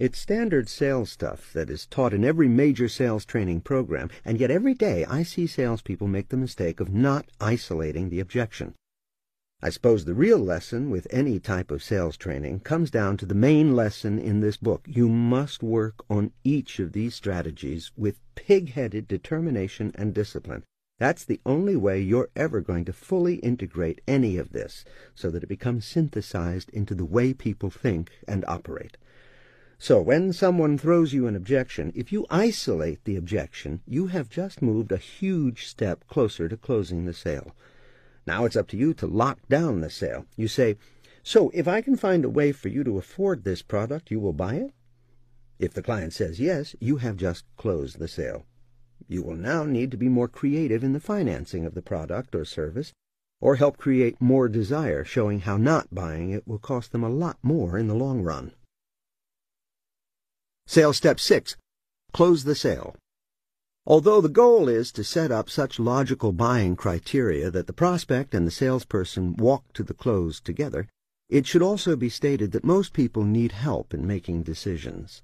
It's 0.00 0.18
standard 0.18 0.66
sales 0.66 1.10
stuff 1.10 1.52
that 1.52 1.68
is 1.68 1.84
taught 1.84 2.14
in 2.14 2.24
every 2.24 2.48
major 2.48 2.88
sales 2.88 3.26
training 3.26 3.60
program, 3.60 4.08
and 4.24 4.40
yet 4.40 4.50
every 4.50 4.72
day 4.72 5.04
I 5.04 5.22
see 5.22 5.46
salespeople 5.46 6.08
make 6.08 6.30
the 6.30 6.38
mistake 6.38 6.80
of 6.80 6.90
not 6.90 7.26
isolating 7.38 8.08
the 8.08 8.18
objection. 8.18 8.74
I 9.60 9.68
suppose 9.68 10.06
the 10.06 10.14
real 10.14 10.38
lesson 10.38 10.88
with 10.88 11.06
any 11.10 11.38
type 11.38 11.70
of 11.70 11.82
sales 11.82 12.16
training 12.16 12.60
comes 12.60 12.90
down 12.90 13.18
to 13.18 13.26
the 13.26 13.34
main 13.34 13.76
lesson 13.76 14.18
in 14.18 14.40
this 14.40 14.56
book. 14.56 14.86
You 14.88 15.06
must 15.06 15.62
work 15.62 16.02
on 16.08 16.32
each 16.44 16.78
of 16.78 16.92
these 16.92 17.14
strategies 17.14 17.92
with 17.94 18.22
pig-headed 18.36 19.06
determination 19.06 19.92
and 19.96 20.14
discipline. 20.14 20.64
That's 20.98 21.26
the 21.26 21.42
only 21.44 21.76
way 21.76 22.00
you're 22.00 22.30
ever 22.34 22.62
going 22.62 22.86
to 22.86 22.94
fully 22.94 23.34
integrate 23.36 24.00
any 24.08 24.38
of 24.38 24.52
this 24.52 24.82
so 25.14 25.28
that 25.28 25.42
it 25.42 25.48
becomes 25.50 25.84
synthesized 25.84 26.70
into 26.70 26.94
the 26.94 27.04
way 27.04 27.34
people 27.34 27.68
think 27.68 28.12
and 28.26 28.46
operate. 28.48 28.96
So 29.82 29.98
when 30.02 30.34
someone 30.34 30.76
throws 30.76 31.14
you 31.14 31.26
an 31.26 31.34
objection, 31.34 31.90
if 31.94 32.12
you 32.12 32.26
isolate 32.28 33.02
the 33.04 33.16
objection, 33.16 33.80
you 33.86 34.08
have 34.08 34.28
just 34.28 34.60
moved 34.60 34.92
a 34.92 34.98
huge 34.98 35.66
step 35.66 36.06
closer 36.06 36.50
to 36.50 36.56
closing 36.58 37.06
the 37.06 37.14
sale. 37.14 37.56
Now 38.26 38.44
it's 38.44 38.56
up 38.56 38.68
to 38.68 38.76
you 38.76 38.92
to 38.92 39.06
lock 39.06 39.38
down 39.48 39.80
the 39.80 39.88
sale. 39.88 40.26
You 40.36 40.48
say, 40.48 40.76
so 41.22 41.50
if 41.54 41.66
I 41.66 41.80
can 41.80 41.96
find 41.96 42.26
a 42.26 42.28
way 42.28 42.52
for 42.52 42.68
you 42.68 42.84
to 42.84 42.98
afford 42.98 43.42
this 43.42 43.62
product, 43.62 44.10
you 44.10 44.20
will 44.20 44.34
buy 44.34 44.56
it? 44.56 44.74
If 45.58 45.72
the 45.72 45.82
client 45.82 46.12
says 46.12 46.38
yes, 46.38 46.76
you 46.78 46.98
have 46.98 47.16
just 47.16 47.46
closed 47.56 47.98
the 47.98 48.06
sale. 48.06 48.44
You 49.08 49.22
will 49.22 49.34
now 49.34 49.64
need 49.64 49.90
to 49.92 49.96
be 49.96 50.10
more 50.10 50.28
creative 50.28 50.84
in 50.84 50.92
the 50.92 51.00
financing 51.00 51.64
of 51.64 51.72
the 51.74 51.80
product 51.80 52.34
or 52.34 52.44
service, 52.44 52.92
or 53.40 53.56
help 53.56 53.78
create 53.78 54.20
more 54.20 54.46
desire, 54.46 55.04
showing 55.04 55.40
how 55.40 55.56
not 55.56 55.94
buying 55.94 56.32
it 56.32 56.46
will 56.46 56.58
cost 56.58 56.92
them 56.92 57.02
a 57.02 57.08
lot 57.08 57.38
more 57.42 57.78
in 57.78 57.88
the 57.88 57.94
long 57.94 58.20
run. 58.20 58.52
Sales 60.70 60.98
Step 60.98 61.18
6. 61.18 61.56
Close 62.12 62.44
the 62.44 62.54
sale. 62.54 62.94
Although 63.86 64.20
the 64.20 64.28
goal 64.28 64.68
is 64.68 64.92
to 64.92 65.02
set 65.02 65.32
up 65.32 65.50
such 65.50 65.80
logical 65.80 66.30
buying 66.30 66.76
criteria 66.76 67.50
that 67.50 67.66
the 67.66 67.72
prospect 67.72 68.36
and 68.36 68.46
the 68.46 68.52
salesperson 68.52 69.34
walk 69.34 69.64
to 69.72 69.82
the 69.82 69.94
close 69.94 70.38
together, 70.38 70.86
it 71.28 71.44
should 71.44 71.60
also 71.60 71.96
be 71.96 72.08
stated 72.08 72.52
that 72.52 72.62
most 72.62 72.92
people 72.92 73.24
need 73.24 73.50
help 73.50 73.92
in 73.92 74.06
making 74.06 74.44
decisions. 74.44 75.22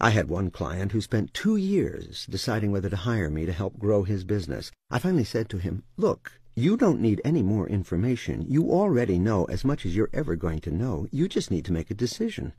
I 0.00 0.08
had 0.08 0.30
one 0.30 0.50
client 0.50 0.92
who 0.92 1.02
spent 1.02 1.34
two 1.34 1.56
years 1.56 2.24
deciding 2.24 2.72
whether 2.72 2.88
to 2.88 2.96
hire 2.96 3.28
me 3.28 3.44
to 3.44 3.52
help 3.52 3.78
grow 3.78 4.04
his 4.04 4.24
business. 4.24 4.72
I 4.90 5.00
finally 5.00 5.24
said 5.24 5.50
to 5.50 5.58
him, 5.58 5.82
Look, 5.98 6.40
you 6.54 6.78
don't 6.78 7.02
need 7.02 7.20
any 7.26 7.42
more 7.42 7.68
information. 7.68 8.46
You 8.48 8.72
already 8.72 9.18
know 9.18 9.44
as 9.50 9.66
much 9.66 9.84
as 9.84 9.94
you're 9.94 10.08
ever 10.14 10.34
going 10.34 10.60
to 10.60 10.70
know. 10.70 11.06
You 11.10 11.28
just 11.28 11.50
need 11.50 11.66
to 11.66 11.74
make 11.74 11.90
a 11.90 12.04
decision. 12.06 12.54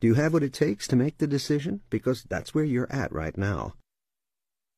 Do 0.00 0.06
you 0.06 0.14
have 0.14 0.32
what 0.32 0.42
it 0.42 0.52
takes 0.52 0.86
to 0.88 0.96
make 0.96 1.18
the 1.18 1.26
decision? 1.26 1.80
Because 1.90 2.22
that's 2.22 2.54
where 2.54 2.64
you're 2.64 2.92
at 2.92 3.12
right 3.12 3.36
now. 3.36 3.74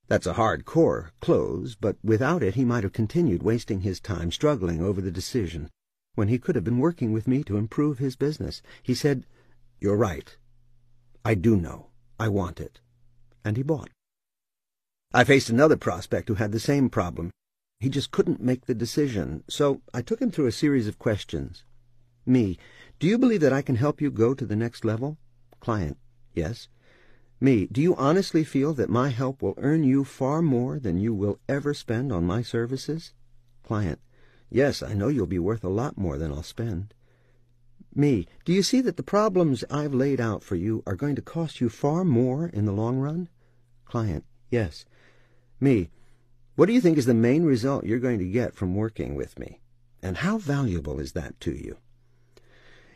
That's 0.09 0.27
a 0.27 0.33
hard 0.33 0.65
core 0.65 1.13
close, 1.21 1.75
but 1.75 1.97
without 2.03 2.43
it 2.43 2.55
he 2.55 2.65
might 2.65 2.83
have 2.83 2.93
continued 2.93 3.43
wasting 3.43 3.83
his 3.83 4.01
time 4.01 4.33
struggling 4.33 4.81
over 4.83 5.01
the 5.01 5.11
decision, 5.11 5.71
when 6.15 6.29
he 6.29 6.39
could 6.39 6.55
have 6.55 6.65
been 6.65 6.79
working 6.79 7.13
with 7.13 7.29
me 7.29 7.45
to 7.45 7.57
improve 7.57 7.99
his 7.99 8.17
business. 8.17 8.63
He 8.83 8.95
said, 8.95 9.27
You're 9.79 9.97
right. 9.97 10.37
I 11.25 11.35
do 11.35 11.57
know. 11.57 11.91
I 12.19 12.29
want 12.29 12.61
it. 12.61 12.81
And 13.45 13.57
he 13.57 13.63
bought. 13.63 13.91
I 15.13 15.25
faced 15.25 15.51
another 15.51 15.77
prospect 15.77 16.29
who 16.29 16.35
had 16.35 16.53
the 16.53 16.61
same 16.61 16.89
problem. 16.89 17.31
He 17.79 17.89
just 17.89 18.11
couldn't 18.11 18.43
make 18.43 18.67
the 18.67 18.75
decision, 18.75 19.45
so 19.49 19.81
I 19.95 20.03
took 20.03 20.21
him 20.21 20.31
through 20.31 20.47
a 20.47 20.53
series 20.53 20.87
of 20.87 20.99
questions. 20.99 21.65
Me, 22.27 22.59
do 23.01 23.07
you 23.07 23.17
believe 23.17 23.41
that 23.41 23.53
I 23.53 23.63
can 23.63 23.77
help 23.77 24.03
you 24.03 24.11
go 24.11 24.35
to 24.35 24.45
the 24.45 24.55
next 24.55 24.85
level? 24.85 25.17
Client, 25.59 25.97
yes. 26.35 26.69
Me, 27.41 27.67
do 27.73 27.81
you 27.81 27.97
honestly 27.97 28.45
feel 28.45 28.75
that 28.75 28.91
my 28.91 29.09
help 29.09 29.41
will 29.41 29.55
earn 29.57 29.83
you 29.83 30.05
far 30.05 30.43
more 30.43 30.79
than 30.79 31.01
you 31.01 31.15
will 31.15 31.39
ever 31.49 31.73
spend 31.73 32.13
on 32.13 32.25
my 32.27 32.43
services? 32.43 33.15
Client, 33.63 34.01
yes, 34.51 34.83
I 34.83 34.93
know 34.93 35.09
you'll 35.09 35.27
be 35.27 35.39
worth 35.39 35.65
a 35.65 35.71
lot 35.71 35.97
more 35.97 36.19
than 36.19 36.31
I'll 36.31 36.43
spend. 36.43 36.93
Me, 37.95 38.27
do 38.45 38.53
you 38.53 38.63
see 38.63 38.83
that 38.83 38.99
the 38.99 39.03
problems 39.03 39.65
I've 39.71 39.95
laid 39.95 40.21
out 40.21 40.45
for 40.45 40.57
you 40.57 40.83
are 40.87 40.95
going 40.95 41.17
to 41.17 41.23
cost 41.23 41.59
you 41.59 41.71
far 41.71 42.05
more 42.05 42.49
in 42.49 42.67
the 42.67 42.73
long 42.73 42.99
run? 42.99 43.31
Client, 43.87 44.27
yes. 44.51 44.85
Me, 45.59 45.89
what 46.55 46.67
do 46.67 46.75
you 46.75 46.83
think 46.83 46.99
is 46.99 47.07
the 47.07 47.15
main 47.15 47.45
result 47.45 47.87
you're 47.87 47.99
going 47.99 48.19
to 48.19 48.29
get 48.29 48.55
from 48.55 48.75
working 48.75 49.15
with 49.15 49.39
me? 49.39 49.63
And 50.03 50.19
how 50.19 50.37
valuable 50.37 51.01
is 51.01 51.13
that 51.13 51.41
to 51.41 51.53
you? 51.53 51.79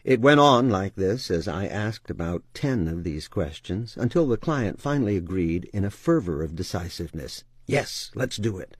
It 0.04 0.20
went 0.20 0.38
on 0.38 0.68
like 0.68 0.96
this 0.96 1.30
as 1.30 1.48
I 1.48 1.66
asked 1.66 2.10
about 2.10 2.44
ten 2.52 2.88
of 2.88 3.04
these 3.04 3.26
questions, 3.26 3.96
until 3.96 4.26
the 4.26 4.36
client 4.36 4.78
finally 4.78 5.16
agreed 5.16 5.70
in 5.72 5.82
a 5.82 5.90
fervor 5.90 6.42
of 6.42 6.54
decisiveness. 6.54 7.44
Yes, 7.66 8.10
let's 8.14 8.36
do 8.36 8.58
it. 8.58 8.76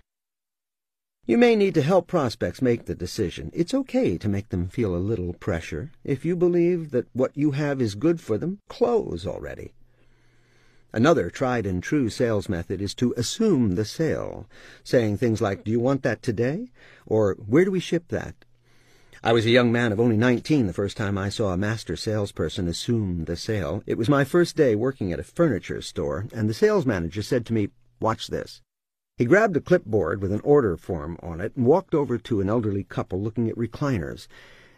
You 1.25 1.39
may 1.39 1.57
need 1.57 1.73
to 1.75 1.83
help 1.83 2.09
prospects 2.09 2.61
make 2.61 2.85
the 2.85 2.95
decision. 2.95 3.51
It's 3.55 3.73
okay 3.73 4.19
to 4.19 4.29
make 4.29 4.51
them 4.51 4.69
feel 4.69 4.95
a 4.95 4.99
little 4.99 5.33
pressure. 5.33 5.93
If 6.05 6.27
you 6.27 6.37
believe 6.37 6.91
that 6.91 7.09
what 7.15 7.35
you 7.35 7.53
have 7.53 7.81
is 7.81 7.95
good 7.95 8.21
for 8.21 8.37
them, 8.37 8.59
close 8.69 9.27
already. 9.27 9.73
Another 10.93 11.31
tried 11.31 11.65
and 11.65 11.83
true 11.83 12.11
sales 12.11 12.51
method 12.51 12.83
is 12.83 12.95
to 12.97 13.15
assume 13.17 13.77
the 13.77 13.87
sale, 13.87 14.47
saying 14.83 15.17
things 15.17 15.41
like, 15.41 15.65
Do 15.65 15.71
you 15.71 15.81
want 15.81 16.03
that 16.03 16.21
today? 16.23 16.71
Or 17.07 17.35
Where 17.47 17.65
do 17.65 17.71
we 17.71 17.81
ship 17.81 18.09
that? 18.09 18.45
I 19.27 19.33
was 19.33 19.47
a 19.47 19.51
young 19.51 19.73
man 19.73 19.91
of 19.91 19.99
only 19.99 20.19
nineteen 20.19 20.67
the 20.67 20.75
first 20.75 20.99
time 20.99 21.17
I 21.17 21.31
saw 21.31 21.51
a 21.51 21.57
master 21.57 21.97
salesperson 21.97 22.69
assume 22.69 23.25
the 23.25 23.37
sale. 23.37 23.83
It 23.87 23.97
was 23.97 24.07
my 24.07 24.23
first 24.23 24.55
day 24.55 24.75
working 24.75 25.15
at 25.15 25.19
a 25.19 25.23
furniture 25.25 25.81
store, 25.81 26.27
and 26.35 26.47
the 26.47 26.53
sales 26.53 26.85
manager 26.85 27.23
said 27.23 27.47
to 27.47 27.55
me, 27.55 27.71
Watch 28.01 28.27
this. 28.27 28.61
He 29.17 29.25
grabbed 29.25 29.57
a 29.57 29.63
clipboard 29.63 30.21
with 30.21 30.31
an 30.31 30.43
order 30.45 30.77
form 30.77 31.17
on 31.23 31.41
it 31.41 31.57
and 31.57 31.65
walked 31.65 31.95
over 31.95 32.19
to 32.19 32.43
an 32.43 32.51
elderly 32.51 32.85
couple 32.85 33.19
looking 33.19 33.49
at 33.49 33.57
recliners. 33.57 34.29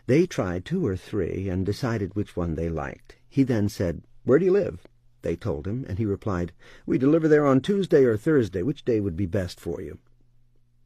They 0.07 0.29
tried 0.29 0.65
two 0.65 0.87
or 0.87 0.97
three 0.97 1.49
and 1.49 1.67
decided 1.67 2.15
which 2.15 2.37
one 2.37 2.55
they 2.55 2.69
liked. 2.69 3.17
He 3.29 3.43
then 3.43 3.69
said, 3.69 4.05
Where 4.23 4.39
do 4.39 4.45
you 4.45 4.53
live? 4.53 4.87
They 5.23 5.35
told 5.35 5.67
him, 5.67 5.85
and 5.89 5.99
he 5.99 6.07
replied, 6.07 6.53
We 6.87 6.99
deliver 6.99 7.27
there 7.27 7.45
on 7.45 7.63
Tuesday 7.63 8.05
or 8.05 8.17
Thursday. 8.17 8.63
Which 8.63 8.85
day 8.85 9.01
would 9.01 9.17
be 9.17 9.27
best 9.27 9.59
for 9.59 9.83
you? 9.83 9.99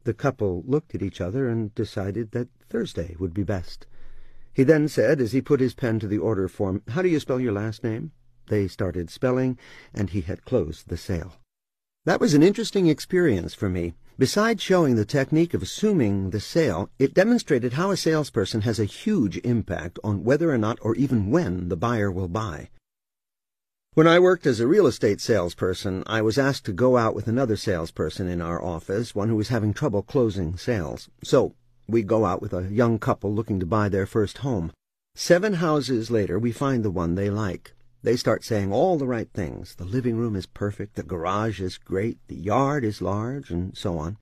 The 0.03 0.13
couple 0.13 0.63
looked 0.65 0.95
at 0.95 1.03
each 1.03 1.21
other 1.21 1.47
and 1.47 1.73
decided 1.75 2.31
that 2.31 2.49
Thursday 2.69 3.15
would 3.19 3.33
be 3.33 3.43
best. 3.43 3.85
He 4.53 4.63
then 4.63 4.87
said, 4.87 5.21
as 5.21 5.31
he 5.31 5.41
put 5.41 5.59
his 5.59 5.73
pen 5.73 5.99
to 5.99 6.07
the 6.07 6.17
order 6.17 6.47
form, 6.47 6.81
How 6.89 7.01
do 7.01 7.09
you 7.09 7.19
spell 7.19 7.39
your 7.39 7.53
last 7.53 7.83
name? 7.83 8.11
They 8.47 8.67
started 8.67 9.09
spelling, 9.09 9.57
and 9.93 10.09
he 10.09 10.21
had 10.21 10.43
closed 10.43 10.89
the 10.89 10.97
sale. 10.97 11.33
That 12.05 12.19
was 12.19 12.33
an 12.33 12.41
interesting 12.41 12.87
experience 12.87 13.53
for 13.53 13.69
me. 13.69 13.93
Besides 14.17 14.61
showing 14.61 14.95
the 14.95 15.05
technique 15.05 15.53
of 15.53 15.61
assuming 15.61 16.31
the 16.31 16.39
sale, 16.39 16.89
it 16.97 17.13
demonstrated 17.13 17.73
how 17.73 17.91
a 17.91 17.97
salesperson 17.97 18.61
has 18.61 18.79
a 18.79 18.85
huge 18.85 19.37
impact 19.37 19.99
on 20.03 20.23
whether 20.23 20.51
or 20.51 20.57
not 20.57 20.79
or 20.81 20.95
even 20.95 21.29
when 21.29 21.69
the 21.69 21.77
buyer 21.77 22.11
will 22.11 22.27
buy. 22.27 22.69
When 23.93 24.07
I 24.07 24.19
worked 24.19 24.47
as 24.47 24.61
a 24.61 24.67
real 24.67 24.87
estate 24.87 25.19
salesperson, 25.19 26.03
I 26.07 26.21
was 26.21 26.37
asked 26.37 26.63
to 26.63 26.71
go 26.71 26.95
out 26.95 27.13
with 27.13 27.27
another 27.27 27.57
salesperson 27.57 28.29
in 28.29 28.39
our 28.39 28.63
office, 28.63 29.13
one 29.13 29.27
who 29.27 29.35
was 29.35 29.49
having 29.49 29.73
trouble 29.73 30.01
closing 30.01 30.55
sales. 30.55 31.09
So 31.25 31.55
we 31.89 32.01
go 32.01 32.23
out 32.23 32.41
with 32.41 32.53
a 32.53 32.71
young 32.71 32.99
couple 32.99 33.33
looking 33.33 33.59
to 33.59 33.65
buy 33.65 33.89
their 33.89 34.05
first 34.05 34.37
home. 34.37 34.71
Seven 35.13 35.55
houses 35.55 36.09
later, 36.09 36.39
we 36.39 36.53
find 36.53 36.85
the 36.85 36.89
one 36.89 37.15
they 37.15 37.29
like. 37.29 37.73
They 38.01 38.15
start 38.15 38.45
saying 38.45 38.71
all 38.71 38.97
the 38.97 39.05
right 39.05 39.29
things. 39.33 39.75
The 39.75 39.83
living 39.83 40.15
room 40.15 40.37
is 40.37 40.45
perfect, 40.45 40.95
the 40.95 41.03
garage 41.03 41.59
is 41.59 41.77
great, 41.77 42.17
the 42.29 42.37
yard 42.37 42.85
is 42.85 43.01
large, 43.01 43.51
and 43.51 43.77
so 43.77 43.97
on. 43.97 44.15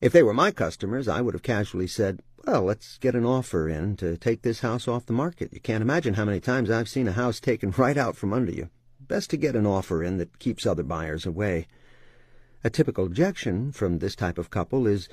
If 0.00 0.14
they 0.14 0.22
were 0.22 0.32
my 0.32 0.50
customers, 0.50 1.08
I 1.08 1.20
would 1.20 1.34
have 1.34 1.42
casually 1.42 1.88
said, 1.88 2.22
well, 2.46 2.62
let's 2.62 2.96
get 2.96 3.14
an 3.14 3.26
offer 3.26 3.68
in 3.68 3.96
to 3.96 4.16
take 4.16 4.40
this 4.40 4.60
house 4.60 4.88
off 4.88 5.04
the 5.04 5.12
market. 5.12 5.52
You 5.52 5.60
can't 5.60 5.82
imagine 5.82 6.14
how 6.14 6.24
many 6.24 6.40
times 6.40 6.70
I've 6.70 6.88
seen 6.88 7.06
a 7.06 7.12
house 7.12 7.38
taken 7.38 7.70
right 7.76 7.98
out 7.98 8.16
from 8.16 8.32
under 8.32 8.52
you. 8.52 8.70
Best 9.10 9.28
to 9.30 9.36
get 9.36 9.56
an 9.56 9.66
offer 9.66 10.04
in 10.04 10.18
that 10.18 10.38
keeps 10.38 10.64
other 10.64 10.84
buyers 10.84 11.26
away. 11.26 11.66
A 12.62 12.70
typical 12.70 13.04
objection 13.04 13.72
from 13.72 13.98
this 13.98 14.14
type 14.14 14.38
of 14.38 14.50
couple 14.50 14.86
is, 14.86 15.08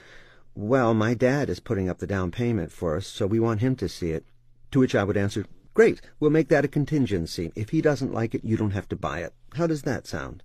well, 0.53 0.93
my 0.93 1.15
dad 1.15 1.49
is 1.49 1.59
putting 1.59 1.89
up 1.89 1.97
the 1.97 2.05
down 2.05 2.29
payment 2.29 2.71
for 2.71 2.95
us, 2.95 3.07
so 3.07 3.25
we 3.25 3.39
want 3.39 3.61
him 3.61 3.75
to 3.77 3.89
see 3.89 4.11
it. 4.11 4.23
To 4.69 4.79
which 4.79 4.93
I 4.93 5.03
would 5.03 5.17
answer, 5.17 5.47
Great, 5.73 5.99
we'll 6.19 6.29
make 6.29 6.47
that 6.49 6.63
a 6.63 6.67
contingency. 6.67 7.51
If 7.55 7.69
he 7.69 7.81
doesn't 7.81 8.13
like 8.13 8.35
it, 8.35 8.43
you 8.43 8.55
don't 8.55 8.69
have 8.69 8.87
to 8.89 8.95
buy 8.95 9.21
it. 9.21 9.33
How 9.55 9.65
does 9.65 9.81
that 9.81 10.05
sound? 10.05 10.43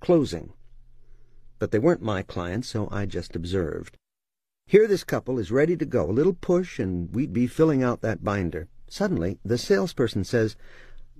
Closing. 0.00 0.52
But 1.60 1.70
they 1.70 1.78
weren't 1.78 2.02
my 2.02 2.22
clients, 2.22 2.66
so 2.66 2.88
I 2.90 3.06
just 3.06 3.36
observed. 3.36 3.96
Here 4.66 4.88
this 4.88 5.04
couple 5.04 5.38
is 5.38 5.52
ready 5.52 5.76
to 5.76 5.84
go, 5.84 6.10
a 6.10 6.10
little 6.10 6.34
push, 6.34 6.80
and 6.80 7.14
we'd 7.14 7.32
be 7.32 7.46
filling 7.46 7.84
out 7.84 8.00
that 8.00 8.24
binder. 8.24 8.66
Suddenly, 8.88 9.38
the 9.44 9.56
salesperson 9.56 10.24
says, 10.24 10.56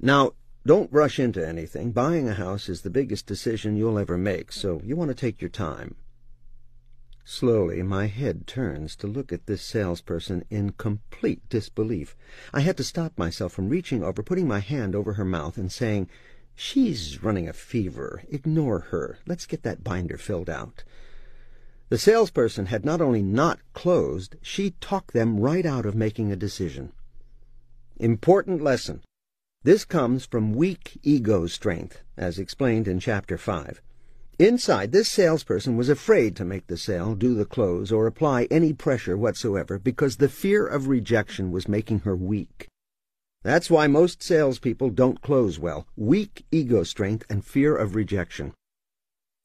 Now, 0.01 0.33
don't 0.65 0.93
rush 0.93 1.19
into 1.19 1.47
anything. 1.47 1.91
Buying 1.91 2.29
a 2.29 2.35
house 2.35 2.69
is 2.69 2.83
the 2.83 2.91
biggest 2.91 3.27
decision 3.27 3.77
you'll 3.77 3.99
ever 3.99 4.17
make, 4.17 4.53
so 4.53 4.81
you 4.85 4.95
want 4.95 5.09
to 5.11 5.15
take 5.15 5.41
your 5.41 5.51
time. 5.51 5.97
Slowly 7.25 7.83
my 7.83 8.07
head 8.07 8.47
turns 8.47 8.97
to 8.97 9.07
look 9.07 9.33
at 9.33 9.47
this 9.47 9.63
salesperson 9.63 10.45
in 10.51 10.73
complete 10.73 11.49
disbelief. 11.49 12.17
I 12.53 12.61
had 12.61 12.77
to 12.77 12.85
stop 12.85 13.17
myself 13.17 13.53
from 13.53 13.69
reaching 13.69 14.03
over, 14.03 14.23
putting 14.23 14.49
my 14.49 14.61
hand 14.61 14.95
over 14.95 15.15
her 15.15 15.25
mouth, 15.25 15.57
and 15.57 15.71
saying, 15.71 16.09
She's 16.55 17.23
running 17.23 17.49
a 17.49 17.53
fever. 17.53 18.23
Ignore 18.29 18.81
her. 18.91 19.19
Let's 19.27 19.47
get 19.47 19.63
that 19.63 19.83
binder 19.83 20.19
filled 20.19 20.51
out. 20.51 20.85
The 21.89 21.99
salesperson 21.99 22.67
had 22.67 22.85
not 22.85 23.01
only 23.01 23.23
not 23.23 23.61
closed, 23.73 24.37
she 24.43 24.71
talked 24.81 25.13
them 25.13 25.41
right 25.41 25.67
out 25.67 25.87
of 25.87 25.95
making 25.95 26.31
a 26.31 26.37
decision. 26.37 26.93
Important 27.99 28.63
lesson. 28.63 29.03
This 29.65 29.85
comes 29.85 30.27
from 30.27 30.55
weak 30.55 30.99
ego 31.05 31.47
strength, 31.47 32.03
as 32.17 32.41
explained 32.41 32.89
in 32.89 32.99
Chapter 32.99 33.39
5. 33.39 33.81
Inside, 34.41 34.91
this 34.91 35.09
salesperson 35.09 35.77
was 35.77 35.89
afraid 35.89 36.35
to 36.35 36.45
make 36.45 36.67
the 36.67 36.77
sale, 36.77 37.15
do 37.15 37.33
the 37.37 37.45
close, 37.45 37.93
or 37.93 38.09
apply 38.09 38.49
any 38.51 38.73
pressure 38.73 39.17
whatsoever 39.17 39.79
because 39.79 40.17
the 40.17 40.29
fear 40.29 40.67
of 40.67 40.89
rejection 40.89 41.53
was 41.53 41.69
making 41.69 42.01
her 42.01 42.17
weak. 42.17 42.67
That's 43.45 43.71
why 43.71 43.87
most 43.87 44.21
salespeople 44.21 44.91
don't 44.91 45.23
close 45.23 45.61
well 45.61 45.87
weak 45.95 46.45
ego 46.51 46.83
strength 46.83 47.25
and 47.31 47.45
fear 47.45 47.77
of 47.77 47.95
rejection. 47.95 48.55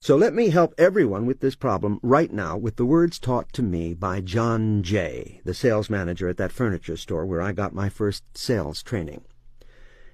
So 0.01 0.15
let 0.15 0.33
me 0.33 0.49
help 0.49 0.73
everyone 0.79 1.27
with 1.27 1.41
this 1.41 1.55
problem 1.55 1.99
right 2.01 2.33
now 2.33 2.57
with 2.57 2.77
the 2.77 2.85
words 2.85 3.19
taught 3.19 3.53
to 3.53 3.61
me 3.61 3.93
by 3.93 4.21
John 4.21 4.81
Jay, 4.81 5.41
the 5.45 5.53
sales 5.53 5.91
manager 5.91 6.27
at 6.27 6.37
that 6.37 6.51
furniture 6.51 6.97
store 6.97 7.27
where 7.27 7.41
I 7.41 7.51
got 7.51 7.75
my 7.75 7.89
first 7.89 8.23
sales 8.35 8.81
training. 8.81 9.23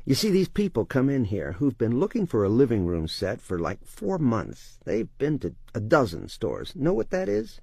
You 0.06 0.16
see, 0.16 0.30
these 0.32 0.50
people 0.50 0.84
come 0.84 1.10
in 1.10 1.26
here 1.26 1.54
who've 1.54 1.78
been 1.78 1.98
looking 1.98 2.26
for 2.26 2.44
a 2.44 2.50
living 2.50 2.86
room 2.86 3.08
set 3.08 3.40
for 3.40 3.58
like 3.58 3.86
four 3.86 4.18
months. 4.18 4.78
They've 4.84 5.08
been 5.18 5.40
to 5.40 5.56
a 5.74 5.80
dozen 5.80 6.28
stores. 6.28 6.76
Know 6.76 6.92
what 6.94 7.10
that 7.12 7.30
is? 7.30 7.62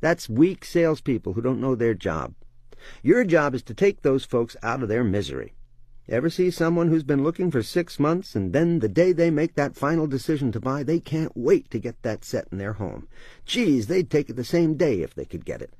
That's 0.00 0.26
weak 0.26 0.64
salespeople 0.64 1.34
who 1.34 1.42
don't 1.42 1.60
know 1.60 1.74
their 1.74 1.92
job. 1.92 2.32
Your 3.02 3.24
job 3.24 3.54
is 3.54 3.62
to 3.64 3.74
take 3.74 4.00
those 4.00 4.24
folks 4.24 4.56
out 4.62 4.82
of 4.82 4.88
their 4.88 5.04
misery. 5.04 5.52
Ever 6.08 6.30
see 6.30 6.50
someone 6.50 6.88
who's 6.88 7.04
been 7.04 7.22
looking 7.22 7.50
for 7.50 7.62
six 7.62 8.00
months, 8.00 8.34
and 8.34 8.54
then 8.54 8.78
the 8.78 8.88
day 8.88 9.12
they 9.12 9.30
make 9.30 9.54
that 9.54 9.76
final 9.76 10.06
decision 10.06 10.50
to 10.52 10.60
buy, 10.60 10.82
they 10.82 10.98
can't 10.98 11.36
wait 11.36 11.70
to 11.70 11.78
get 11.78 12.02
that 12.02 12.24
set 12.24 12.48
in 12.50 12.56
their 12.56 12.72
home? 12.72 13.06
Geez, 13.44 13.86
they'd 13.86 14.10
take 14.10 14.30
it 14.30 14.36
the 14.36 14.44
same 14.44 14.74
day 14.74 15.02
if 15.02 15.14
they 15.14 15.26
could 15.26 15.44
get 15.44 15.60
it. 15.60 15.74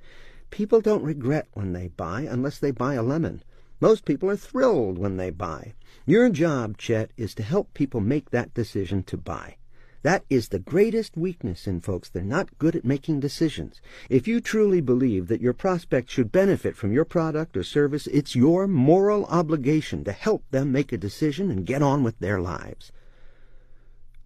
People 0.51 0.83
don't 0.83 1.03
regret 1.03 1.49
when 1.55 1.73
they 1.73 1.89
buy 1.89 2.21
unless 2.21 2.59
they 2.59 2.71
buy 2.71 2.95
a 2.95 3.03
lemon. 3.03 3.43
Most 3.83 4.05
people 4.05 4.31
are 4.31 4.37
thrilled 4.37 4.97
when 4.97 5.17
they 5.17 5.31
buy. 5.31 5.75
Your 6.07 6.31
job, 6.31 6.79
Chet, 6.79 7.11
is 7.17 7.35
to 7.35 7.43
help 7.43 7.75
people 7.75 7.99
make 7.99 8.31
that 8.31 8.55
decision 8.55 9.03
to 9.03 9.17
buy. 9.17 9.57
That 10.03 10.25
is 10.31 10.51
the 10.51 10.61
greatest 10.61 11.17
weakness 11.17 11.67
in 11.67 11.81
folks. 11.81 12.09
They're 12.09 12.23
not 12.23 12.57
good 12.59 12.77
at 12.77 12.85
making 12.85 13.19
decisions. 13.19 13.81
If 14.09 14.29
you 14.29 14.41
truly 14.41 14.81
believe 14.81 15.27
that 15.27 15.41
your 15.41 15.53
prospect 15.53 16.11
should 16.11 16.31
benefit 16.31 16.77
from 16.77 16.93
your 16.93 17.05
product 17.05 17.57
or 17.57 17.65
service, 17.65 18.07
it's 18.07 18.37
your 18.37 18.69
moral 18.69 19.25
obligation 19.25 20.05
to 20.05 20.13
help 20.13 20.45
them 20.53 20.71
make 20.71 20.93
a 20.93 20.97
decision 20.97 21.51
and 21.51 21.67
get 21.67 21.83
on 21.83 22.05
with 22.05 22.21
their 22.21 22.41
lives. 22.41 22.93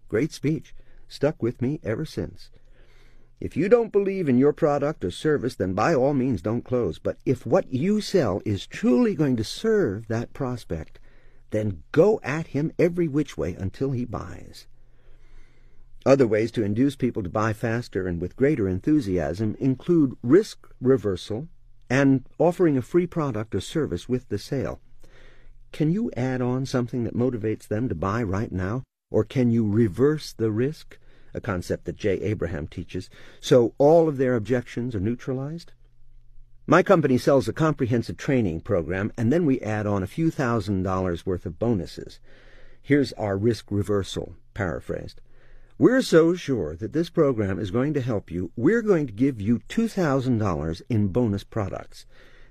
Great 0.07 0.31
speech. 0.31 0.75
Stuck 1.07 1.41
with 1.41 1.63
me 1.63 1.79
ever 1.83 2.05
since. 2.05 2.51
If 3.39 3.55
you 3.55 3.69
don't 3.69 3.91
believe 3.91 4.27
in 4.27 4.39
your 4.39 4.53
product 4.53 5.05
or 5.05 5.11
service, 5.11 5.55
then 5.55 5.73
by 5.73 5.93
all 5.93 6.13
means 6.13 6.41
don't 6.41 6.65
close. 6.65 6.97
But 6.97 7.17
if 7.25 7.45
what 7.45 7.71
you 7.71 8.01
sell 8.01 8.41
is 8.45 8.65
truly 8.65 9.13
going 9.13 9.37
to 9.37 9.43
serve 9.43 10.07
that 10.07 10.33
prospect, 10.33 10.99
then 11.51 11.83
go 11.91 12.19
at 12.23 12.47
him 12.47 12.71
every 12.79 13.07
which 13.07 13.37
way 13.37 13.53
until 13.53 13.91
he 13.91 14.05
buys. 14.05 14.65
Other 16.05 16.25
ways 16.25 16.51
to 16.53 16.63
induce 16.63 16.95
people 16.95 17.21
to 17.21 17.29
buy 17.29 17.53
faster 17.53 18.07
and 18.07 18.21
with 18.21 18.35
greater 18.35 18.67
enthusiasm 18.67 19.55
include 19.59 20.17
risk 20.23 20.67
reversal 20.81 21.47
and 21.89 22.25
offering 22.39 22.77
a 22.77 22.81
free 22.81 23.07
product 23.07 23.53
or 23.53 23.61
service 23.61 24.09
with 24.09 24.29
the 24.29 24.39
sale. 24.39 24.79
Can 25.71 25.91
you 25.91 26.09
add 26.17 26.41
on 26.41 26.65
something 26.65 27.03
that 27.03 27.15
motivates 27.15 27.67
them 27.67 27.87
to 27.89 27.95
buy 27.95 28.23
right 28.23 28.51
now? 28.51 28.83
Or 29.11 29.23
can 29.23 29.51
you 29.51 29.69
reverse 29.69 30.33
the 30.33 30.51
risk? 30.51 30.97
A 31.33 31.41
concept 31.41 31.85
that 31.85 31.95
Jay 31.95 32.19
Abraham 32.21 32.67
teaches, 32.67 33.09
so 33.39 33.73
all 33.77 34.07
of 34.07 34.17
their 34.17 34.35
objections 34.35 34.95
are 34.95 34.99
neutralized? 34.99 35.73
My 36.65 36.83
company 36.83 37.17
sells 37.17 37.47
a 37.47 37.53
comprehensive 37.53 38.17
training 38.17 38.61
program, 38.61 39.13
and 39.17 39.31
then 39.31 39.45
we 39.45 39.61
add 39.61 39.87
on 39.87 40.03
a 40.03 40.07
few 40.07 40.29
thousand 40.29 40.83
dollars 40.83 41.25
worth 41.25 41.45
of 41.45 41.57
bonuses. 41.57 42.19
Here's 42.81 43.13
our 43.13 43.37
risk 43.37 43.71
reversal, 43.71 44.35
paraphrased. 44.53 45.21
We're 45.79 46.01
so 46.01 46.33
sure 46.33 46.75
that 46.75 46.91
this 46.91 47.09
program 47.09 47.59
is 47.59 47.69
going 47.69 47.93
to 47.93 48.01
help 48.01 48.31
you, 48.31 48.51
we're 48.55 48.81
going 48.81 49.07
to 49.07 49.13
give 49.13 49.39
you 49.39 49.59
$2,000 49.69 50.81
in 50.89 51.07
bonus 51.09 51.43
products. 51.43 52.05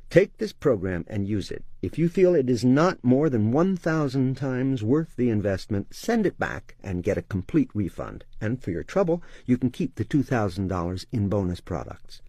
Take 0.09 0.39
this 0.39 0.53
program 0.53 1.05
and 1.09 1.27
use 1.27 1.51
it. 1.51 1.65
If 1.83 1.99
you 1.99 2.09
feel 2.09 2.35
it 2.35 2.49
is 2.49 2.65
not 2.65 3.03
more 3.03 3.29
than 3.29 3.53
1,000 3.53 4.37
times 4.37 4.83
worth 4.83 5.17
the 5.17 5.31
investment, 5.31 5.95
send 5.95 6.27
it 6.27 6.39
back 6.39 6.77
and 6.83 7.03
get 7.03 7.19
a 7.19 7.23
complete 7.23 7.71
refund. 7.75 8.25
And 8.41 8.63
for 8.63 8.71
your 8.71 8.85
trouble, 8.85 9.23
you 9.45 9.59
can 9.59 9.71
keep 9.71 9.97
the 9.97 10.05
$2,000 10.05 11.07
in 11.13 11.29
bonus 11.29 11.61
products. 11.61 12.23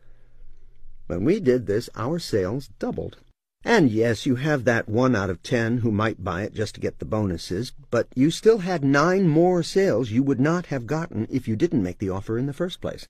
When 1.06 1.24
we 1.24 1.40
did 1.40 1.68
this, 1.68 1.90
our 1.96 2.20
sales 2.20 2.70
doubled. 2.80 3.18
And 3.64 3.90
yes, 3.90 4.26
you 4.26 4.36
have 4.36 4.64
that 4.66 4.90
one 4.90 5.16
out 5.16 5.30
of 5.30 5.44
ten 5.44 5.80
who 5.80 5.92
might 5.92 6.24
buy 6.24 6.44
it 6.44 6.54
just 6.54 6.76
to 6.76 6.82
get 6.82 7.00
the 7.00 7.06
bonuses, 7.06 7.74
but 7.92 8.08
you 8.16 8.32
still 8.32 8.60
had 8.60 8.84
nine 8.84 9.28
more 9.28 9.62
sales 9.62 10.12
you 10.12 10.24
would 10.24 10.40
not 10.40 10.68
have 10.68 10.88
gotten 10.88 11.28
if 11.30 11.48
you 11.48 11.56
didn't 11.56 11.84
make 11.84 12.00
the 12.00 12.10
offer 12.10 12.38
in 12.38 12.46
the 12.46 12.54
first 12.54 12.82
place. 12.82 13.08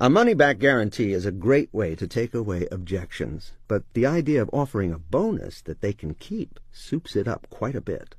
A 0.00 0.08
money-back 0.08 0.60
guarantee 0.60 1.12
is 1.12 1.26
a 1.26 1.32
great 1.32 1.74
way 1.74 1.96
to 1.96 2.06
take 2.06 2.32
away 2.32 2.68
objections, 2.70 3.54
but 3.66 3.82
the 3.94 4.06
idea 4.06 4.40
of 4.40 4.48
offering 4.52 4.92
a 4.92 4.98
bonus 4.98 5.60
that 5.62 5.80
they 5.80 5.92
can 5.92 6.14
keep 6.14 6.60
soups 6.70 7.16
it 7.16 7.26
up 7.26 7.48
quite 7.50 7.74
a 7.74 7.80
bit. 7.80 8.14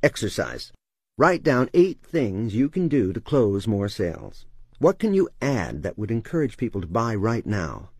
Exercise. 0.00 0.70
Write 1.18 1.42
down 1.42 1.70
eight 1.74 1.98
things 2.04 2.54
you 2.54 2.68
can 2.68 2.86
do 2.86 3.12
to 3.12 3.20
close 3.20 3.66
more 3.66 3.88
sales. 3.88 4.46
What 4.78 5.00
can 5.00 5.12
you 5.12 5.28
add 5.40 5.82
that 5.82 5.98
would 5.98 6.12
encourage 6.12 6.56
people 6.56 6.80
to 6.82 6.86
buy 6.86 7.16
right 7.16 7.44
now? 7.44 7.90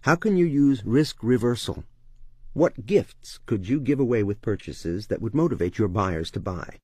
How 0.00 0.14
can 0.16 0.38
you 0.38 0.46
use 0.46 0.82
risk 0.82 1.18
reversal? 1.22 1.84
What 2.54 2.86
gifts 2.86 3.38
could 3.44 3.68
you 3.68 3.80
give 3.80 4.00
away 4.00 4.22
with 4.22 4.40
purchases 4.40 5.08
that 5.08 5.20
would 5.20 5.34
motivate 5.34 5.76
your 5.76 5.88
buyers 5.88 6.30
to 6.30 6.40
buy? 6.40 6.78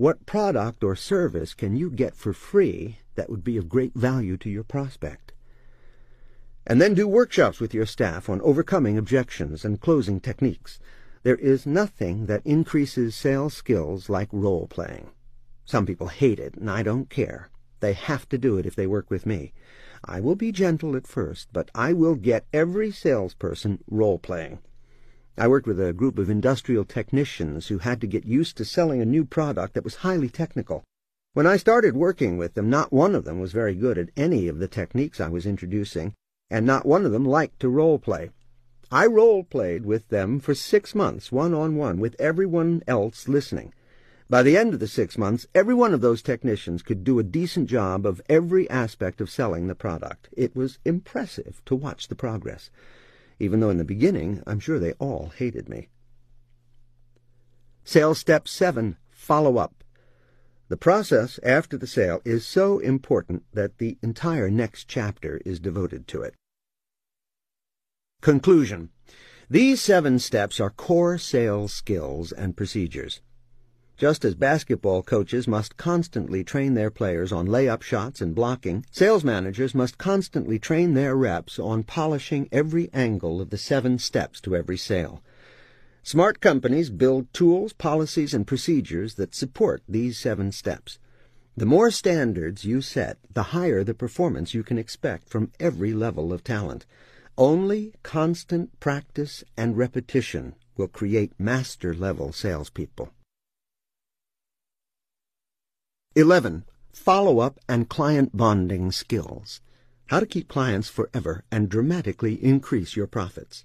What 0.00 0.24
product 0.24 0.82
or 0.82 0.96
service 0.96 1.52
can 1.52 1.76
you 1.76 1.90
get 1.90 2.16
for 2.16 2.32
free 2.32 3.00
that 3.16 3.28
would 3.28 3.44
be 3.44 3.58
of 3.58 3.68
great 3.68 3.94
value 3.94 4.38
to 4.38 4.48
your 4.48 4.64
prospect? 4.64 5.34
And 6.66 6.80
then 6.80 6.94
do 6.94 7.06
workshops 7.06 7.60
with 7.60 7.74
your 7.74 7.84
staff 7.84 8.30
on 8.30 8.40
overcoming 8.40 8.96
objections 8.96 9.62
and 9.62 9.78
closing 9.78 10.18
techniques. 10.18 10.78
There 11.22 11.36
is 11.36 11.66
nothing 11.66 12.24
that 12.28 12.40
increases 12.46 13.14
sales 13.14 13.52
skills 13.52 14.08
like 14.08 14.30
role-playing. 14.32 15.10
Some 15.66 15.84
people 15.84 16.08
hate 16.08 16.38
it, 16.38 16.54
and 16.54 16.70
I 16.70 16.82
don't 16.82 17.10
care. 17.10 17.50
They 17.80 17.92
have 17.92 18.26
to 18.30 18.38
do 18.38 18.56
it 18.56 18.64
if 18.64 18.74
they 18.74 18.86
work 18.86 19.10
with 19.10 19.26
me. 19.26 19.52
I 20.02 20.20
will 20.20 20.34
be 20.34 20.50
gentle 20.50 20.96
at 20.96 21.06
first, 21.06 21.48
but 21.52 21.70
I 21.74 21.92
will 21.92 22.14
get 22.14 22.46
every 22.54 22.90
salesperson 22.90 23.84
role-playing. 23.86 24.60
I 25.38 25.48
worked 25.48 25.66
with 25.66 25.80
a 25.80 25.92
group 25.92 26.18
of 26.18 26.28
industrial 26.28 26.84
technicians 26.84 27.68
who 27.68 27.78
had 27.78 28.00
to 28.00 28.06
get 28.06 28.26
used 28.26 28.56
to 28.56 28.64
selling 28.64 29.00
a 29.00 29.06
new 29.06 29.24
product 29.24 29.74
that 29.74 29.84
was 29.84 29.96
highly 29.96 30.28
technical. 30.28 30.84
When 31.32 31.46
I 31.46 31.56
started 31.56 31.94
working 31.94 32.36
with 32.36 32.54
them, 32.54 32.68
not 32.68 32.92
one 32.92 33.14
of 33.14 33.24
them 33.24 33.38
was 33.38 33.52
very 33.52 33.74
good 33.74 33.96
at 33.96 34.10
any 34.16 34.48
of 34.48 34.58
the 34.58 34.68
techniques 34.68 35.20
I 35.20 35.28
was 35.28 35.46
introducing, 35.46 36.14
and 36.50 36.66
not 36.66 36.84
one 36.84 37.06
of 37.06 37.12
them 37.12 37.24
liked 37.24 37.60
to 37.60 37.68
role-play. 37.68 38.30
I 38.90 39.06
role-played 39.06 39.86
with 39.86 40.08
them 40.08 40.40
for 40.40 40.54
six 40.54 40.94
months, 40.96 41.30
one-on-one, 41.30 42.00
with 42.00 42.16
everyone 42.18 42.82
else 42.88 43.28
listening. 43.28 43.72
By 44.28 44.42
the 44.42 44.56
end 44.56 44.74
of 44.74 44.80
the 44.80 44.88
six 44.88 45.16
months, 45.16 45.46
every 45.54 45.74
one 45.74 45.94
of 45.94 46.00
those 46.00 46.22
technicians 46.22 46.82
could 46.82 47.04
do 47.04 47.18
a 47.18 47.24
decent 47.24 47.68
job 47.68 48.04
of 48.04 48.20
every 48.28 48.68
aspect 48.68 49.20
of 49.20 49.30
selling 49.30 49.68
the 49.68 49.74
product. 49.74 50.28
It 50.36 50.56
was 50.56 50.80
impressive 50.84 51.62
to 51.66 51.76
watch 51.76 52.08
the 52.08 52.16
progress, 52.16 52.70
even 53.40 53.60
though 53.60 53.70
in 53.70 53.78
the 53.78 53.84
beginning 53.84 54.42
I'm 54.46 54.60
sure 54.60 54.78
they 54.78 54.92
all 54.92 55.32
hated 55.36 55.68
me. 55.68 55.88
Sales 57.82 58.18
Step 58.18 58.46
7. 58.46 58.96
Follow-up. 59.10 59.82
The 60.68 60.76
process 60.76 61.40
after 61.42 61.76
the 61.76 61.88
sale 61.88 62.20
is 62.24 62.46
so 62.46 62.78
important 62.78 63.42
that 63.52 63.78
the 63.78 63.98
entire 64.02 64.48
next 64.48 64.86
chapter 64.86 65.40
is 65.44 65.58
devoted 65.58 66.06
to 66.08 66.22
it. 66.22 66.34
Conclusion. 68.20 68.90
These 69.48 69.80
seven 69.80 70.20
steps 70.20 70.60
are 70.60 70.70
core 70.70 71.18
sales 71.18 71.72
skills 71.72 72.30
and 72.30 72.56
procedures. 72.56 73.20
Just 74.00 74.24
as 74.24 74.34
basketball 74.34 75.02
coaches 75.02 75.46
must 75.46 75.76
constantly 75.76 76.42
train 76.42 76.72
their 76.72 76.90
players 76.90 77.32
on 77.32 77.46
layup 77.46 77.82
shots 77.82 78.22
and 78.22 78.34
blocking, 78.34 78.86
sales 78.90 79.24
managers 79.24 79.74
must 79.74 79.98
constantly 79.98 80.58
train 80.58 80.94
their 80.94 81.14
reps 81.14 81.58
on 81.58 81.82
polishing 81.82 82.48
every 82.50 82.88
angle 82.94 83.42
of 83.42 83.50
the 83.50 83.58
seven 83.58 83.98
steps 83.98 84.40
to 84.40 84.56
every 84.56 84.78
sale. 84.78 85.22
Smart 86.02 86.40
companies 86.40 86.88
build 86.88 87.30
tools, 87.34 87.74
policies, 87.74 88.32
and 88.32 88.46
procedures 88.46 89.16
that 89.16 89.34
support 89.34 89.82
these 89.86 90.16
seven 90.18 90.50
steps. 90.50 90.98
The 91.54 91.66
more 91.66 91.90
standards 91.90 92.64
you 92.64 92.80
set, 92.80 93.18
the 93.30 93.52
higher 93.52 93.84
the 93.84 93.92
performance 93.92 94.54
you 94.54 94.62
can 94.62 94.78
expect 94.78 95.28
from 95.28 95.52
every 95.60 95.92
level 95.92 96.32
of 96.32 96.42
talent. 96.42 96.86
Only 97.36 97.92
constant 98.02 98.80
practice 98.80 99.44
and 99.58 99.76
repetition 99.76 100.54
will 100.74 100.88
create 100.88 101.38
master-level 101.38 102.32
salespeople. 102.32 103.12
11. 106.16 106.64
Follow-up 106.92 107.60
and 107.68 107.88
client 107.88 108.36
bonding 108.36 108.90
skills. 108.90 109.60
How 110.06 110.18
to 110.18 110.26
keep 110.26 110.48
clients 110.48 110.88
forever 110.88 111.44
and 111.52 111.68
dramatically 111.68 112.34
increase 112.44 112.96
your 112.96 113.06
profits. 113.06 113.64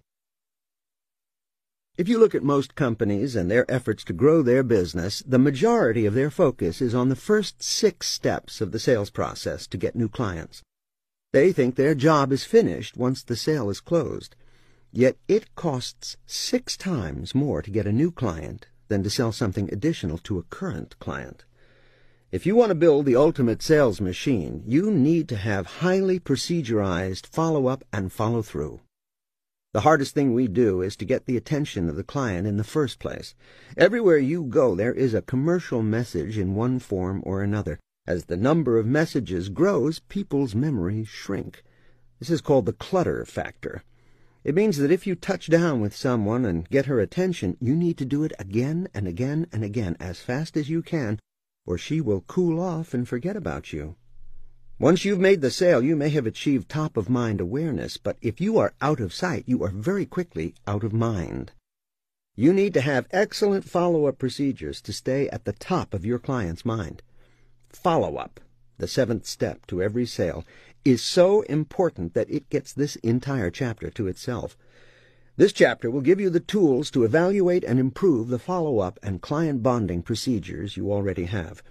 If 1.97 2.07
you 2.07 2.19
look 2.19 2.35
at 2.35 2.43
most 2.43 2.75
companies 2.75 3.35
and 3.35 3.49
their 3.49 3.65
efforts 3.67 4.03
to 4.03 4.13
grow 4.13 4.43
their 4.43 4.61
business, 4.61 5.23
the 5.25 5.39
majority 5.39 6.05
of 6.05 6.13
their 6.13 6.29
focus 6.29 6.83
is 6.83 6.93
on 6.93 7.09
the 7.09 7.15
first 7.15 7.63
six 7.63 8.07
steps 8.07 8.61
of 8.61 8.71
the 8.71 8.79
sales 8.79 9.09
process 9.09 9.65
to 9.65 9.77
get 9.77 9.95
new 9.95 10.07
clients. 10.07 10.61
They 11.33 11.51
think 11.51 11.73
their 11.73 11.95
job 11.95 12.31
is 12.31 12.43
finished 12.43 12.95
once 12.95 13.23
the 13.23 13.35
sale 13.35 13.71
is 13.71 13.81
closed. 13.81 14.35
Yet 14.91 15.17
it 15.27 15.55
costs 15.55 16.15
six 16.27 16.77
times 16.77 17.33
more 17.33 17.63
to 17.63 17.71
get 17.71 17.87
a 17.87 17.91
new 17.91 18.11
client 18.11 18.67
than 18.87 19.01
to 19.01 19.09
sell 19.09 19.31
something 19.31 19.67
additional 19.73 20.19
to 20.19 20.37
a 20.37 20.43
current 20.43 20.99
client. 20.99 21.43
If 22.35 22.45
you 22.45 22.53
want 22.53 22.67
to 22.67 22.75
build 22.75 23.05
the 23.05 23.15
ultimate 23.15 23.61
sales 23.61 24.01
machine, 24.01 24.61
you 24.67 24.91
need 24.91 25.29
to 25.29 25.37
have 25.37 25.79
highly 25.79 26.19
procedurized 26.19 27.27
follow-up 27.27 27.85
and 27.93 28.11
follow-through. 28.11 28.81
The 29.71 29.79
hardest 29.87 30.13
thing 30.13 30.33
we 30.33 30.49
do 30.49 30.81
is 30.81 30.97
to 30.97 31.05
get 31.05 31.27
the 31.27 31.37
attention 31.37 31.87
of 31.87 31.95
the 31.95 32.03
client 32.03 32.45
in 32.45 32.57
the 32.57 32.65
first 32.65 32.99
place. 32.99 33.35
Everywhere 33.77 34.17
you 34.17 34.43
go, 34.43 34.75
there 34.75 34.93
is 34.93 35.13
a 35.13 35.21
commercial 35.21 35.81
message 35.81 36.37
in 36.37 36.55
one 36.55 36.79
form 36.79 37.23
or 37.25 37.41
another. 37.41 37.79
As 38.05 38.25
the 38.25 38.35
number 38.35 38.77
of 38.77 38.85
messages 38.85 39.47
grows, 39.47 39.99
people's 39.99 40.53
memories 40.53 41.07
shrink. 41.07 41.63
This 42.19 42.29
is 42.29 42.41
called 42.41 42.65
the 42.65 42.73
clutter 42.73 43.23
factor. 43.23 43.81
It 44.43 44.55
means 44.55 44.77
that 44.79 44.91
if 44.91 45.07
you 45.07 45.15
touch 45.15 45.47
down 45.47 45.79
with 45.79 45.95
someone 45.95 46.43
and 46.43 46.69
get 46.69 46.87
her 46.87 46.99
attention, 46.99 47.55
you 47.61 47.73
need 47.73 47.97
to 47.99 48.03
do 48.03 48.25
it 48.25 48.33
again 48.37 48.89
and 48.93 49.07
again 49.07 49.47
and 49.53 49.63
again 49.63 49.95
as 50.01 50.19
fast 50.19 50.57
as 50.57 50.69
you 50.69 50.81
can, 50.81 51.17
or 51.65 51.77
she 51.77 52.01
will 52.01 52.21
cool 52.21 52.59
off 52.59 52.93
and 52.93 53.07
forget 53.07 53.35
about 53.35 53.73
you. 53.73 53.95
Once 54.77 55.05
you've 55.05 55.19
made 55.19 55.41
the 55.41 55.49
sale, 55.49 55.81
you 55.81 55.95
may 55.95 56.09
have 56.09 56.25
achieved 56.25 56.67
top-of-mind 56.67 57.39
awareness, 57.39 57.97
but 57.97 58.17
if 58.21 58.41
you 58.41 58.57
are 58.57 58.73
out 58.81 58.99
of 58.99 59.13
sight, 59.13 59.43
you 59.47 59.63
are 59.63 59.69
very 59.69 60.05
quickly 60.05 60.53
out 60.67 60.83
of 60.83 60.91
mind. 60.91 61.51
You 62.35 62.51
need 62.51 62.73
to 62.73 62.81
have 62.81 63.07
excellent 63.11 63.63
follow-up 63.63 64.17
procedures 64.17 64.81
to 64.81 64.91
stay 64.91 65.29
at 65.29 65.45
the 65.45 65.53
top 65.53 65.93
of 65.93 66.05
your 66.05 66.19
client's 66.19 66.65
mind. 66.65 67.01
Follow-up, 67.69 68.41
the 68.77 68.87
seventh 68.87 69.25
step 69.25 69.65
to 69.67 69.81
every 69.81 70.05
sale, 70.05 70.43
is 70.83 71.01
so 71.01 71.43
important 71.43 72.13
that 72.13 72.29
it 72.29 72.49
gets 72.49 72.73
this 72.73 72.97
entire 72.97 73.49
chapter 73.49 73.89
to 73.91 74.07
itself. 74.07 74.57
This 75.37 75.51
chapter 75.51 75.91
will 75.91 75.99
give 75.99 76.21
you 76.21 76.29
the 76.29 76.39
tools 76.39 76.89
to 76.91 77.03
evaluate 77.03 77.65
and 77.65 77.77
improve 77.77 78.29
the 78.29 78.39
follow-up 78.39 78.97
and 79.03 79.21
client 79.21 79.61
bonding 79.61 80.01
procedures 80.01 80.77
you 80.77 80.93
already 80.93 81.25
have. 81.25 81.61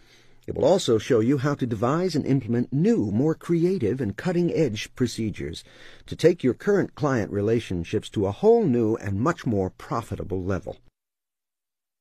It 0.47 0.55
will 0.55 0.67
also 0.67 0.99
show 0.99 1.21
you 1.21 1.39
how 1.39 1.55
to 1.55 1.67
devise 1.67 2.15
and 2.15 2.27
implement 2.27 2.75
new, 2.75 3.11
more 3.11 3.35
creative 3.35 4.03
and 4.03 4.19
cutting-edge 4.19 4.95
procedures 4.95 5.65
to 6.05 6.15
take 6.15 6.45
your 6.45 6.53
current 6.53 6.95
client 6.95 7.33
relationships 7.33 8.11
to 8.11 8.27
a 8.27 8.33
whole 8.33 8.65
new 8.65 8.97
and 8.97 9.19
much 9.19 9.47
more 9.47 9.71
profitable 9.71 10.43
level. 10.43 10.77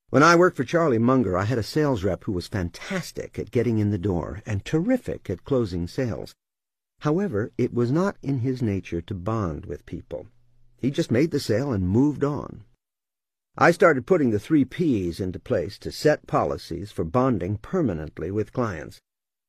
When 0.09 0.21
I 0.21 0.35
worked 0.35 0.57
for 0.57 0.65
Charlie 0.65 0.97
Munger, 0.97 1.37
I 1.37 1.45
had 1.45 1.57
a 1.57 1.63
sales 1.63 2.03
rep 2.03 2.25
who 2.25 2.33
was 2.33 2.47
fantastic 2.49 3.39
at 3.39 3.51
getting 3.51 3.79
in 3.79 3.89
the 3.89 3.97
door 3.97 4.41
and 4.45 4.65
terrific 4.65 5.29
at 5.29 5.45
closing 5.45 5.87
sales. 5.87 6.35
However, 6.99 7.53
it 7.57 7.73
was 7.73 7.89
not 7.89 8.17
in 8.21 8.39
his 8.39 8.61
nature 8.61 8.99
to 8.99 9.13
bond 9.13 9.65
with 9.65 9.85
people. 9.85 10.27
He 10.83 10.91
just 10.91 11.11
made 11.11 11.31
the 11.31 11.39
sale 11.39 11.71
and 11.71 11.87
moved 11.87 12.25
on. 12.25 12.65
I 13.57 13.71
started 13.71 14.05
putting 14.05 14.31
the 14.31 14.39
three 14.39 14.65
P's 14.65 15.21
into 15.21 15.39
place 15.39 15.77
to 15.77 15.93
set 15.93 16.27
policies 16.27 16.91
for 16.91 17.05
bonding 17.05 17.57
permanently 17.57 18.31
with 18.31 18.51
clients. 18.51 18.99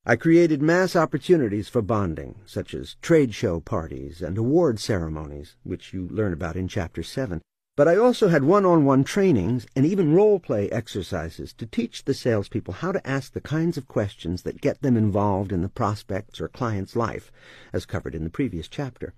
I 0.06 0.14
created 0.14 0.62
mass 0.62 0.94
opportunities 0.94 1.68
for 1.68 1.82
bonding, 1.82 2.36
such 2.46 2.72
as 2.72 2.94
trade 3.02 3.34
show 3.34 3.58
parties 3.58 4.22
and 4.22 4.38
award 4.38 4.78
ceremonies, 4.78 5.56
which 5.64 5.92
you 5.92 6.06
learn 6.06 6.32
about 6.32 6.54
in 6.54 6.68
Chapter 6.68 7.02
7. 7.02 7.42
But 7.76 7.88
I 7.88 7.96
also 7.96 8.28
had 8.28 8.44
one-on-one 8.44 9.02
trainings 9.02 9.66
and 9.74 9.84
even 9.84 10.14
role-play 10.14 10.70
exercises 10.70 11.52
to 11.54 11.66
teach 11.66 12.04
the 12.04 12.14
salespeople 12.14 12.74
how 12.74 12.92
to 12.92 13.04
ask 13.04 13.32
the 13.32 13.40
kinds 13.40 13.76
of 13.76 13.88
questions 13.88 14.42
that 14.42 14.60
get 14.60 14.82
them 14.82 14.96
involved 14.96 15.50
in 15.50 15.62
the 15.62 15.68
prospect's 15.68 16.40
or 16.40 16.46
client's 16.46 16.94
life, 16.94 17.32
as 17.72 17.86
covered 17.86 18.14
in 18.14 18.22
the 18.22 18.30
previous 18.30 18.68
chapter. 18.68 19.14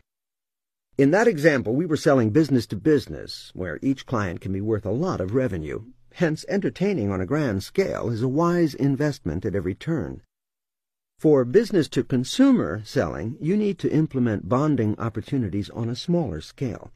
In 0.99 1.11
that 1.11 1.29
example, 1.29 1.75
we 1.75 1.85
were 1.85 1.99
selling 1.99 2.31
business 2.31 2.67
to 2.69 2.77
business, 2.77 3.51
where 3.53 3.79
each 3.83 4.07
client 4.07 4.41
can 4.41 4.51
be 4.51 4.63
worth 4.63 4.87
a 4.87 4.91
lot 4.91 5.21
of 5.21 5.35
revenue. 5.35 5.85
Hence, 6.15 6.47
entertaining 6.49 7.11
on 7.11 7.21
a 7.21 7.27
grand 7.27 7.63
scale 7.63 8.09
is 8.09 8.23
a 8.23 8.29
wise 8.29 8.73
investment 8.73 9.45
at 9.45 9.55
every 9.55 9.75
turn. 9.75 10.23
For 11.19 11.45
business-to-consumer 11.45 12.81
selling, 12.87 13.37
you 13.39 13.59
need 13.59 13.79
to 13.81 13.93
implement 13.93 14.49
bonding 14.49 14.99
opportunities 14.99 15.69
on 15.69 15.91
a 15.91 15.97
smaller 15.97 16.41
scale. 16.41 16.91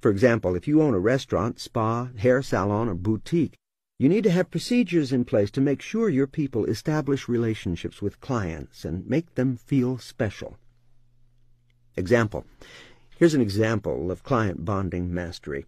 For 0.00 0.10
example, 0.10 0.54
if 0.54 0.66
you 0.66 0.80
own 0.80 0.94
a 0.94 0.98
restaurant, 0.98 1.60
spa, 1.60 2.08
hair 2.16 2.40
salon, 2.40 2.88
or 2.88 2.94
boutique, 2.94 3.58
you 3.98 4.08
need 4.08 4.24
to 4.24 4.30
have 4.30 4.50
procedures 4.50 5.12
in 5.12 5.26
place 5.26 5.50
to 5.50 5.60
make 5.60 5.82
sure 5.82 6.08
your 6.08 6.26
people 6.26 6.64
establish 6.64 7.28
relationships 7.28 8.00
with 8.00 8.20
clients 8.20 8.86
and 8.86 9.06
make 9.06 9.34
them 9.34 9.58
feel 9.58 9.98
special. 9.98 10.56
Example. 11.96 12.46
Here's 13.18 13.32
an 13.32 13.40
example 13.40 14.10
of 14.10 14.22
client 14.22 14.66
bonding 14.66 15.12
mastery. 15.12 15.64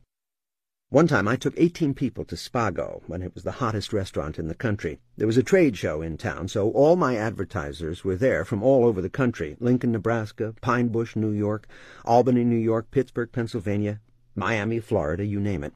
One 0.91 1.09
time 1.09 1.27
I 1.27 1.37
took 1.37 1.55
18 1.57 1.95
people 1.95 2.27
to 2.27 2.35
Spago 2.35 3.01
when 3.07 3.23
it 3.23 3.35
was 3.35 3.43
the 3.43 3.53
hottest 3.53 3.91
restaurant 3.91 4.39
in 4.39 4.49
the 4.49 4.55
country. 4.55 5.01
There 5.17 5.27
was 5.27 5.39
a 5.39 5.43
trade 5.43 5.75
show 5.75 6.03
in 6.03 6.19
town, 6.19 6.49
so 6.49 6.71
all 6.73 6.95
my 6.95 7.17
advertisers 7.17 8.05
were 8.05 8.17
there 8.17 8.45
from 8.45 8.63
all 8.63 8.85
over 8.85 9.01
the 9.01 9.09
country, 9.09 9.57
Lincoln, 9.61 9.93
Nebraska, 9.93 10.57
Pine 10.61 10.89
Bush, 10.89 11.17
New 11.17 11.31
York, 11.31 11.67
Albany, 12.05 12.45
New 12.45 12.55
York, 12.55 12.91
Pittsburgh, 12.91 13.33
Pennsylvania, 13.33 14.03
Miami, 14.35 14.79
Florida, 14.79 15.25
you 15.25 15.41
name 15.41 15.65
it. 15.65 15.73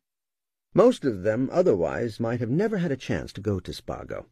Most 0.75 1.07
of 1.07 1.23
them 1.23 1.49
otherwise 1.51 2.21
might 2.21 2.41
have 2.41 2.51
never 2.51 2.77
had 2.77 2.93
a 2.93 2.99
chance 2.99 3.33
to 3.33 3.41
go 3.41 3.59
to 3.59 3.73
Spago. 3.73 4.27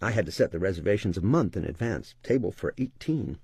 I 0.00 0.12
had 0.12 0.26
to 0.26 0.32
set 0.32 0.52
the 0.52 0.60
reservations 0.60 1.18
a 1.18 1.20
month 1.20 1.56
in 1.56 1.64
advance, 1.64 2.14
table 2.22 2.52
for 2.52 2.74
eighteen. 2.78 3.40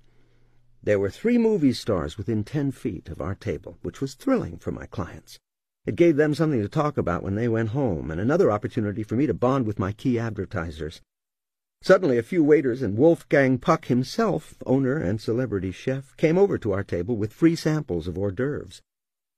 There 0.85 0.99
were 0.99 1.09
three 1.09 1.37
movie 1.37 1.71
stars 1.71 2.17
within 2.17 2.43
ten 2.43 2.71
feet 2.71 3.07
of 3.07 3.21
our 3.21 3.35
table, 3.35 3.77
which 3.83 4.01
was 4.01 4.15
thrilling 4.15 4.57
for 4.57 4.73
my 4.73 4.85
clients. 4.85 5.39
It 5.85 5.95
gave 5.95 6.17
them 6.17 6.35
something 6.35 6.61
to 6.61 6.67
talk 6.67 6.97
about 6.97 7.23
when 7.23 7.35
they 7.35 7.47
went 7.47 7.69
home, 7.69 8.11
and 8.11 8.19
another 8.19 8.51
opportunity 8.51 9.01
for 9.01 9.15
me 9.15 9.25
to 9.25 9.33
bond 9.33 9.65
with 9.65 9.79
my 9.79 9.93
key 9.93 10.19
advertisers. 10.19 11.01
Suddenly 11.81 12.17
a 12.17 12.23
few 12.23 12.43
waiters 12.43 12.81
and 12.81 12.97
Wolfgang 12.97 13.59
Puck 13.59 13.85
himself, 13.85 14.55
owner 14.65 14.97
and 14.97 15.21
celebrity 15.21 15.71
chef, 15.71 16.17
came 16.17 16.37
over 16.37 16.57
to 16.57 16.73
our 16.73 16.83
table 16.83 17.15
with 17.15 17.31
free 17.31 17.55
samples 17.55 18.05
of 18.05 18.17
hors 18.17 18.33
d'oeuvres. 18.33 18.81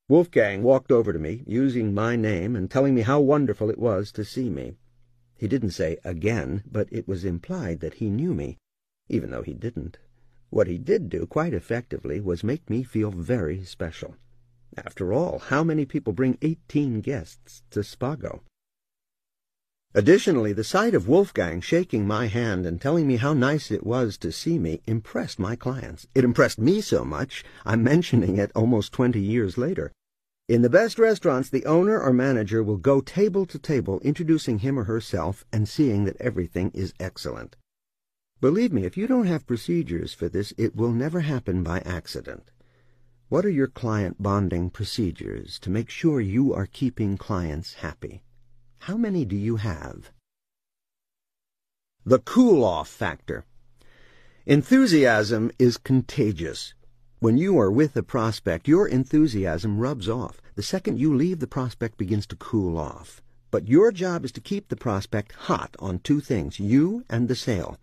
Wolfgang 0.09 0.63
walked 0.63 0.91
over 0.91 1.13
to 1.13 1.19
me, 1.19 1.43
using 1.45 1.93
my 1.93 2.15
name 2.15 2.55
and 2.55 2.71
telling 2.71 2.95
me 2.95 3.01
how 3.01 3.19
wonderful 3.19 3.69
it 3.69 3.77
was 3.77 4.11
to 4.13 4.25
see 4.25 4.49
me. 4.49 4.77
He 5.35 5.47
didn't 5.47 5.71
say 5.71 5.97
again, 6.03 6.63
but 6.65 6.87
it 6.91 7.07
was 7.07 7.23
implied 7.23 7.81
that 7.81 7.95
he 7.95 8.09
knew 8.09 8.33
me, 8.33 8.57
even 9.09 9.29
though 9.29 9.43
he 9.43 9.53
didn't. 9.53 9.99
What 10.49 10.67
he 10.67 10.77
did 10.77 11.09
do 11.09 11.25
quite 11.25 11.53
effectively 11.53 12.21
was 12.21 12.43
make 12.43 12.69
me 12.69 12.83
feel 12.83 13.11
very 13.11 13.63
special. 13.63 14.15
After 14.77 15.13
all, 15.13 15.39
how 15.39 15.63
many 15.63 15.85
people 15.85 16.13
bring 16.13 16.37
eighteen 16.41 17.01
guests 17.01 17.63
to 17.71 17.79
Spago? 17.79 18.41
Additionally, 19.93 20.51
the 20.51 20.63
sight 20.65 20.93
of 20.93 21.07
Wolfgang 21.07 21.61
shaking 21.61 22.05
my 22.05 22.27
hand 22.27 22.65
and 22.65 22.81
telling 22.81 23.07
me 23.07 23.15
how 23.15 23.33
nice 23.33 23.71
it 23.71 23.85
was 23.85 24.17
to 24.17 24.31
see 24.31 24.59
me 24.59 24.81
impressed 24.85 25.39
my 25.39 25.55
clients. 25.55 26.05
It 26.13 26.25
impressed 26.25 26.59
me 26.59 26.81
so 26.81 27.05
much, 27.05 27.45
I'm 27.65 27.81
mentioning 27.81 28.37
it 28.37 28.51
almost 28.53 28.91
twenty 28.91 29.21
years 29.21 29.57
later. 29.57 29.93
In 30.49 30.61
the 30.61 30.69
best 30.69 30.99
restaurants, 30.99 31.49
the 31.49 31.65
owner 31.65 31.99
or 31.99 32.11
manager 32.11 32.61
will 32.61 32.77
go 32.77 32.99
table 32.99 33.45
to 33.45 33.57
table, 33.57 34.01
introducing 34.01 34.59
him 34.59 34.77
or 34.77 34.83
herself 34.83 35.45
and 35.51 35.67
seeing 35.67 36.03
that 36.03 36.19
everything 36.19 36.71
is 36.73 36.93
excellent. 36.99 37.55
Believe 38.41 38.73
me, 38.73 38.83
if 38.83 38.97
you 38.97 39.07
don't 39.07 39.27
have 39.27 39.47
procedures 39.47 40.13
for 40.13 40.27
this, 40.27 40.53
it 40.57 40.75
will 40.75 40.91
never 40.91 41.21
happen 41.21 41.63
by 41.63 41.79
accident. 41.79 42.51
What 43.29 43.45
are 43.45 43.49
your 43.49 43.67
client 43.67 44.21
bonding 44.21 44.69
procedures 44.69 45.57
to 45.59 45.69
make 45.69 45.89
sure 45.89 46.19
you 46.19 46.53
are 46.53 46.65
keeping 46.65 47.17
clients 47.17 47.75
happy? 47.75 48.23
How 48.79 48.97
many 48.97 49.23
do 49.23 49.37
you 49.37 49.55
have? 49.55 50.11
The 52.05 52.19
cool-off 52.19 52.89
factor. 52.89 53.45
Enthusiasm 54.45 55.49
is 55.57 55.77
contagious. 55.77 56.75
When 57.19 57.37
you 57.37 57.57
are 57.57 57.71
with 57.71 57.95
a 57.95 58.03
prospect, 58.03 58.67
your 58.67 58.87
enthusiasm 58.87 59.79
rubs 59.79 60.09
off. 60.09 60.41
The 60.55 60.61
second 60.61 60.99
you 60.99 61.15
leave, 61.15 61.39
the 61.39 61.47
prospect 61.47 61.97
begins 61.97 62.27
to 62.27 62.35
cool 62.35 62.77
off. 62.77 63.21
But 63.49 63.69
your 63.69 63.91
job 63.91 64.25
is 64.25 64.31
to 64.33 64.41
keep 64.41 64.67
the 64.67 64.75
prospect 64.75 65.31
hot 65.31 65.75
on 65.79 65.99
two 65.99 66.19
things, 66.19 66.59
you 66.59 67.05
and 67.09 67.27
the 67.27 67.35
sale. 67.35 67.77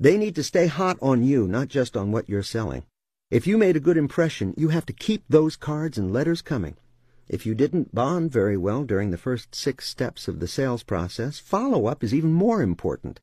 They 0.00 0.16
need 0.16 0.36
to 0.36 0.44
stay 0.44 0.68
hot 0.68 0.96
on 1.02 1.24
you, 1.24 1.48
not 1.48 1.66
just 1.66 1.96
on 1.96 2.12
what 2.12 2.28
you're 2.28 2.42
selling. 2.44 2.84
If 3.30 3.46
you 3.46 3.58
made 3.58 3.76
a 3.76 3.80
good 3.80 3.96
impression, 3.96 4.54
you 4.56 4.68
have 4.68 4.86
to 4.86 4.92
keep 4.92 5.24
those 5.28 5.56
cards 5.56 5.98
and 5.98 6.12
letters 6.12 6.40
coming. 6.40 6.76
If 7.28 7.44
you 7.44 7.54
didn't 7.54 7.94
bond 7.94 8.30
very 8.30 8.56
well 8.56 8.84
during 8.84 9.10
the 9.10 9.18
first 9.18 9.54
six 9.54 9.88
steps 9.88 10.28
of 10.28 10.38
the 10.38 10.48
sales 10.48 10.82
process, 10.82 11.38
follow-up 11.38 12.04
is 12.04 12.14
even 12.14 12.32
more 12.32 12.62
important. 12.62 13.20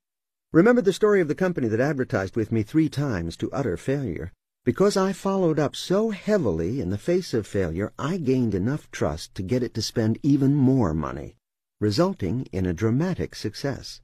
Remember 0.52 0.82
the 0.82 0.94
story 0.94 1.22
of 1.22 1.28
the 1.28 1.34
company 1.34 1.68
that 1.70 1.80
advertised 1.80 2.36
with 2.36 2.52
me 2.52 2.62
three 2.62 2.90
times 2.90 3.36
to 3.38 3.52
utter 3.52 3.78
failure. 3.78 4.32
Because 4.66 4.98
I 4.98 5.14
followed 5.14 5.60
up 5.60 5.76
so 5.76 6.10
heavily 6.10 6.82
in 6.82 6.90
the 6.90 6.98
face 6.98 7.34
of 7.34 7.48
failure, 7.48 7.94
I 7.98 8.18
gained 8.18 8.54
enough 8.54 8.92
trust 8.92 9.34
to 9.36 9.44
get 9.44 9.64
it 9.64 9.74
to 9.76 9.82
spend 9.82 10.20
even 10.24 10.56
more 10.56 10.94
money, 10.94 11.36
resulting 11.80 12.48
in 12.52 12.66
a 12.66 12.74
dramatic 12.74 13.34
success. 13.34 14.02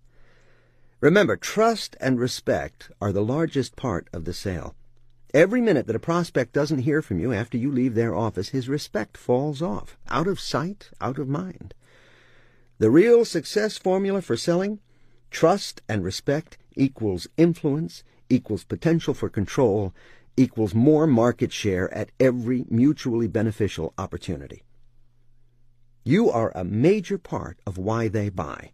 Remember, 1.01 1.35
trust 1.35 1.97
and 1.99 2.19
respect 2.19 2.91
are 3.01 3.11
the 3.11 3.23
largest 3.23 3.75
part 3.75 4.07
of 4.13 4.25
the 4.25 4.33
sale. 4.33 4.75
Every 5.33 5.59
minute 5.59 5.87
that 5.87 5.95
a 5.95 5.99
prospect 5.99 6.53
doesn't 6.53 6.83
hear 6.83 7.01
from 7.01 7.19
you 7.19 7.33
after 7.33 7.57
you 7.57 7.71
leave 7.71 7.95
their 7.95 8.13
office, 8.13 8.49
his 8.49 8.69
respect 8.69 9.17
falls 9.17 9.63
off, 9.63 9.97
out 10.09 10.27
of 10.27 10.39
sight, 10.39 10.91
out 11.01 11.17
of 11.17 11.27
mind. 11.27 11.73
The 12.77 12.91
real 12.91 13.25
success 13.25 13.79
formula 13.79 14.21
for 14.21 14.37
selling? 14.37 14.79
Trust 15.31 15.81
and 15.89 16.03
respect 16.03 16.59
equals 16.75 17.27
influence, 17.35 18.03
equals 18.29 18.63
potential 18.63 19.15
for 19.15 19.27
control, 19.27 19.95
equals 20.37 20.75
more 20.75 21.07
market 21.07 21.51
share 21.51 21.91
at 21.95 22.11
every 22.19 22.65
mutually 22.69 23.27
beneficial 23.27 23.95
opportunity. 23.97 24.61
You 26.03 26.29
are 26.29 26.51
a 26.53 26.63
major 26.63 27.17
part 27.17 27.57
of 27.65 27.79
why 27.79 28.07
they 28.07 28.29
buy, 28.29 28.71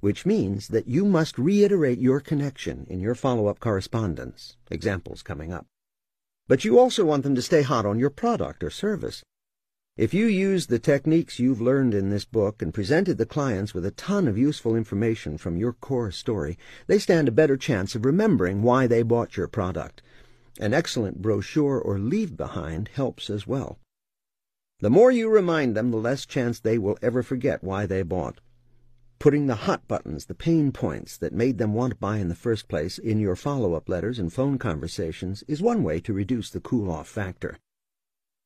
which 0.00 0.26
means 0.26 0.68
that 0.68 0.86
you 0.86 1.04
must 1.04 1.38
reiterate 1.38 1.98
your 1.98 2.20
connection 2.20 2.86
in 2.88 3.00
your 3.00 3.14
follow-up 3.14 3.60
correspondence. 3.60 4.56
Examples 4.70 5.22
coming 5.22 5.52
up. 5.52 5.66
But 6.46 6.64
you 6.64 6.78
also 6.78 7.04
want 7.04 7.24
them 7.24 7.34
to 7.34 7.42
stay 7.42 7.62
hot 7.62 7.84
on 7.84 7.98
your 7.98 8.10
product 8.10 8.64
or 8.64 8.70
service. 8.70 9.22
If 9.96 10.14
you 10.14 10.26
use 10.26 10.68
the 10.68 10.78
techniques 10.78 11.40
you've 11.40 11.60
learned 11.60 11.92
in 11.92 12.08
this 12.08 12.24
book 12.24 12.62
and 12.62 12.72
presented 12.72 13.18
the 13.18 13.26
clients 13.26 13.74
with 13.74 13.84
a 13.84 13.90
ton 13.90 14.28
of 14.28 14.38
useful 14.38 14.76
information 14.76 15.36
from 15.36 15.56
your 15.56 15.72
core 15.72 16.12
story, 16.12 16.56
they 16.86 17.00
stand 17.00 17.26
a 17.26 17.32
better 17.32 17.56
chance 17.56 17.96
of 17.96 18.04
remembering 18.04 18.62
why 18.62 18.86
they 18.86 19.02
bought 19.02 19.36
your 19.36 19.48
product. 19.48 20.00
An 20.60 20.72
excellent 20.72 21.20
brochure 21.20 21.80
or 21.80 21.98
leave 21.98 22.36
behind 22.36 22.90
helps 22.94 23.28
as 23.28 23.46
well. 23.46 23.78
The 24.80 24.90
more 24.90 25.10
you 25.10 25.28
remind 25.28 25.76
them, 25.76 25.90
the 25.90 25.96
less 25.96 26.24
chance 26.24 26.60
they 26.60 26.78
will 26.78 26.96
ever 27.02 27.24
forget 27.24 27.64
why 27.64 27.84
they 27.84 28.02
bought. 28.02 28.38
Putting 29.18 29.48
the 29.48 29.56
hot 29.56 29.88
buttons, 29.88 30.26
the 30.26 30.34
pain 30.34 30.70
points 30.70 31.16
that 31.16 31.32
made 31.32 31.58
them 31.58 31.74
want 31.74 31.90
to 31.90 31.98
buy 31.98 32.18
in 32.18 32.28
the 32.28 32.36
first 32.36 32.68
place, 32.68 32.98
in 32.98 33.18
your 33.18 33.34
follow-up 33.34 33.88
letters 33.88 34.20
and 34.20 34.32
phone 34.32 34.58
conversations 34.58 35.42
is 35.48 35.60
one 35.60 35.82
way 35.82 35.98
to 35.98 36.12
reduce 36.12 36.50
the 36.50 36.60
cool-off 36.60 37.08
factor. 37.08 37.58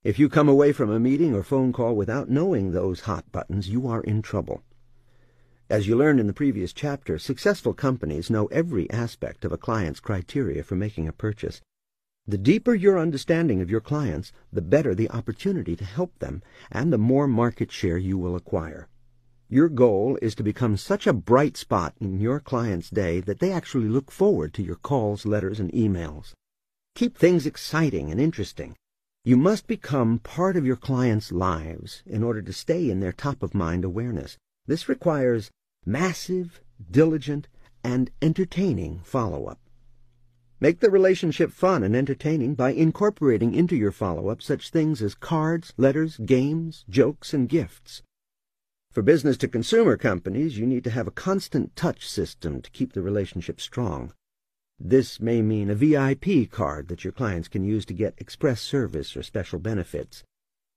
If 0.02 0.18
you 0.18 0.30
come 0.30 0.48
away 0.48 0.72
from 0.72 0.90
a 0.90 0.98
meeting 0.98 1.34
or 1.34 1.42
phone 1.42 1.74
call 1.74 1.94
without 1.94 2.30
knowing 2.30 2.72
those 2.72 3.00
hot 3.00 3.30
buttons, 3.30 3.68
you 3.68 3.86
are 3.86 4.00
in 4.00 4.22
trouble. 4.22 4.62
As 5.68 5.86
you 5.86 5.94
learned 5.94 6.20
in 6.20 6.26
the 6.26 6.32
previous 6.32 6.72
chapter, 6.72 7.18
successful 7.18 7.74
companies 7.74 8.30
know 8.30 8.46
every 8.46 8.90
aspect 8.90 9.44
of 9.44 9.52
a 9.52 9.58
client's 9.58 10.00
criteria 10.00 10.62
for 10.62 10.74
making 10.74 11.06
a 11.06 11.12
purchase. 11.12 11.60
The 12.26 12.38
deeper 12.38 12.74
your 12.74 12.98
understanding 12.98 13.60
of 13.60 13.70
your 13.70 13.82
clients, 13.82 14.32
the 14.50 14.62
better 14.62 14.94
the 14.94 15.10
opportunity 15.10 15.76
to 15.76 15.84
help 15.84 16.18
them, 16.18 16.42
and 16.70 16.90
the 16.90 16.98
more 16.98 17.28
market 17.28 17.70
share 17.70 17.98
you 17.98 18.16
will 18.16 18.36
acquire. 18.36 18.88
Your 19.52 19.68
goal 19.68 20.18
is 20.22 20.34
to 20.36 20.42
become 20.42 20.78
such 20.78 21.06
a 21.06 21.12
bright 21.12 21.58
spot 21.58 21.94
in 22.00 22.18
your 22.18 22.40
client's 22.40 22.88
day 22.88 23.20
that 23.20 23.38
they 23.38 23.52
actually 23.52 23.86
look 23.86 24.10
forward 24.10 24.54
to 24.54 24.62
your 24.62 24.76
calls, 24.76 25.26
letters, 25.26 25.60
and 25.60 25.70
emails. 25.72 26.32
Keep 26.94 27.18
things 27.18 27.44
exciting 27.44 28.10
and 28.10 28.18
interesting. 28.18 28.74
You 29.26 29.36
must 29.36 29.66
become 29.66 30.20
part 30.20 30.56
of 30.56 30.64
your 30.64 30.76
clients' 30.76 31.32
lives 31.32 32.02
in 32.06 32.22
order 32.22 32.40
to 32.40 32.50
stay 32.50 32.88
in 32.88 33.00
their 33.00 33.12
top-of-mind 33.12 33.84
awareness. 33.84 34.38
This 34.66 34.88
requires 34.88 35.50
massive, 35.84 36.62
diligent, 36.90 37.46
and 37.84 38.10
entertaining 38.22 39.00
follow-up. 39.04 39.60
Make 40.60 40.80
the 40.80 40.88
relationship 40.90 41.52
fun 41.52 41.82
and 41.82 41.94
entertaining 41.94 42.54
by 42.54 42.72
incorporating 42.72 43.54
into 43.54 43.76
your 43.76 43.92
follow-up 43.92 44.40
such 44.40 44.70
things 44.70 45.02
as 45.02 45.14
cards, 45.14 45.74
letters, 45.76 46.16
games, 46.16 46.86
jokes, 46.88 47.34
and 47.34 47.50
gifts. 47.50 48.00
For 48.92 49.00
business-to-consumer 49.00 49.96
companies, 49.96 50.58
you 50.58 50.66
need 50.66 50.84
to 50.84 50.90
have 50.90 51.06
a 51.06 51.12
constant 51.12 51.74
touch 51.74 52.06
system 52.06 52.60
to 52.60 52.70
keep 52.70 52.92
the 52.92 53.00
relationship 53.00 53.58
strong. 53.58 54.12
This 54.78 55.18
may 55.18 55.40
mean 55.40 55.70
a 55.70 55.74
VIP 55.74 56.50
card 56.50 56.88
that 56.88 57.02
your 57.02 57.14
clients 57.14 57.48
can 57.48 57.64
use 57.64 57.86
to 57.86 57.94
get 57.94 58.12
express 58.18 58.60
service 58.60 59.16
or 59.16 59.22
special 59.22 59.58
benefits. 59.58 60.24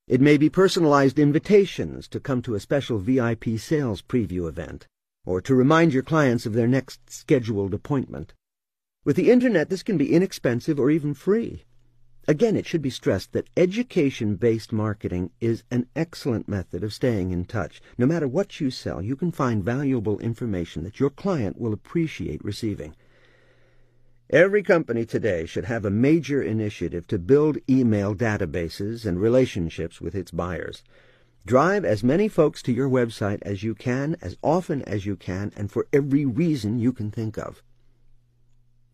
It 0.08 0.22
may 0.22 0.38
be 0.38 0.50
personalized 0.50 1.20
invitations 1.20 2.08
to 2.08 2.22
come 2.22 2.42
to 2.44 2.56
a 2.56 2.60
special 2.62 3.00
VIP 3.00 3.58
sales 3.58 4.02
preview 4.02 4.48
event, 4.48 4.88
or 5.26 5.42
to 5.42 5.54
remind 5.54 5.94
your 5.94 6.04
clients 6.04 6.46
of 6.46 6.54
their 6.54 6.68
next 6.68 7.10
scheduled 7.10 7.74
appointment. 7.74 8.34
With 9.04 9.18
the 9.18 9.30
Internet, 9.30 9.70
this 9.70 9.84
can 9.84 9.98
be 9.98 10.14
inexpensive 10.14 10.80
or 10.80 10.90
even 10.90 11.16
free. 11.16 11.66
Again, 12.28 12.56
it 12.56 12.66
should 12.66 12.82
be 12.82 12.90
stressed 12.90 13.34
that 13.34 13.50
education-based 13.56 14.74
marketing 14.74 15.30
is 15.40 15.64
an 15.70 15.88
excellent 15.96 16.48
method 16.48 16.84
of 16.84 16.92
staying 16.92 17.30
in 17.30 17.46
touch. 17.46 17.82
No 18.00 18.08
matter 18.08 18.28
what 18.28 18.60
you 18.60 18.72
sell, 18.72 19.00
you 19.00 19.16
can 19.16 19.32
find 19.32 19.64
valuable 19.64 20.18
information 20.20 20.84
that 20.84 21.00
your 21.00 21.12
client 21.12 21.62
will 21.62 21.72
appreciate 21.72 22.44
receiving. 22.44 22.96
Every 24.32 24.64
company 24.64 25.06
today 25.06 25.46
should 25.46 25.66
have 25.66 25.86
a 25.86 25.92
major 25.92 26.42
initiative 26.42 27.06
to 27.08 27.20
build 27.20 27.60
email 27.70 28.16
databases 28.16 29.06
and 29.06 29.22
relationships 29.22 30.02
with 30.02 30.16
its 30.16 30.32
buyers. 30.32 30.82
Drive 31.46 31.86
as 31.86 32.04
many 32.04 32.28
folks 32.28 32.64
to 32.64 32.74
your 32.74 32.90
website 32.90 33.44
as 33.44 33.62
you 33.62 33.76
can, 33.76 34.16
as 34.24 34.36
often 34.42 34.82
as 34.82 35.06
you 35.06 35.16
can, 35.16 35.54
and 35.56 35.72
for 35.72 35.86
every 35.94 36.26
reason 36.26 36.80
you 36.80 36.92
can 36.92 37.12
think 37.12 37.38
of. 37.38 37.62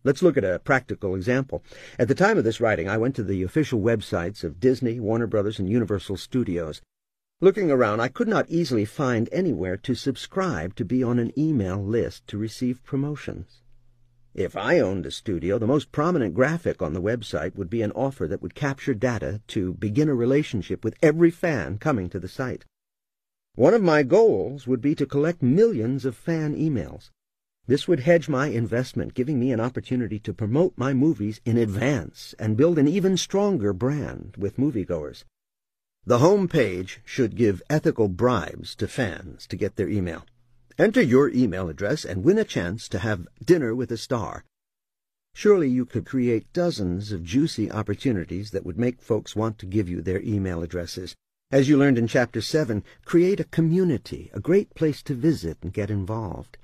Let's 0.04 0.22
look 0.22 0.36
at 0.36 0.44
a 0.44 0.58
practical 0.58 1.14
example. 1.14 1.62
At 1.96 2.08
the 2.08 2.14
time 2.14 2.36
of 2.36 2.42
this 2.42 2.60
writing, 2.60 2.88
I 2.88 2.96
went 2.96 3.14
to 3.16 3.22
the 3.22 3.44
official 3.44 3.80
websites 3.80 4.42
of 4.42 4.58
Disney, 4.58 4.98
Warner 4.98 5.28
Brothers, 5.28 5.60
and 5.60 5.68
Universal 5.68 6.16
Studios. 6.16 6.82
Looking 7.40 7.70
around, 7.70 8.00
I 8.00 8.08
could 8.08 8.26
not 8.26 8.48
easily 8.48 8.84
find 8.84 9.28
anywhere 9.30 9.76
to 9.76 9.94
subscribe 9.94 10.74
to 10.74 10.84
be 10.84 11.04
on 11.04 11.20
an 11.20 11.30
email 11.38 11.80
list 11.80 12.26
to 12.28 12.38
receive 12.38 12.82
promotions. 12.82 13.62
If 14.34 14.56
I 14.56 14.80
owned 14.80 15.06
a 15.06 15.10
studio, 15.10 15.58
the 15.58 15.66
most 15.66 15.92
prominent 15.92 16.34
graphic 16.34 16.82
on 16.82 16.94
the 16.94 17.02
website 17.02 17.54
would 17.54 17.70
be 17.70 17.82
an 17.82 17.92
offer 17.92 18.26
that 18.26 18.42
would 18.42 18.54
capture 18.54 18.94
data 18.94 19.40
to 19.48 19.74
begin 19.74 20.08
a 20.08 20.14
relationship 20.14 20.82
with 20.82 20.96
every 21.02 21.30
fan 21.30 21.78
coming 21.78 22.08
to 22.08 22.18
the 22.18 22.28
site. 22.28 22.64
One 23.54 23.74
of 23.74 23.82
my 23.82 24.02
goals 24.02 24.66
would 24.66 24.80
be 24.80 24.94
to 24.94 25.06
collect 25.06 25.42
millions 25.42 26.04
of 26.04 26.16
fan 26.16 26.56
emails. 26.56 27.10
This 27.66 27.86
would 27.86 28.00
hedge 28.00 28.28
my 28.28 28.48
investment, 28.48 29.14
giving 29.14 29.38
me 29.38 29.52
an 29.52 29.60
opportunity 29.60 30.18
to 30.20 30.34
promote 30.34 30.72
my 30.76 30.92
movies 30.92 31.40
in 31.44 31.56
advance 31.56 32.34
and 32.38 32.56
build 32.56 32.76
an 32.76 32.88
even 32.88 33.16
stronger 33.16 33.72
brand 33.72 34.34
with 34.36 34.56
moviegoers. 34.56 35.24
The 36.04 36.18
home 36.18 36.48
page 36.48 37.00
should 37.04 37.36
give 37.36 37.62
ethical 37.70 38.08
bribes 38.08 38.74
to 38.76 38.88
fans 38.88 39.46
to 39.46 39.56
get 39.56 39.76
their 39.76 39.88
email. 39.88 40.26
Enter 40.76 41.00
your 41.00 41.28
email 41.30 41.68
address 41.68 42.04
and 42.04 42.24
win 42.24 42.38
a 42.38 42.44
chance 42.44 42.88
to 42.88 42.98
have 42.98 43.28
dinner 43.44 43.76
with 43.76 43.92
a 43.92 43.96
star. 43.96 44.44
Surely 45.32 45.68
you 45.68 45.86
could 45.86 46.04
create 46.04 46.52
dozens 46.52 47.12
of 47.12 47.22
juicy 47.22 47.70
opportunities 47.70 48.50
that 48.50 48.66
would 48.66 48.78
make 48.78 49.00
folks 49.00 49.36
want 49.36 49.58
to 49.58 49.66
give 49.66 49.88
you 49.88 50.02
their 50.02 50.20
email 50.22 50.62
addresses. 50.62 51.14
As 51.52 51.68
you 51.68 51.78
learned 51.78 51.98
in 51.98 52.08
Chapter 52.08 52.40
7, 52.40 52.82
create 53.04 53.38
a 53.38 53.44
community, 53.44 54.30
a 54.34 54.40
great 54.40 54.74
place 54.74 55.02
to 55.04 55.14
visit 55.14 55.58
and 55.62 55.72
get 55.72 55.90
involved. 55.90 56.58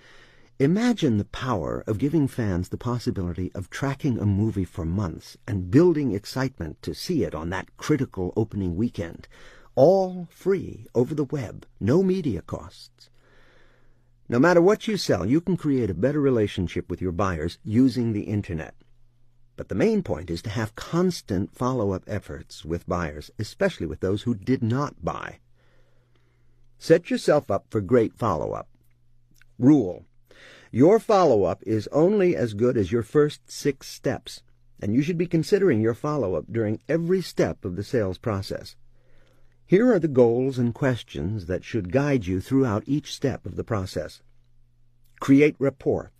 Imagine 0.60 1.18
the 1.18 1.24
power 1.24 1.84
of 1.86 1.98
giving 1.98 2.26
fans 2.26 2.68
the 2.68 2.76
possibility 2.76 3.52
of 3.54 3.70
tracking 3.70 4.18
a 4.18 4.26
movie 4.26 4.64
for 4.64 4.84
months 4.84 5.36
and 5.46 5.70
building 5.70 6.10
excitement 6.10 6.82
to 6.82 6.96
see 6.96 7.22
it 7.22 7.32
on 7.32 7.50
that 7.50 7.76
critical 7.76 8.32
opening 8.36 8.74
weekend. 8.74 9.28
All 9.76 10.26
free 10.32 10.86
over 10.96 11.14
the 11.14 11.22
web, 11.22 11.64
no 11.78 12.02
media 12.02 12.42
costs. 12.42 13.08
No 14.28 14.40
matter 14.40 14.60
what 14.60 14.88
you 14.88 14.96
sell, 14.96 15.24
you 15.24 15.40
can 15.40 15.56
create 15.56 15.90
a 15.90 15.94
better 15.94 16.20
relationship 16.20 16.90
with 16.90 17.00
your 17.00 17.12
buyers 17.12 17.58
using 17.62 18.12
the 18.12 18.22
Internet. 18.22 18.74
But 19.56 19.68
the 19.68 19.76
main 19.76 20.02
point 20.02 20.28
is 20.28 20.42
to 20.42 20.50
have 20.50 20.74
constant 20.74 21.54
follow-up 21.54 22.02
efforts 22.08 22.64
with 22.64 22.88
buyers, 22.88 23.30
especially 23.38 23.86
with 23.86 24.00
those 24.00 24.22
who 24.22 24.34
did 24.34 24.64
not 24.64 25.04
buy. 25.04 25.38
Set 26.80 27.10
yourself 27.10 27.48
up 27.48 27.66
for 27.70 27.80
great 27.80 28.16
follow-up. 28.16 28.68
Rule 29.56 30.04
your 30.70 30.98
follow-up 30.98 31.62
is 31.64 31.88
only 31.92 32.36
as 32.36 32.54
good 32.54 32.76
as 32.76 32.92
your 32.92 33.02
first 33.02 33.50
six 33.50 33.88
steps, 33.88 34.42
and 34.80 34.94
you 34.94 35.02
should 35.02 35.18
be 35.18 35.26
considering 35.26 35.80
your 35.80 35.94
follow-up 35.94 36.44
during 36.50 36.80
every 36.88 37.22
step 37.22 37.64
of 37.64 37.76
the 37.76 37.82
sales 37.82 38.18
process. 38.18 38.76
Here 39.66 39.92
are 39.92 39.98
the 39.98 40.08
goals 40.08 40.58
and 40.58 40.74
questions 40.74 41.46
that 41.46 41.64
should 41.64 41.92
guide 41.92 42.26
you 42.26 42.40
throughout 42.40 42.84
each 42.86 43.14
step 43.14 43.44
of 43.44 43.56
the 43.56 43.64
process. 43.64 44.22
Create 45.20 45.56
rapport. 45.58 46.12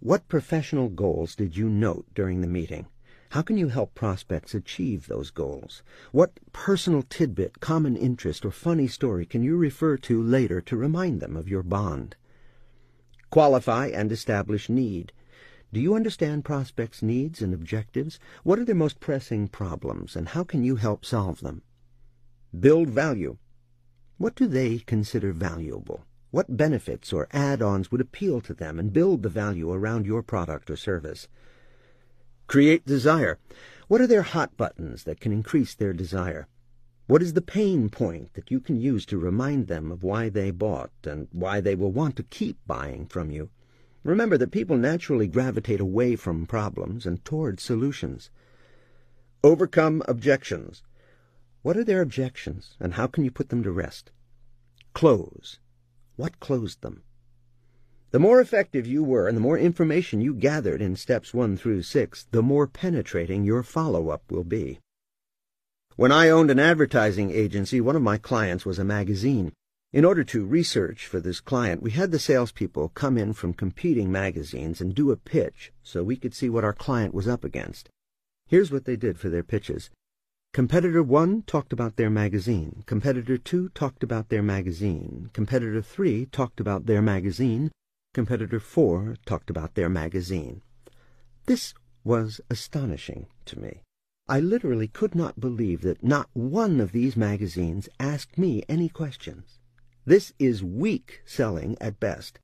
What 0.00 0.28
professional 0.28 0.88
goals 0.88 1.34
did 1.34 1.56
you 1.56 1.68
note 1.68 2.06
during 2.14 2.40
the 2.40 2.46
meeting? 2.46 2.86
How 3.30 3.42
can 3.42 3.56
you 3.56 3.68
help 3.68 3.94
prospects 3.94 4.54
achieve 4.54 5.06
those 5.06 5.30
goals? 5.30 5.82
What 6.12 6.38
personal 6.52 7.02
tidbit, 7.02 7.60
common 7.60 7.96
interest, 7.96 8.44
or 8.44 8.50
funny 8.50 8.86
story 8.86 9.26
can 9.26 9.42
you 9.42 9.56
refer 9.56 9.96
to 9.96 10.22
later 10.22 10.60
to 10.60 10.76
remind 10.76 11.20
them 11.20 11.36
of 11.36 11.48
your 11.48 11.62
bond? 11.62 12.16
Qualify 13.34 13.88
and 13.88 14.12
establish 14.12 14.68
need. 14.68 15.12
Do 15.72 15.80
you 15.80 15.96
understand 15.96 16.44
prospects' 16.44 17.02
needs 17.02 17.42
and 17.42 17.52
objectives? 17.52 18.20
What 18.44 18.60
are 18.60 18.64
their 18.64 18.76
most 18.76 19.00
pressing 19.00 19.48
problems, 19.48 20.14
and 20.14 20.28
how 20.28 20.44
can 20.44 20.62
you 20.62 20.76
help 20.76 21.04
solve 21.04 21.40
them? 21.40 21.62
Build 22.56 22.90
value. 22.90 23.38
What 24.18 24.36
do 24.36 24.46
they 24.46 24.78
consider 24.78 25.32
valuable? 25.32 26.04
What 26.30 26.56
benefits 26.56 27.12
or 27.12 27.26
add-ons 27.32 27.90
would 27.90 28.00
appeal 28.00 28.40
to 28.40 28.54
them 28.54 28.78
and 28.78 28.92
build 28.92 29.24
the 29.24 29.28
value 29.28 29.72
around 29.72 30.06
your 30.06 30.22
product 30.22 30.70
or 30.70 30.76
service? 30.76 31.26
Create 32.46 32.86
desire. 32.86 33.40
What 33.88 34.00
are 34.00 34.06
their 34.06 34.22
hot 34.22 34.56
buttons 34.56 35.02
that 35.02 35.18
can 35.18 35.32
increase 35.32 35.74
their 35.74 35.92
desire? 35.92 36.46
What 37.06 37.20
is 37.20 37.34
the 37.34 37.42
pain 37.42 37.90
point 37.90 38.32
that 38.32 38.50
you 38.50 38.60
can 38.60 38.80
use 38.80 39.04
to 39.06 39.18
remind 39.18 39.66
them 39.66 39.92
of 39.92 40.02
why 40.02 40.30
they 40.30 40.50
bought 40.50 40.90
and 41.04 41.28
why 41.32 41.60
they 41.60 41.74
will 41.74 41.92
want 41.92 42.16
to 42.16 42.22
keep 42.22 42.56
buying 42.66 43.06
from 43.06 43.30
you? 43.30 43.50
Remember 44.04 44.38
that 44.38 44.50
people 44.50 44.78
naturally 44.78 45.26
gravitate 45.26 45.80
away 45.80 46.16
from 46.16 46.46
problems 46.46 47.04
and 47.04 47.22
toward 47.22 47.60
solutions. 47.60 48.30
Overcome 49.42 50.02
objections. 50.08 50.82
What 51.60 51.76
are 51.76 51.84
their 51.84 52.00
objections, 52.00 52.74
and 52.80 52.94
how 52.94 53.06
can 53.06 53.22
you 53.22 53.30
put 53.30 53.50
them 53.50 53.62
to 53.64 53.70
rest? 53.70 54.10
Close. 54.94 55.58
What 56.16 56.40
closed 56.40 56.80
them? 56.80 57.02
The 58.12 58.18
more 58.18 58.40
effective 58.40 58.86
you 58.86 59.04
were 59.04 59.28
and 59.28 59.36
the 59.36 59.42
more 59.42 59.58
information 59.58 60.22
you 60.22 60.32
gathered 60.32 60.80
in 60.80 60.96
steps 60.96 61.34
one 61.34 61.58
through 61.58 61.82
six, 61.82 62.26
the 62.30 62.42
more 62.42 62.66
penetrating 62.66 63.44
your 63.44 63.62
follow-up 63.62 64.30
will 64.30 64.44
be. 64.44 64.78
When 65.96 66.10
I 66.10 66.28
owned 66.28 66.50
an 66.50 66.58
advertising 66.58 67.30
agency, 67.30 67.80
one 67.80 67.94
of 67.94 68.02
my 68.02 68.18
clients 68.18 68.66
was 68.66 68.80
a 68.80 68.84
magazine. 68.84 69.52
In 69.92 70.04
order 70.04 70.24
to 70.24 70.44
research 70.44 71.06
for 71.06 71.20
this 71.20 71.38
client, 71.38 71.82
we 71.82 71.92
had 71.92 72.10
the 72.10 72.18
salespeople 72.18 72.88
come 72.96 73.16
in 73.16 73.32
from 73.32 73.54
competing 73.54 74.10
magazines 74.10 74.80
and 74.80 74.92
do 74.92 75.12
a 75.12 75.16
pitch 75.16 75.72
so 75.84 76.02
we 76.02 76.16
could 76.16 76.34
see 76.34 76.50
what 76.50 76.64
our 76.64 76.72
client 76.72 77.14
was 77.14 77.28
up 77.28 77.44
against. 77.44 77.90
Here's 78.48 78.72
what 78.72 78.86
they 78.86 78.96
did 78.96 79.20
for 79.20 79.28
their 79.28 79.44
pitches. 79.44 79.90
Competitor 80.52 81.00
1 81.00 81.42
talked 81.42 81.72
about 81.72 81.94
their 81.94 82.10
magazine. 82.10 82.82
Competitor 82.86 83.38
2 83.38 83.68
talked 83.68 84.02
about 84.02 84.30
their 84.30 84.42
magazine. 84.42 85.30
Competitor 85.32 85.80
3 85.80 86.26
talked 86.26 86.58
about 86.58 86.86
their 86.86 87.02
magazine. 87.02 87.70
Competitor 88.12 88.58
4 88.58 89.14
talked 89.24 89.48
about 89.48 89.76
their 89.76 89.88
magazine. 89.88 90.60
This 91.46 91.72
was 92.02 92.40
astonishing 92.50 93.28
to 93.44 93.60
me. 93.60 93.83
I 94.26 94.40
literally 94.40 94.88
could 94.88 95.14
not 95.14 95.38
believe 95.38 95.82
that 95.82 96.02
not 96.02 96.30
one 96.32 96.80
of 96.80 96.92
these 96.92 97.14
magazines 97.14 97.90
asked 98.00 98.38
me 98.38 98.62
any 98.70 98.88
questions. 98.88 99.58
This 100.06 100.32
is 100.38 100.64
weak 100.64 101.20
selling 101.26 101.76
at 101.78 102.00
best. 102.00 102.38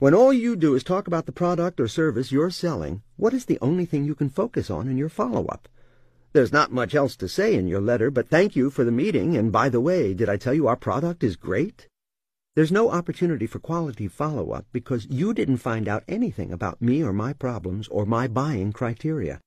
When 0.00 0.12
all 0.12 0.34
you 0.34 0.54
do 0.54 0.74
is 0.74 0.84
talk 0.84 1.06
about 1.06 1.24
the 1.24 1.32
product 1.32 1.80
or 1.80 1.88
service 1.88 2.30
you're 2.30 2.50
selling, 2.50 3.00
what 3.16 3.32
is 3.32 3.46
the 3.46 3.58
only 3.62 3.86
thing 3.86 4.04
you 4.04 4.14
can 4.14 4.28
focus 4.28 4.68
on 4.68 4.86
in 4.86 4.98
your 4.98 5.08
follow-up? 5.08 5.66
There's 6.34 6.52
not 6.52 6.72
much 6.72 6.94
else 6.94 7.16
to 7.16 7.28
say 7.28 7.54
in 7.54 7.68
your 7.68 7.80
letter, 7.80 8.10
but 8.10 8.28
thank 8.28 8.54
you 8.54 8.68
for 8.68 8.84
the 8.84 8.92
meeting, 8.92 9.34
and 9.34 9.50
by 9.50 9.70
the 9.70 9.80
way, 9.80 10.12
did 10.12 10.28
I 10.28 10.36
tell 10.36 10.52
you 10.52 10.68
our 10.68 10.76
product 10.76 11.24
is 11.24 11.36
great? 11.36 11.88
There's 12.54 12.70
no 12.70 12.90
opportunity 12.90 13.46
for 13.46 13.60
quality 13.60 14.08
follow-up 14.08 14.66
because 14.74 15.06
you 15.08 15.32
didn't 15.32 15.56
find 15.56 15.88
out 15.88 16.04
anything 16.06 16.52
about 16.52 16.82
me 16.82 17.02
or 17.02 17.14
my 17.14 17.32
problems 17.32 17.88
or 17.88 18.04
my 18.04 18.28
buying 18.28 18.74
criteria. 18.74 19.40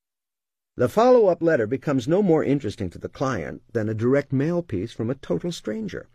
The 0.81 0.89
follow-up 0.89 1.43
letter 1.43 1.67
becomes 1.67 2.07
no 2.07 2.23
more 2.23 2.43
interesting 2.43 2.89
to 2.89 2.97
the 2.97 3.07
client 3.07 3.61
than 3.71 3.87
a 3.87 3.93
direct 3.93 4.33
mail 4.33 4.63
piece 4.63 4.91
from 4.91 5.11
a 5.11 5.13
total 5.13 5.51
stranger. 5.51 6.09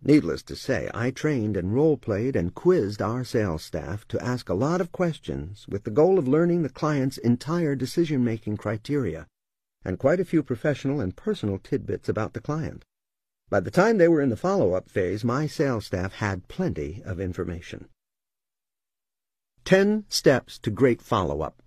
Needless 0.00 0.44
to 0.44 0.54
say, 0.54 0.88
I 0.94 1.10
trained 1.10 1.56
and 1.56 1.74
role-played 1.74 2.36
and 2.36 2.54
quizzed 2.54 3.02
our 3.02 3.24
sales 3.24 3.64
staff 3.64 4.06
to 4.06 4.24
ask 4.24 4.48
a 4.48 4.54
lot 4.54 4.80
of 4.80 4.92
questions 4.92 5.66
with 5.68 5.82
the 5.82 5.90
goal 5.90 6.16
of 6.16 6.28
learning 6.28 6.62
the 6.62 6.68
client's 6.68 7.18
entire 7.18 7.74
decision-making 7.74 8.56
criteria 8.56 9.26
and 9.84 9.98
quite 9.98 10.20
a 10.20 10.24
few 10.24 10.44
professional 10.44 11.00
and 11.00 11.16
personal 11.16 11.58
tidbits 11.58 12.08
about 12.08 12.34
the 12.34 12.40
client. 12.40 12.84
By 13.50 13.58
the 13.58 13.72
time 13.72 13.98
they 13.98 14.06
were 14.06 14.20
in 14.20 14.30
the 14.30 14.36
follow-up 14.36 14.88
phase, 14.88 15.24
my 15.24 15.48
sales 15.48 15.86
staff 15.86 16.12
had 16.12 16.46
plenty 16.46 17.02
of 17.04 17.18
information. 17.18 17.88
Ten 19.64 20.04
Steps 20.08 20.56
to 20.60 20.70
Great 20.70 21.02
Follow-Up 21.02 21.60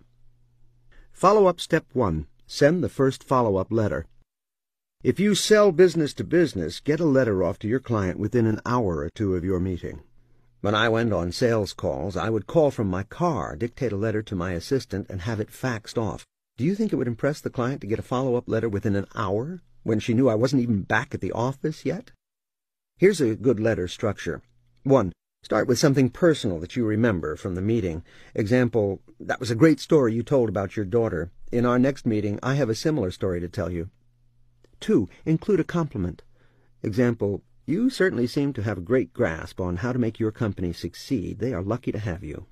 Follow-up 1.15 1.61
step 1.61 1.85
one. 1.93 2.27
Send 2.45 2.83
the 2.83 2.89
first 2.89 3.23
follow-up 3.23 3.71
letter. 3.71 4.05
If 5.01 5.17
you 5.17 5.33
sell 5.33 5.71
business 5.71 6.13
to 6.15 6.25
business, 6.25 6.81
get 6.81 6.99
a 6.99 7.05
letter 7.05 7.41
off 7.41 7.57
to 7.59 7.69
your 7.69 7.79
client 7.79 8.19
within 8.19 8.45
an 8.45 8.59
hour 8.65 8.97
or 8.97 9.09
two 9.15 9.33
of 9.33 9.45
your 9.45 9.61
meeting. 9.61 10.01
When 10.59 10.75
I 10.75 10.89
went 10.89 11.13
on 11.13 11.31
sales 11.31 11.71
calls, 11.71 12.17
I 12.17 12.29
would 12.29 12.47
call 12.47 12.69
from 12.69 12.89
my 12.89 13.03
car, 13.03 13.55
dictate 13.55 13.93
a 13.93 13.95
letter 13.95 14.21
to 14.23 14.35
my 14.35 14.51
assistant, 14.51 15.07
and 15.09 15.21
have 15.21 15.39
it 15.39 15.51
faxed 15.51 15.97
off. 15.97 16.25
Do 16.57 16.65
you 16.65 16.75
think 16.75 16.91
it 16.91 16.97
would 16.97 17.07
impress 17.07 17.39
the 17.39 17.49
client 17.49 17.79
to 17.81 17.87
get 17.87 17.99
a 17.99 18.01
follow-up 18.01 18.49
letter 18.49 18.67
within 18.67 18.97
an 18.97 19.07
hour, 19.15 19.61
when 19.83 20.01
she 20.01 20.13
knew 20.13 20.27
I 20.27 20.35
wasn't 20.35 20.63
even 20.63 20.81
back 20.81 21.15
at 21.15 21.21
the 21.21 21.31
office 21.31 21.85
yet? 21.85 22.11
Here's 22.97 23.21
a 23.21 23.35
good 23.35 23.61
letter 23.61 23.87
structure. 23.87 24.41
1. 24.83 25.13
Start 25.45 25.67
with 25.67 25.77
something 25.77 26.09
personal 26.09 26.59
that 26.59 26.75
you 26.75 26.83
remember 26.83 27.35
from 27.35 27.53
the 27.53 27.61
meeting. 27.61 28.01
Example, 28.33 29.03
that 29.19 29.39
was 29.39 29.51
a 29.51 29.55
great 29.55 29.79
story 29.79 30.11
you 30.11 30.23
told 30.23 30.49
about 30.49 30.75
your 30.75 30.85
daughter. 30.85 31.29
In 31.51 31.67
our 31.67 31.77
next 31.77 32.03
meeting, 32.03 32.39
I 32.41 32.55
have 32.55 32.67
a 32.67 32.73
similar 32.73 33.11
story 33.11 33.39
to 33.41 33.47
tell 33.47 33.71
you. 33.71 33.91
2. 34.79 35.07
Include 35.23 35.59
a 35.59 35.63
compliment. 35.63 36.23
Example, 36.81 37.43
you 37.67 37.91
certainly 37.91 38.25
seem 38.25 38.53
to 38.53 38.63
have 38.63 38.79
a 38.79 38.81
great 38.81 39.13
grasp 39.13 39.61
on 39.61 39.77
how 39.77 39.93
to 39.93 39.99
make 39.99 40.19
your 40.19 40.31
company 40.31 40.73
succeed. 40.73 41.37
They 41.37 41.53
are 41.53 41.61
lucky 41.61 41.91
to 41.91 41.99
have 41.99 42.23
you. 42.23 42.47